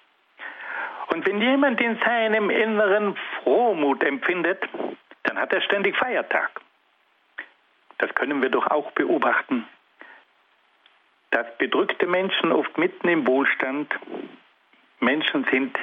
Und 1.07 1.25
wenn 1.25 1.41
jemand 1.41 1.81
in 1.81 1.97
seinem 1.99 2.49
Inneren 2.49 3.17
Frohmut 3.43 4.03
empfindet, 4.03 4.63
dann 5.23 5.37
hat 5.37 5.51
er 5.51 5.61
ständig 5.61 5.97
Feiertag. 5.97 6.61
Das 7.97 8.13
können 8.15 8.41
wir 8.41 8.49
doch 8.49 8.67
auch 8.67 8.91
beobachten, 8.91 9.67
dass 11.31 11.45
bedrückte 11.57 12.07
Menschen 12.07 12.51
oft 12.51 12.77
mitten 12.77 13.07
im 13.07 13.27
Wohlstand 13.27 13.93
Menschen 14.99 15.45
sind, 15.51 15.77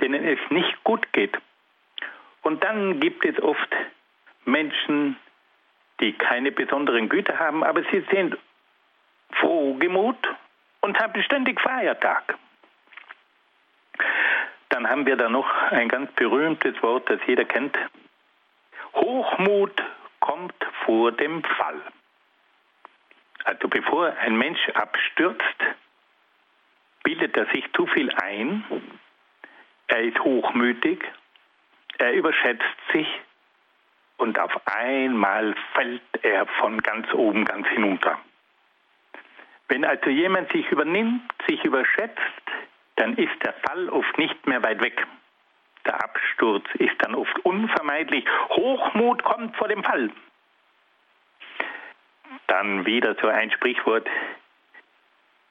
denen 0.00 0.24
es 0.24 0.38
nicht 0.50 0.84
gut 0.84 1.12
geht. 1.12 1.36
Und 2.42 2.62
dann 2.62 3.00
gibt 3.00 3.24
es 3.24 3.40
oft 3.42 3.74
Menschen, 4.44 5.16
die 6.00 6.12
keine 6.12 6.52
besonderen 6.52 7.08
Güter 7.08 7.38
haben, 7.38 7.64
aber 7.64 7.82
sie 7.90 8.04
sind 8.12 8.36
frohgemut 9.32 10.16
und 10.80 10.98
haben 10.98 11.22
ständig 11.22 11.60
Feiertag. 11.60 12.36
Dann 14.68 14.88
haben 14.88 15.06
wir 15.06 15.16
da 15.16 15.28
noch 15.28 15.50
ein 15.70 15.88
ganz 15.88 16.12
berühmtes 16.12 16.80
Wort, 16.82 17.08
das 17.10 17.20
jeder 17.26 17.44
kennt. 17.44 17.76
Hochmut 18.94 19.82
kommt 20.20 20.54
vor 20.84 21.12
dem 21.12 21.42
Fall. 21.42 21.80
Also 23.44 23.68
bevor 23.68 24.14
ein 24.18 24.36
Mensch 24.36 24.68
abstürzt, 24.70 25.56
bildet 27.02 27.36
er 27.36 27.46
sich 27.46 27.64
zu 27.72 27.86
viel 27.86 28.10
ein, 28.10 28.64
er 29.86 30.02
ist 30.02 30.20
hochmütig, 30.20 31.02
er 31.96 32.12
überschätzt 32.12 32.62
sich 32.92 33.08
und 34.18 34.38
auf 34.38 34.52
einmal 34.66 35.54
fällt 35.72 36.02
er 36.22 36.46
von 36.60 36.82
ganz 36.82 37.12
oben 37.14 37.44
ganz 37.44 37.66
hinunter. 37.68 38.18
Wenn 39.68 39.84
also 39.84 40.10
jemand 40.10 40.50
sich 40.52 40.68
übernimmt, 40.70 41.22
sich 41.46 41.62
überschätzt, 41.64 42.20
dann 42.96 43.16
ist 43.16 43.42
der 43.44 43.52
Fall 43.52 43.88
oft 43.90 44.18
nicht 44.18 44.46
mehr 44.46 44.62
weit 44.62 44.82
weg. 44.82 45.06
Der 45.86 46.02
Absturz 46.02 46.64
ist 46.74 46.96
dann 47.00 47.14
oft 47.14 47.38
unvermeidlich. 47.44 48.24
Hochmut 48.50 49.22
kommt 49.22 49.56
vor 49.56 49.68
dem 49.68 49.84
Fall. 49.84 50.10
Dann 52.46 52.86
wieder 52.86 53.14
so 53.20 53.28
ein 53.28 53.50
Sprichwort, 53.50 54.08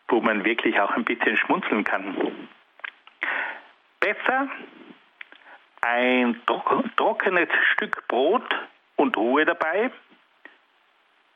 wo 0.07 0.19
man 0.21 0.43
wirklich 0.43 0.79
auch 0.79 0.91
ein 0.91 1.05
bisschen 1.05 1.37
schmunzeln 1.37 1.83
kann. 1.83 2.49
Besser 3.99 4.49
ein 5.81 6.41
trockenes 6.95 7.49
Stück 7.73 8.07
Brot 8.07 8.43
und 8.95 9.15
Ruhe 9.15 9.45
dabei, 9.45 9.91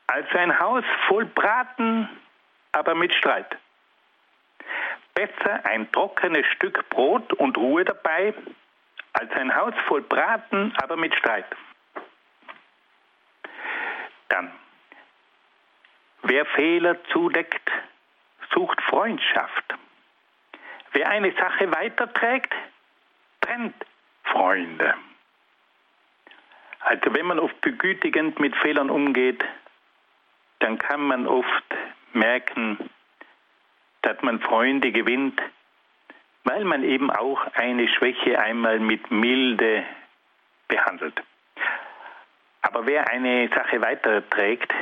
als 0.08 0.26
ein 0.34 0.58
Haus 0.58 0.84
voll 1.08 1.24
Braten, 1.26 2.08
aber 2.72 2.94
mit 2.94 3.12
Streit. 3.14 3.56
Besser 5.14 5.64
ein 5.64 5.90
trockenes 5.92 6.46
Stück 6.46 6.88
Brot 6.88 7.32
und 7.34 7.56
Ruhe 7.58 7.84
dabei, 7.84 8.34
als 9.12 9.30
ein 9.32 9.54
Haus 9.54 9.74
voll 9.86 10.00
Braten, 10.00 10.74
aber 10.82 10.96
mit 10.96 11.14
Streit. 11.14 11.46
Dann, 14.28 14.50
wer 16.22 16.46
Fehler 16.46 16.96
zudeckt, 17.12 17.70
sucht 18.54 18.80
Freundschaft. 18.82 19.74
Wer 20.92 21.08
eine 21.08 21.32
Sache 21.32 21.70
weiterträgt, 21.70 22.54
trennt 23.40 23.74
Freunde. 24.24 24.94
Also 26.80 27.14
wenn 27.14 27.26
man 27.26 27.38
oft 27.38 27.60
begütigend 27.60 28.40
mit 28.40 28.56
Fehlern 28.56 28.90
umgeht, 28.90 29.42
dann 30.60 30.78
kann 30.78 31.02
man 31.02 31.26
oft 31.26 31.64
merken, 32.14 32.90
dass 34.02 34.20
man 34.22 34.40
Freunde 34.40 34.92
gewinnt, 34.92 35.40
weil 36.44 36.64
man 36.64 36.82
eben 36.82 37.10
auch 37.10 37.40
eine 37.54 37.88
Schwäche 37.88 38.38
einmal 38.38 38.80
mit 38.80 39.10
Milde 39.10 39.84
behandelt. 40.68 41.22
Aber 42.62 42.86
wer 42.86 43.08
eine 43.10 43.48
Sache 43.48 43.80
weiterträgt, 43.80 44.72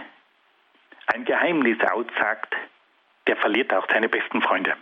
ein 1.06 1.24
Geheimnis 1.24 1.78
aussagt, 1.90 2.54
der 3.26 3.36
verliert 3.36 3.72
auch 3.74 3.86
seine 3.90 4.08
besten 4.08 4.40
Freunde. 4.42 4.76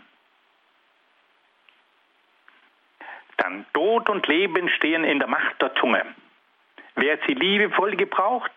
Dann 3.38 3.66
Tod 3.72 4.10
und 4.10 4.26
Leben 4.26 4.68
stehen 4.68 5.04
in 5.04 5.20
der 5.20 5.28
Macht 5.28 5.60
der 5.62 5.74
Zunge. 5.76 6.04
Wer 6.96 7.18
sie 7.26 7.34
liebevoll 7.34 7.96
gebraucht, 7.96 8.52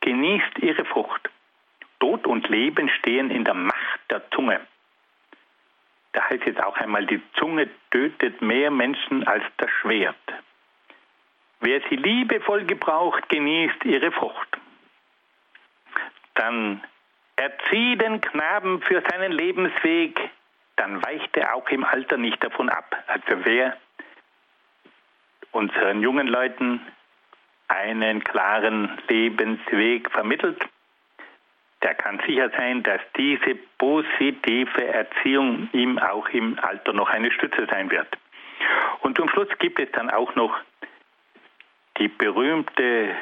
genießt 0.00 0.58
ihre 0.60 0.84
Frucht. 0.84 1.28
Tod 2.00 2.26
und 2.26 2.48
Leben 2.48 2.88
stehen 2.98 3.30
in 3.30 3.44
der 3.44 3.54
Macht 3.54 4.00
der 4.10 4.28
Zunge. 4.30 4.60
Da 6.12 6.28
heißt 6.28 6.44
jetzt 6.44 6.62
auch 6.62 6.76
einmal, 6.76 7.06
die 7.06 7.22
Zunge 7.34 7.68
tötet 7.90 8.42
mehr 8.42 8.70
Menschen 8.70 9.26
als 9.26 9.44
das 9.58 9.70
Schwert. 9.70 10.16
Wer 11.60 11.80
sie 11.88 11.96
liebevoll 11.96 12.64
gebraucht, 12.64 13.28
genießt 13.28 13.84
ihre 13.84 14.10
Frucht. 14.10 14.48
Dann 16.34 16.82
erzieh 17.36 17.96
den 17.96 18.20
Knaben 18.20 18.80
für 18.82 19.02
seinen 19.08 19.32
Lebensweg, 19.32 20.18
dann 20.76 21.04
weicht 21.04 21.36
er 21.36 21.54
auch 21.54 21.68
im 21.68 21.84
Alter 21.84 22.16
nicht 22.16 22.42
davon 22.42 22.70
ab. 22.70 22.96
Also 23.06 23.44
wer 23.44 23.76
unseren 25.52 26.00
jungen 26.00 26.26
Leuten 26.26 26.80
einen 27.68 28.24
klaren 28.24 28.98
Lebensweg 29.08 30.10
vermittelt, 30.10 30.66
der 31.82 31.94
kann 31.94 32.20
sicher 32.26 32.50
sein, 32.50 32.82
dass 32.82 33.00
diese 33.16 33.54
positive 33.78 34.86
Erziehung 34.86 35.68
ihm 35.72 35.98
auch 35.98 36.28
im 36.28 36.58
Alter 36.58 36.92
noch 36.92 37.08
eine 37.08 37.30
Stütze 37.32 37.66
sein 37.70 37.90
wird. 37.90 38.08
Und 39.00 39.16
zum 39.16 39.28
Schluss 39.30 39.48
gibt 39.58 39.78
es 39.78 39.90
dann 39.92 40.10
auch 40.10 40.34
noch 40.34 40.54
die 41.98 42.08
berühmte 42.08 43.14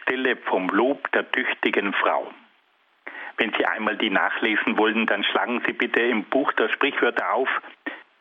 Stelle 0.00 0.36
vom 0.36 0.68
Lob 0.68 1.10
der 1.12 1.30
tüchtigen 1.30 1.92
Frau. 1.92 2.32
Wenn 3.36 3.52
Sie 3.52 3.64
einmal 3.66 3.96
die 3.96 4.10
nachlesen 4.10 4.76
wollen, 4.76 5.06
dann 5.06 5.22
schlagen 5.22 5.62
Sie 5.66 5.72
bitte 5.72 6.00
im 6.00 6.24
Buch 6.24 6.52
der 6.54 6.68
Sprichwörter 6.70 7.32
auf, 7.32 7.48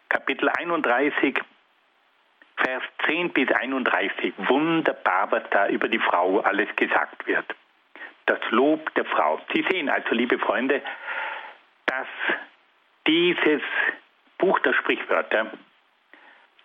Kapitel 0.09 0.49
31, 0.49 1.39
Vers 2.57 2.83
10 3.05 3.31
bis 3.31 3.51
31. 3.51 4.33
Wunderbar, 4.37 5.31
was 5.31 5.43
da 5.49 5.67
über 5.69 5.87
die 5.87 5.99
Frau 5.99 6.39
alles 6.41 6.73
gesagt 6.75 7.25
wird 7.25 7.45
das 8.25 8.39
Lob 8.49 8.93
der 8.95 9.05
Frau. 9.05 9.39
Sie 9.53 9.65
sehen 9.69 9.89
also, 9.89 10.13
liebe 10.13 10.39
Freunde, 10.39 10.81
dass 11.85 12.07
dieses 13.07 13.61
Buch 14.37 14.59
der 14.59 14.73
Sprichwörter 14.73 15.51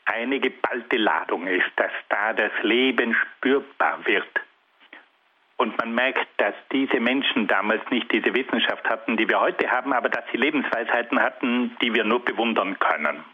eine 0.06 0.40
geballte 0.40 0.96
Ladung 0.96 1.46
ist, 1.46 1.70
dass 1.76 1.92
da 2.08 2.32
das 2.32 2.52
Leben 2.62 3.14
spürbar 3.14 4.04
wird. 4.06 4.28
Und 5.56 5.76
man 5.78 5.94
merkt, 5.94 6.26
dass 6.38 6.54
diese 6.72 6.98
Menschen 7.00 7.46
damals 7.46 7.82
nicht 7.90 8.10
diese 8.10 8.34
Wissenschaft 8.34 8.88
hatten, 8.88 9.18
die 9.18 9.28
wir 9.28 9.40
heute 9.40 9.70
haben, 9.70 9.92
aber 9.92 10.08
dass 10.08 10.24
sie 10.32 10.38
Lebensweisheiten 10.38 11.20
hatten, 11.20 11.76
die 11.82 11.92
wir 11.92 12.04
nur 12.04 12.24
bewundern 12.24 12.78
können. 12.78 13.24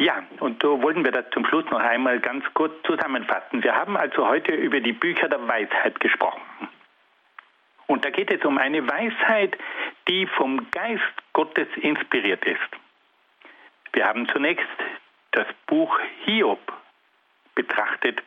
Ja, 0.00 0.22
und 0.38 0.62
so 0.62 0.80
wollen 0.80 1.04
wir 1.04 1.12
das 1.12 1.26
zum 1.30 1.44
Schluss 1.44 1.66
noch 1.66 1.78
einmal 1.78 2.20
ganz 2.20 2.42
kurz 2.54 2.72
zusammenfassen. 2.86 3.62
Wir 3.62 3.76
haben 3.76 3.98
also 3.98 4.26
heute 4.26 4.52
über 4.52 4.80
die 4.80 4.94
Bücher 4.94 5.28
der 5.28 5.46
Weisheit 5.46 6.00
gesprochen. 6.00 6.40
Und 7.86 8.02
da 8.02 8.08
geht 8.08 8.32
es 8.32 8.42
um 8.46 8.56
eine 8.56 8.88
Weisheit, 8.88 9.58
die 10.08 10.26
vom 10.26 10.70
Geist 10.70 11.02
Gottes 11.34 11.68
inspiriert 11.76 12.42
ist. 12.46 12.70
Wir 13.92 14.06
haben 14.06 14.26
zunächst 14.28 14.64
das 15.32 15.46
Buch 15.66 16.00
Hiob 16.24 16.72
betrachtet. 17.54 18.22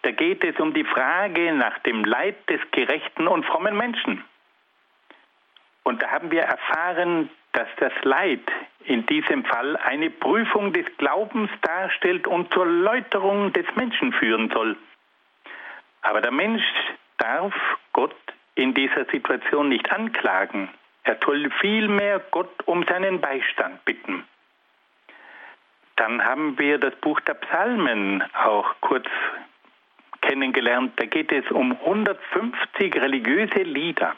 Da 0.00 0.12
geht 0.12 0.42
es 0.44 0.58
um 0.58 0.72
die 0.72 0.84
Frage 0.84 1.52
nach 1.52 1.78
dem 1.80 2.06
Leid 2.06 2.36
des 2.48 2.60
gerechten 2.70 3.28
und 3.28 3.44
frommen 3.44 3.76
Menschen. 3.76 4.24
Und 5.82 6.00
da 6.00 6.10
haben 6.10 6.30
wir 6.30 6.44
erfahren, 6.44 7.28
dass 7.58 7.68
das 7.80 7.92
Leid 8.04 8.48
in 8.84 9.04
diesem 9.06 9.44
Fall 9.44 9.76
eine 9.78 10.10
Prüfung 10.10 10.72
des 10.72 10.86
Glaubens 10.96 11.50
darstellt 11.62 12.28
und 12.28 12.54
zur 12.54 12.66
Läuterung 12.66 13.52
des 13.52 13.66
Menschen 13.74 14.12
führen 14.12 14.48
soll. 14.50 14.76
Aber 16.02 16.20
der 16.20 16.30
Mensch 16.30 16.62
darf 17.16 17.52
Gott 17.92 18.14
in 18.54 18.74
dieser 18.74 19.06
Situation 19.06 19.70
nicht 19.70 19.90
anklagen. 19.90 20.68
Er 21.02 21.18
soll 21.24 21.50
vielmehr 21.60 22.20
Gott 22.30 22.62
um 22.66 22.84
seinen 22.84 23.20
Beistand 23.20 23.84
bitten. 23.84 24.22
Dann 25.96 26.24
haben 26.24 26.56
wir 26.60 26.78
das 26.78 26.94
Buch 27.00 27.18
der 27.22 27.34
Psalmen 27.34 28.22
auch 28.34 28.76
kurz 28.80 29.08
kennengelernt. 30.20 30.92
Da 30.94 31.06
geht 31.06 31.32
es 31.32 31.50
um 31.50 31.72
150 31.72 32.94
religiöse 32.94 33.64
Lieder. 33.64 34.14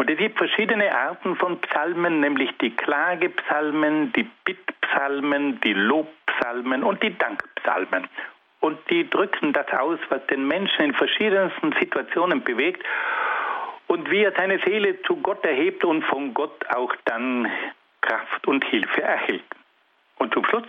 Und 0.00 0.08
es 0.08 0.16
gibt 0.16 0.38
verschiedene 0.38 0.96
Arten 0.96 1.36
von 1.36 1.60
Psalmen, 1.60 2.20
nämlich 2.20 2.56
die 2.56 2.74
Klagepsalmen, 2.74 4.10
die 4.14 4.26
Bittpsalmen, 4.46 5.60
die 5.60 5.74
Lobpsalmen 5.74 6.82
und 6.82 7.02
die 7.02 7.18
Dankpsalmen. 7.18 8.08
Und 8.60 8.78
die 8.88 9.10
drücken 9.10 9.52
das 9.52 9.70
aus, 9.74 9.98
was 10.08 10.26
den 10.28 10.48
Menschen 10.48 10.86
in 10.86 10.94
verschiedensten 10.94 11.74
Situationen 11.78 12.42
bewegt 12.42 12.82
und 13.88 14.10
wie 14.10 14.22
er 14.24 14.32
seine 14.32 14.58
Seele 14.64 15.02
zu 15.02 15.16
Gott 15.16 15.44
erhebt 15.44 15.84
und 15.84 16.02
von 16.06 16.32
Gott 16.32 16.66
auch 16.74 16.96
dann 17.04 17.52
Kraft 18.00 18.46
und 18.46 18.64
Hilfe 18.64 19.02
erhält. 19.02 19.44
Und 20.16 20.32
zum 20.32 20.46
Schluss 20.46 20.64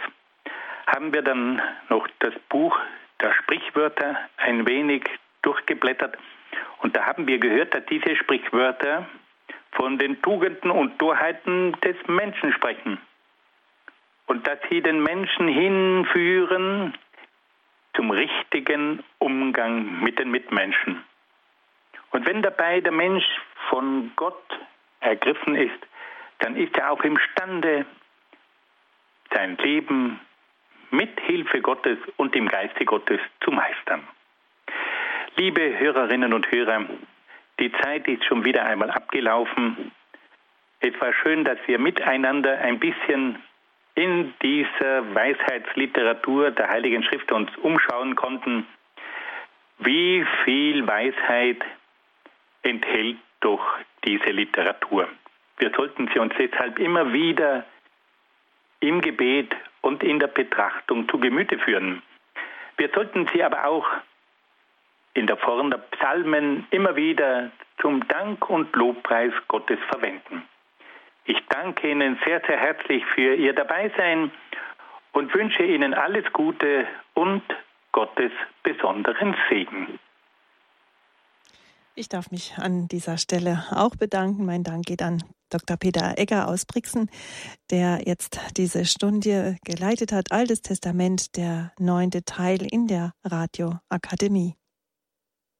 haben 0.88 1.14
wir 1.14 1.22
dann 1.22 1.62
noch 1.88 2.06
das 2.20 2.34
Buch 2.50 2.78
der 3.22 3.34
Sprichwörter 3.36 4.18
ein 4.36 4.68
wenig 4.68 5.06
durchgeblättert. 5.42 6.18
Und 6.80 6.98
da 6.98 7.06
haben 7.06 7.28
wir 7.28 7.38
gehört, 7.38 7.74
dass 7.74 7.86
diese 7.86 8.18
Sprichwörter 8.18 9.08
von 9.72 9.98
den 9.98 10.22
Tugenden 10.22 10.72
und 10.72 10.98
Torheiten 11.00 11.74
des 11.82 11.96
Menschen 12.08 12.54
sprechen. 12.54 12.98
Und 14.28 14.48
dass 14.48 14.60
sie 14.70 14.82
den 14.82 15.04
Menschen 15.04 15.48
hinführen 15.48 16.94
zum 17.96 18.12
richtigen 18.12 19.04
Umgang 19.20 20.02
mit 20.02 20.20
den 20.20 20.32
Mitmenschen. 20.32 21.04
Und 22.12 22.26
wenn 22.26 22.42
dabei 22.42 22.82
der 22.82 22.92
Mensch 22.92 23.26
von 23.70 24.12
Gott 24.16 24.44
ergriffen 25.00 25.56
ist, 25.56 25.80
dann 26.40 26.56
ist 26.56 26.78
er 26.78 26.92
auch 26.92 27.04
imstande, 27.04 27.86
sein 29.34 29.58
Leben 29.58 30.20
mit 30.90 31.20
Hilfe 31.22 31.62
Gottes 31.62 31.98
und 32.18 32.36
im 32.36 32.48
Geiste 32.48 32.86
Gottes 32.86 33.20
zu 33.44 33.52
meistern. 33.52 34.06
Liebe 35.38 35.80
Hörerinnen 35.80 36.34
und 36.34 36.52
Hörer, 36.52 36.86
die 37.62 37.72
Zeit 37.84 38.08
ist 38.08 38.26
schon 38.26 38.44
wieder 38.44 38.66
einmal 38.66 38.90
abgelaufen. 38.90 39.92
Es 40.80 41.00
war 41.00 41.14
schön, 41.14 41.46
dass 41.46 41.60
wir 41.68 41.78
miteinander 41.78 42.58
ein 42.58 42.80
bisschen 42.80 43.38
in 43.94 44.34
dieser 44.42 45.14
Weisheitsliteratur 45.14 46.52
der 46.52 46.70
Heiligen 46.70 47.04
Schrift 47.04 47.32
uns 47.32 47.56
umschauen 47.58 48.16
konnten, 48.16 48.66
wie 49.78 50.26
viel 50.44 50.88
Weisheit 50.88 51.64
enthält 52.64 53.18
doch 53.42 53.62
diese 54.06 54.32
Literatur. 54.32 55.08
Wir 55.58 55.72
sollten 55.76 56.10
sie 56.12 56.20
uns 56.20 56.34
deshalb 56.40 56.80
immer 56.80 57.14
wieder 57.14 57.66
im 58.80 59.02
Gebet 59.02 59.56
und 59.82 60.04
in 60.04 60.20
der 60.20 60.28
Betrachtung 60.28 61.08
zu 61.10 61.20
Gemüte 61.20 61.60
führen. 61.60 62.02
Wir 62.78 62.90
sollten 62.90 63.28
sie 63.32 63.44
aber 63.44 63.66
auch 63.66 63.88
in 65.14 65.28
der 65.28 65.38
Form 65.38 65.70
der 65.72 65.80
Psalmen 65.80 66.68
immer 66.72 66.96
wieder 66.96 67.52
zum 67.82 68.08
Dank 68.08 68.50
und 68.50 68.76
Lobpreis 68.76 69.34
Gottes 69.48 69.80
verwenden. 69.90 70.44
Ich 71.26 71.38
danke 71.50 71.90
Ihnen 71.90 72.20
sehr, 72.26 72.42
sehr 72.48 72.58
herzlich 72.58 73.04
für 73.14 73.36
Ihr 73.36 73.54
Dabeisein 73.54 74.32
und 75.14 75.34
wünsche 75.34 75.64
Ihnen 75.64 75.94
alles 75.94 76.26
Gute 76.34 76.88
und 77.14 77.44
Gottes 77.92 78.32
besonderen 78.64 79.36
Segen. 79.50 80.00
Ich 81.94 82.08
darf 82.08 82.32
mich 82.32 82.54
an 82.58 82.88
dieser 82.88 83.18
Stelle 83.18 83.66
auch 83.72 83.96
bedanken. 83.96 84.46
Mein 84.46 84.64
Dank 84.64 84.86
geht 84.86 85.02
an 85.02 85.22
Dr. 85.50 85.76
Peter 85.76 86.18
Egger 86.18 86.48
aus 86.48 86.66
Brixen, 86.66 87.10
der 87.70 88.02
jetzt 88.06 88.40
diese 88.56 88.86
Stunde 88.86 89.58
geleitet 89.66 90.14
hat. 90.14 90.32
Altes 90.32 90.62
Testament, 90.62 91.36
der 91.36 91.74
neunte 91.78 92.24
Teil 92.24 92.66
in 92.72 92.88
der 92.88 93.12
Radioakademie. 93.26 94.56